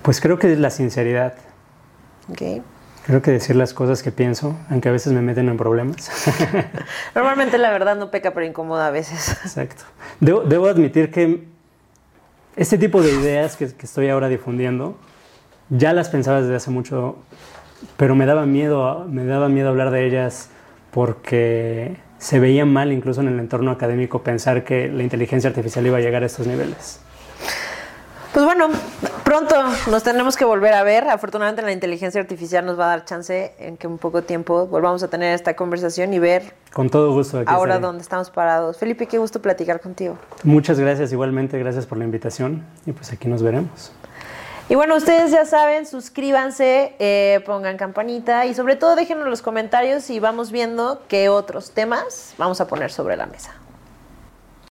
Pues 0.03 0.21
creo 0.21 0.39
que 0.39 0.53
es 0.53 0.59
la 0.59 0.71
sinceridad. 0.71 1.35
Ok. 2.31 2.63
Creo 3.07 3.23
que 3.23 3.31
decir 3.31 3.57
las 3.57 3.75
cosas 3.75 4.03
que 4.03 4.13
pienso, 4.13 4.57
aunque 4.71 4.89
a 4.89 4.93
veces 4.93 5.13
me 5.13 5.23
meten 5.23 5.49
en 5.49 5.57
problemas. 5.57 6.11
Normalmente 7.15 7.59
la 7.59 7.71
verdad 7.71 7.97
no 7.97 8.11
peca, 8.11 8.33
pero 8.33 8.47
incomoda 8.47 8.87
a 8.87 8.91
veces. 8.91 9.31
Exacto. 9.45 9.85
Debo, 10.21 10.67
admitir 10.69 11.11
que 11.11 11.45
este 12.57 12.79
tipo 12.79 13.03
de 13.03 13.13
ideas 13.13 13.57
que, 13.57 13.65
estoy 13.65 14.09
ahora 14.11 14.29
difundiendo, 14.29 14.97
ya 15.71 15.93
las 15.93 16.09
pensaba 16.09 16.43
desde 16.43 16.57
hace 16.57 16.71
mucho, 16.71 17.17
pero 17.97 18.15
me 18.15 18.27
daba 18.27 18.47
miedo, 18.47 19.07
me 19.09 19.25
daba 19.25 19.49
miedo 19.49 19.69
hablar 19.69 19.91
de 19.91 20.07
ellas 20.07 20.51
porque 20.91 21.97
se 22.19 22.39
veía 22.39 22.67
mal 22.67 22.93
incluso 22.93 23.21
en 23.23 23.29
el 23.29 23.39
entorno 23.41 23.71
académico 23.71 24.23
pensar 24.23 24.65
que 24.65 24.89
la 24.89 25.03
inteligencia 25.03 25.49
artificial 25.49 25.87
iba 25.87 25.99
a 25.99 26.01
llegar 26.01 26.23
a 26.23 26.27
estos 26.27 26.47
niveles. 26.47 27.01
Pues 28.33 28.45
bueno, 28.45 28.69
pronto 29.25 29.57
nos 29.91 30.05
tenemos 30.05 30.37
que 30.37 30.45
volver 30.45 30.73
a 30.75 30.85
ver. 30.85 31.09
Afortunadamente 31.09 31.63
la 31.63 31.73
inteligencia 31.73 32.21
artificial 32.21 32.65
nos 32.65 32.79
va 32.79 32.85
a 32.85 32.89
dar 32.89 33.05
chance 33.05 33.55
en 33.59 33.77
que 33.77 33.89
un 33.89 33.99
poco 33.99 34.23
tiempo 34.23 34.69
volvamos 34.69 35.03
a 35.03 35.09
tener 35.09 35.35
esta 35.35 35.57
conversación 35.57 36.15
y 36.15 36.21
ver. 36.21 36.55
Con 36.73 36.91
todo 36.91 37.13
gusto. 37.13 37.43
ahora 37.47 37.81
dónde 37.81 38.03
estamos 38.03 38.31
parados. 38.31 38.77
Felipe, 38.77 39.07
qué 39.07 39.19
gusto 39.19 39.43
platicar 39.43 39.81
contigo. 39.81 40.17
Muchas 40.45 40.79
gracias 40.79 41.13
igualmente, 41.13 41.59
gracias 41.59 41.87
por 41.87 41.99
la 41.99 42.05
invitación 42.05 42.65
y 42.87 42.93
pues 42.93 43.13
aquí 43.13 43.27
nos 43.27 43.43
veremos. 43.43 43.93
Y 44.71 44.77
bueno, 44.77 44.95
ustedes 44.95 45.33
ya 45.33 45.45
saben, 45.47 45.85
suscríbanse, 45.85 46.95
eh, 47.01 47.43
pongan 47.45 47.77
campanita 47.77 48.47
y 48.47 48.55
sobre 48.55 48.77
todo 48.77 48.95
déjenos 48.95 49.27
los 49.27 49.43
comentarios 49.43 50.09
y 50.11 50.21
vamos 50.21 50.53
viendo 50.53 51.03
qué 51.09 51.29
otros 51.29 51.73
temas 51.73 52.35
vamos 52.39 52.61
a 52.61 52.69
poner 52.69 52.93
sobre 52.93 53.17
la 53.17 53.27
mesa. 53.27 53.60